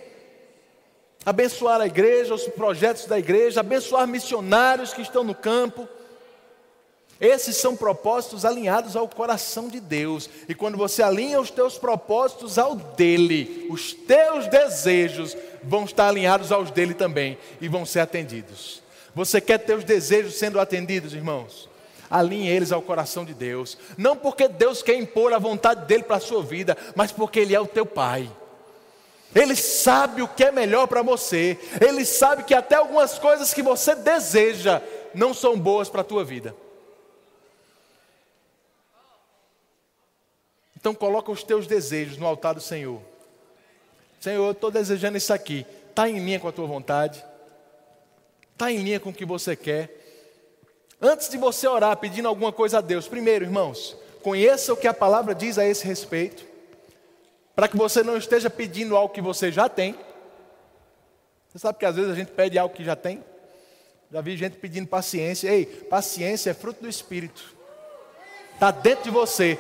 Abençoar 1.24 1.80
a 1.80 1.86
igreja, 1.86 2.34
os 2.34 2.48
projetos 2.48 3.06
da 3.06 3.16
igreja, 3.16 3.60
abençoar 3.60 4.08
missionários 4.08 4.92
que 4.92 5.02
estão 5.02 5.22
no 5.22 5.32
campo. 5.32 5.88
Esses 7.20 7.56
são 7.58 7.76
propósitos 7.76 8.44
alinhados 8.44 8.96
ao 8.96 9.06
coração 9.06 9.68
de 9.68 9.78
Deus. 9.78 10.28
E 10.48 10.54
quando 10.54 10.76
você 10.76 11.00
alinha 11.00 11.40
os 11.40 11.52
teus 11.52 11.78
propósitos 11.78 12.58
ao 12.58 12.74
dele, 12.74 13.68
os 13.70 13.92
teus 13.92 14.48
desejos 14.48 15.36
vão 15.62 15.84
estar 15.84 16.08
alinhados 16.08 16.50
aos 16.50 16.72
dele 16.72 16.92
também 16.92 17.38
e 17.60 17.68
vão 17.68 17.86
ser 17.86 18.00
atendidos. 18.00 18.82
Você 19.14 19.40
quer 19.40 19.58
ter 19.58 19.74
os 19.74 19.84
desejos 19.84 20.34
sendo 20.34 20.60
atendidos, 20.60 21.14
irmãos? 21.14 21.68
Alinhe 22.10 22.48
eles 22.48 22.72
ao 22.72 22.82
coração 22.82 23.24
de 23.24 23.34
Deus. 23.34 23.78
Não 23.96 24.16
porque 24.16 24.48
Deus 24.48 24.82
quer 24.82 24.94
impor 24.94 25.32
a 25.32 25.38
vontade 25.38 25.86
dele 25.86 26.02
para 26.02 26.16
a 26.16 26.20
sua 26.20 26.42
vida, 26.42 26.76
mas 26.94 27.12
porque 27.12 27.40
ele 27.40 27.54
é 27.54 27.60
o 27.60 27.66
teu 27.66 27.86
pai. 27.86 28.30
Ele 29.34 29.54
sabe 29.54 30.22
o 30.22 30.28
que 30.28 30.44
é 30.44 30.50
melhor 30.50 30.88
para 30.88 31.02
você. 31.02 31.56
Ele 31.80 32.04
sabe 32.04 32.42
que 32.42 32.54
até 32.54 32.74
algumas 32.74 33.18
coisas 33.18 33.54
que 33.54 33.62
você 33.62 33.94
deseja 33.94 34.82
não 35.14 35.32
são 35.32 35.58
boas 35.58 35.88
para 35.88 36.00
a 36.00 36.04
tua 36.04 36.24
vida. 36.24 36.54
Então 40.76 40.94
coloca 40.94 41.30
os 41.30 41.44
teus 41.44 41.66
desejos 41.66 42.16
no 42.16 42.26
altar 42.26 42.54
do 42.54 42.60
Senhor. 42.60 43.00
Senhor, 44.18 44.46
eu 44.46 44.52
estou 44.52 44.70
desejando 44.70 45.16
isso 45.16 45.32
aqui. 45.32 45.64
Está 45.90 46.08
em 46.08 46.18
linha 46.18 46.40
com 46.40 46.48
a 46.48 46.52
tua 46.52 46.66
vontade? 46.66 47.24
Está 48.60 48.70
em 48.70 48.76
linha 48.76 49.00
com 49.00 49.08
o 49.08 49.14
que 49.14 49.24
você 49.24 49.56
quer? 49.56 49.88
Antes 51.00 51.30
de 51.30 51.38
você 51.38 51.66
orar 51.66 51.96
pedindo 51.96 52.28
alguma 52.28 52.52
coisa 52.52 52.76
a 52.76 52.80
Deus, 52.82 53.08
primeiro, 53.08 53.42
irmãos, 53.42 53.96
conheça 54.22 54.70
o 54.74 54.76
que 54.76 54.86
a 54.86 54.92
palavra 54.92 55.34
diz 55.34 55.56
a 55.56 55.64
esse 55.64 55.86
respeito, 55.86 56.44
para 57.56 57.66
que 57.68 57.74
você 57.78 58.02
não 58.02 58.18
esteja 58.18 58.50
pedindo 58.50 58.94
algo 58.94 59.14
que 59.14 59.22
você 59.22 59.50
já 59.50 59.66
tem. 59.66 59.98
Você 61.48 61.58
sabe 61.58 61.78
que 61.78 61.86
às 61.86 61.96
vezes 61.96 62.10
a 62.10 62.14
gente 62.14 62.32
pede 62.32 62.58
algo 62.58 62.74
que 62.74 62.84
já 62.84 62.94
tem? 62.94 63.24
Já 64.12 64.20
vi 64.20 64.36
gente 64.36 64.58
pedindo 64.58 64.86
paciência. 64.86 65.48
Ei, 65.48 65.64
paciência 65.64 66.50
é 66.50 66.52
fruto 66.52 66.82
do 66.82 66.88
Espírito. 66.90 67.56
Está 68.52 68.70
dentro 68.70 69.04
de 69.04 69.10
você. 69.10 69.58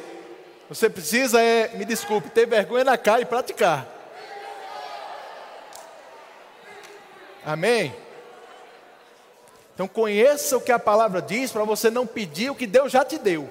Você 0.68 0.90
precisa 0.90 1.40
é, 1.40 1.74
me 1.74 1.86
desculpe, 1.86 2.28
ter 2.28 2.46
vergonha 2.46 2.84
na 2.84 2.98
cara 2.98 3.22
e 3.22 3.24
praticar. 3.24 3.88
Amém? 7.42 7.94
Então 9.80 9.88
conheça 9.88 10.58
o 10.58 10.60
que 10.60 10.70
a 10.70 10.78
palavra 10.78 11.22
diz 11.22 11.50
para 11.50 11.64
você 11.64 11.90
não 11.90 12.06
pedir 12.06 12.50
o 12.50 12.54
que 12.54 12.66
Deus 12.66 12.92
já 12.92 13.02
te 13.02 13.16
deu. 13.16 13.48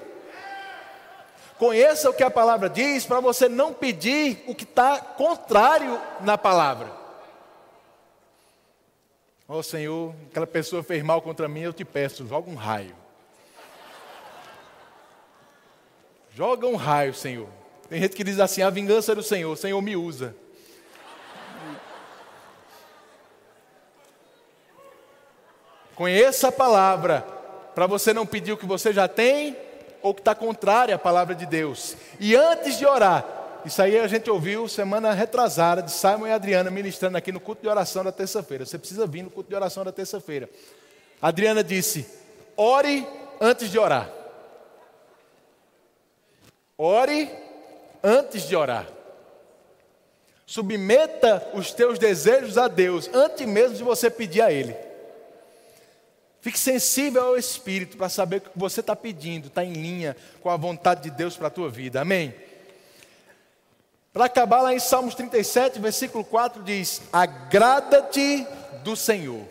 Conheça 1.58 2.08
o 2.08 2.14
que 2.14 2.22
a 2.22 2.30
palavra 2.30 2.70
diz 2.70 3.04
para 3.04 3.18
você 3.18 3.48
não 3.48 3.74
pedir 3.74 4.44
o 4.46 4.54
que 4.54 4.62
está 4.62 5.00
contrário 5.00 6.00
na 6.20 6.38
palavra. 6.38 6.88
Ó 9.48 9.58
oh, 9.58 9.62
Senhor, 9.64 10.14
aquela 10.30 10.46
pessoa 10.46 10.84
fez 10.84 11.02
mal 11.02 11.20
contra 11.20 11.48
mim, 11.48 11.62
eu 11.62 11.72
te 11.72 11.84
peço, 11.84 12.24
joga 12.28 12.48
um 12.48 12.54
raio. 12.54 12.94
Joga 16.32 16.64
um 16.68 16.76
raio, 16.76 17.12
Senhor. 17.12 17.48
Tem 17.88 18.00
gente 18.00 18.14
que 18.14 18.22
diz 18.22 18.38
assim: 18.38 18.62
a 18.62 18.70
vingança 18.70 19.10
é 19.10 19.14
do 19.16 19.22
Senhor, 19.24 19.56
Senhor 19.56 19.82
me 19.82 19.96
usa. 19.96 20.36
Conheça 26.00 26.48
a 26.48 26.52
palavra, 26.52 27.20
para 27.74 27.86
você 27.86 28.14
não 28.14 28.24
pedir 28.24 28.52
o 28.52 28.56
que 28.56 28.64
você 28.64 28.90
já 28.90 29.06
tem 29.06 29.54
ou 30.00 30.14
que 30.14 30.22
está 30.22 30.34
contrário 30.34 30.94
à 30.94 30.98
palavra 30.98 31.34
de 31.34 31.44
Deus. 31.44 31.94
E 32.18 32.34
antes 32.34 32.78
de 32.78 32.86
orar, 32.86 33.60
isso 33.66 33.82
aí 33.82 33.98
a 33.98 34.08
gente 34.08 34.30
ouviu 34.30 34.66
semana 34.66 35.12
retrasada 35.12 35.82
de 35.82 35.92
Simon 35.92 36.26
e 36.26 36.32
Adriana 36.32 36.70
ministrando 36.70 37.18
aqui 37.18 37.30
no 37.30 37.38
culto 37.38 37.60
de 37.60 37.68
oração 37.68 38.02
da 38.02 38.10
terça-feira. 38.10 38.64
Você 38.64 38.78
precisa 38.78 39.06
vir 39.06 39.24
no 39.24 39.28
culto 39.28 39.50
de 39.50 39.54
oração 39.54 39.84
da 39.84 39.92
terça-feira. 39.92 40.48
Adriana 41.20 41.62
disse: 41.62 42.06
ore 42.56 43.06
antes 43.38 43.70
de 43.70 43.78
orar. 43.78 44.10
Ore 46.78 47.30
antes 48.02 48.44
de 48.44 48.56
orar. 48.56 48.86
Submeta 50.46 51.46
os 51.52 51.74
teus 51.74 51.98
desejos 51.98 52.56
a 52.56 52.68
Deus 52.68 53.10
antes 53.12 53.46
mesmo 53.46 53.76
de 53.76 53.82
você 53.82 54.08
pedir 54.08 54.40
a 54.40 54.50
Ele. 54.50 54.88
Fique 56.40 56.58
sensível 56.58 57.22
ao 57.22 57.36
Espírito 57.36 57.96
para 57.96 58.08
saber 58.08 58.38
o 58.38 58.40
que 58.40 58.50
você 58.56 58.80
está 58.80 58.96
pedindo 58.96 59.48
está 59.48 59.62
em 59.62 59.74
linha 59.74 60.16
com 60.40 60.48
a 60.48 60.56
vontade 60.56 61.02
de 61.02 61.10
Deus 61.10 61.36
para 61.36 61.48
a 61.48 61.50
tua 61.50 61.68
vida. 61.68 62.00
Amém? 62.00 62.34
Para 64.12 64.24
acabar 64.24 64.62
lá 64.62 64.74
em 64.74 64.80
Salmos 64.80 65.14
37, 65.14 65.78
versículo 65.78 66.24
4 66.24 66.62
diz: 66.62 67.02
Agrada-te 67.12 68.46
do 68.82 68.96
Senhor, 68.96 69.44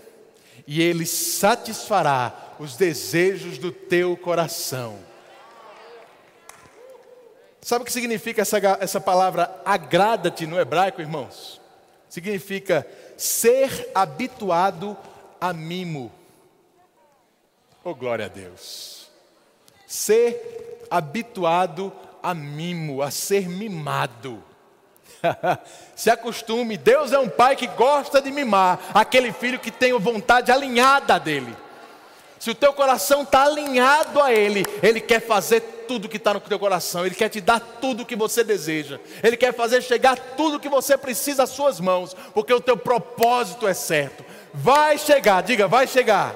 e 0.68 0.82
Ele 0.82 1.06
satisfará 1.06 2.56
os 2.60 2.76
desejos 2.76 3.58
do 3.58 3.72
teu 3.72 4.18
coração. 4.18 4.98
Sabe 7.62 7.84
o 7.84 7.86
que 7.86 7.92
significa 7.92 8.42
essa, 8.42 8.58
essa 8.80 9.00
palavra 9.00 9.62
agrada-te 9.64 10.48
no 10.48 10.60
hebraico, 10.60 11.02
irmãos? 11.02 11.62
Significa 12.10 12.86
ser 13.16 13.92
habituado 13.94 14.98
a 15.40 15.54
mimo. 15.54 16.12
Oh, 17.84 17.96
glória 17.96 18.26
a 18.26 18.30
Deus. 18.30 19.10
Ser 19.88 20.86
habituado 20.90 21.94
a 22.22 22.34
mimo, 22.34 23.02
a 23.02 23.10
ser 23.10 23.48
mimado. 23.48 24.44
Se 25.96 26.10
acostume, 26.10 26.78
Deus 26.78 27.12
é 27.12 27.20
um 27.20 27.30
pai 27.30 27.56
que 27.56 27.68
gosta 27.68 28.22
de 28.22 28.32
mimar 28.32 28.92
aquele 28.94 29.32
filho 29.32 29.60
que 29.60 29.72
tem 29.72 29.94
vontade 29.94 30.52
alinhada 30.52 31.20
dele. 31.20 31.56
Se 32.40 32.50
o 32.50 32.56
teu 32.56 32.72
coração 32.72 33.24
está 33.24 33.44
alinhado 33.44 34.22
a 34.22 34.32
Ele, 34.32 34.66
Ele 34.82 35.02
quer 35.02 35.20
fazer 35.20 35.60
tudo 35.88 36.08
que 36.08 36.16
está 36.18 36.34
no 36.34 36.40
teu 36.40 36.58
coração, 36.58 37.06
Ele 37.06 37.16
quer 37.16 37.28
te 37.28 37.42
dar 37.42 37.60
tudo 37.60 38.04
o 38.04 38.06
que 38.06 38.16
você 38.16 38.44
deseja, 38.44 39.00
Ele 39.22 39.36
quer 39.36 39.54
fazer 39.54 39.82
chegar 39.82 40.18
tudo 40.38 40.56
o 40.56 40.60
que 40.60 40.70
você 40.70 40.98
precisa 40.98 41.44
às 41.44 41.50
suas 41.50 41.82
mãos, 41.82 42.16
porque 42.34 42.54
o 42.54 42.62
teu 42.62 42.78
propósito 42.78 43.68
é 43.68 43.74
certo. 43.74 44.24
Vai 44.54 44.98
chegar, 44.98 45.44
diga, 45.44 45.68
vai 45.68 45.86
chegar, 45.86 46.34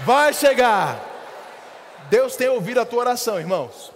vai 0.00 0.32
chegar. 0.32 1.04
Deus 2.10 2.36
tem 2.36 2.48
ouvido 2.48 2.80
a 2.80 2.86
tua 2.86 3.00
oração, 3.00 3.38
irmãos. 3.38 3.92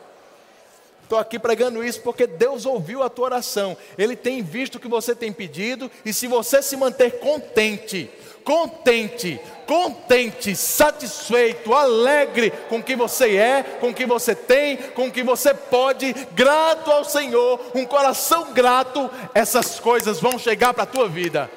Estou 1.02 1.20
aqui 1.20 1.38
pregando 1.38 1.84
isso 1.84 2.00
porque 2.00 2.26
Deus 2.26 2.64
ouviu 2.64 3.02
a 3.02 3.10
tua 3.10 3.26
oração, 3.26 3.76
Ele 3.98 4.16
tem 4.16 4.42
visto 4.42 4.76
o 4.76 4.80
que 4.80 4.88
você 4.88 5.14
tem 5.14 5.30
pedido, 5.30 5.90
e 6.06 6.12
se 6.12 6.26
você 6.26 6.62
se 6.62 6.74
manter 6.74 7.18
contente, 7.18 8.10
contente, 8.42 9.38
contente, 9.66 10.56
satisfeito, 10.56 11.74
alegre 11.74 12.50
com 12.68 12.78
o 12.78 12.82
que 12.82 12.96
você 12.96 13.36
é, 13.36 13.62
com 13.78 13.90
o 13.90 13.94
que 13.94 14.06
você 14.06 14.34
tem, 14.34 14.76
com 14.76 15.08
o 15.08 15.12
que 15.12 15.22
você 15.22 15.52
pode, 15.52 16.14
grato 16.32 16.90
ao 16.90 17.04
Senhor, 17.04 17.60
um 17.74 17.84
coração 17.84 18.54
grato, 18.54 19.10
essas 19.34 19.78
coisas 19.78 20.18
vão 20.18 20.38
chegar 20.38 20.72
para 20.72 20.84
a 20.84 20.86
tua 20.86 21.08
vida, 21.10 21.50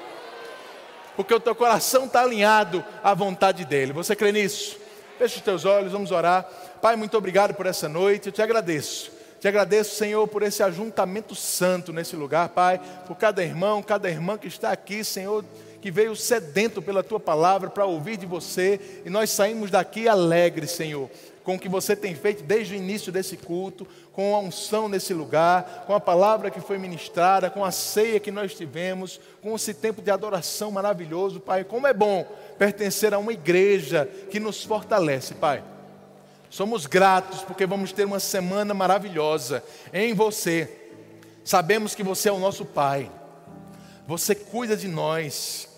porque 1.15 1.33
o 1.33 1.39
teu 1.39 1.55
coração 1.55 2.05
está 2.05 2.21
alinhado 2.21 2.83
à 3.03 3.13
vontade 3.13 3.65
dEle. 3.65 3.93
Você 3.93 4.15
crê 4.15 4.31
nisso? 4.31 4.77
Feche 5.17 5.37
os 5.37 5.41
teus 5.41 5.65
olhos, 5.65 5.91
vamos 5.91 6.11
orar. 6.11 6.45
Pai, 6.81 6.95
muito 6.95 7.17
obrigado 7.17 7.53
por 7.53 7.65
essa 7.65 7.87
noite, 7.87 8.27
eu 8.27 8.33
te 8.33 8.41
agradeço. 8.41 9.11
Te 9.39 9.47
agradeço, 9.47 9.95
Senhor, 9.95 10.27
por 10.27 10.43
esse 10.43 10.63
ajuntamento 10.63 11.35
santo 11.35 11.93
nesse 11.93 12.15
lugar, 12.15 12.49
Pai, 12.49 12.79
por 13.05 13.15
cada 13.15 13.43
irmão, 13.43 13.83
cada 13.83 14.09
irmã 14.09 14.37
que 14.37 14.47
está 14.47 14.71
aqui, 14.71 15.03
Senhor 15.03 15.43
que 15.85 15.91
veio 15.91 16.15
sedento 16.15 16.81
pela 16.81 17.03
tua 17.03 17.19
palavra 17.19 17.69
para 17.69 17.85
ouvir 17.85 18.17
de 18.17 18.25
você, 18.25 19.03
e 19.05 19.09
nós 19.11 19.29
saímos 19.29 19.69
daqui 19.69 20.07
alegres, 20.07 20.71
Senhor, 20.71 21.07
com 21.45 21.55
o 21.55 21.59
que 21.59 21.69
você 21.69 21.95
tem 21.95 22.15
feito 22.15 22.43
desde 22.43 22.73
o 22.73 22.77
início 22.77 23.11
desse 23.11 23.37
culto, 23.37 23.87
com 24.11 24.35
a 24.35 24.39
unção 24.39 24.89
nesse 24.89 25.13
lugar, 25.13 25.85
com 25.85 25.93
a 25.93 25.99
palavra 25.99 26.49
que 26.49 26.59
foi 26.59 26.79
ministrada, 26.79 27.51
com 27.51 27.63
a 27.63 27.69
ceia 27.69 28.19
que 28.19 28.31
nós 28.31 28.55
tivemos, 28.55 29.21
com 29.43 29.55
esse 29.55 29.71
tempo 29.71 30.01
de 30.01 30.09
adoração 30.09 30.71
maravilhoso, 30.71 31.39
Pai. 31.39 31.63
Como 31.63 31.85
é 31.85 31.93
bom 31.93 32.25
pertencer 32.57 33.13
a 33.13 33.19
uma 33.19 33.31
igreja 33.31 34.09
que 34.31 34.39
nos 34.39 34.63
fortalece, 34.63 35.35
Pai. 35.35 35.63
Somos 36.49 36.87
gratos 36.87 37.41
porque 37.43 37.67
vamos 37.67 37.91
ter 37.91 38.05
uma 38.05 38.19
semana 38.19 38.73
maravilhosa 38.73 39.63
em 39.93 40.15
você. 40.15 40.67
Sabemos 41.43 41.93
que 41.93 42.01
você 42.01 42.29
é 42.29 42.31
o 42.31 42.39
nosso 42.39 42.65
Pai. 42.65 43.11
Você 44.07 44.33
cuida 44.33 44.75
de 44.75 44.87
nós. 44.87 45.74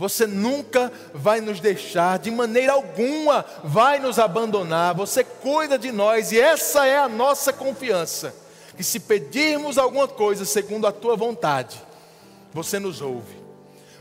Você 0.00 0.26
nunca 0.26 0.90
vai 1.12 1.42
nos 1.42 1.60
deixar, 1.60 2.18
de 2.18 2.30
maneira 2.30 2.72
alguma 2.72 3.44
vai 3.62 3.98
nos 3.98 4.18
abandonar. 4.18 4.94
Você 4.94 5.22
cuida 5.22 5.78
de 5.78 5.92
nós 5.92 6.32
e 6.32 6.40
essa 6.40 6.86
é 6.86 6.96
a 6.96 7.06
nossa 7.06 7.52
confiança. 7.52 8.34
Que 8.74 8.82
se 8.82 8.98
pedirmos 8.98 9.76
alguma 9.76 10.08
coisa 10.08 10.46
segundo 10.46 10.86
a 10.86 10.92
tua 10.92 11.16
vontade, 11.16 11.78
você 12.50 12.78
nos 12.78 13.02
ouve. 13.02 13.36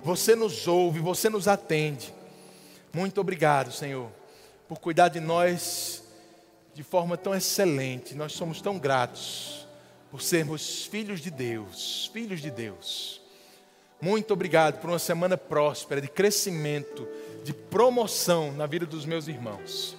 Você 0.02 0.38
nos 0.38 0.70
ouve, 0.70 1.02
você 1.02 1.30
nos 1.30 1.50
atende. 1.50 2.14
Muito 2.94 3.20
obrigado, 3.20 3.70
Senhor, 3.74 4.10
por 4.70 4.80
cuidar 4.80 5.10
de 5.10 5.20
nós 5.20 6.02
de 6.74 6.82
forma 6.82 7.18
tão 7.18 7.36
excelente. 7.36 8.16
Nós 8.16 8.32
somos 8.32 8.62
tão 8.62 8.80
gratos 8.80 9.68
por 10.10 10.22
sermos 10.22 10.86
filhos 10.86 11.20
de 11.20 11.30
Deus, 11.30 12.10
filhos 12.14 12.40
de 12.40 12.50
Deus. 12.50 13.19
Muito 14.02 14.34
obrigado 14.34 14.80
por 14.80 14.90
uma 14.90 15.00
semana 15.00 15.38
próspera, 15.38 16.00
de 16.00 16.08
crescimento, 16.08 17.08
de 17.44 17.54
promoção 17.54 18.52
na 18.52 18.66
vida 18.66 18.86
dos 18.86 19.06
meus 19.06 19.28
irmãos. 19.28 19.98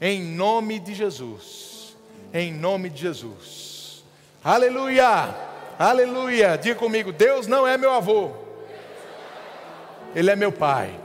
Em 0.00 0.22
nome 0.22 0.78
de 0.78 0.94
Jesus. 0.94 1.96
Em 2.32 2.52
nome 2.52 2.88
de 2.88 3.02
Jesus. 3.02 4.04
Aleluia! 4.42 5.34
Aleluia! 5.78 6.56
Diga 6.56 6.76
comigo: 6.76 7.12
Deus 7.12 7.46
não 7.46 7.66
é 7.66 7.76
meu 7.76 7.92
avô, 7.92 8.30
Ele 10.14 10.30
é 10.30 10.36
meu 10.36 10.52
pai. 10.52 10.98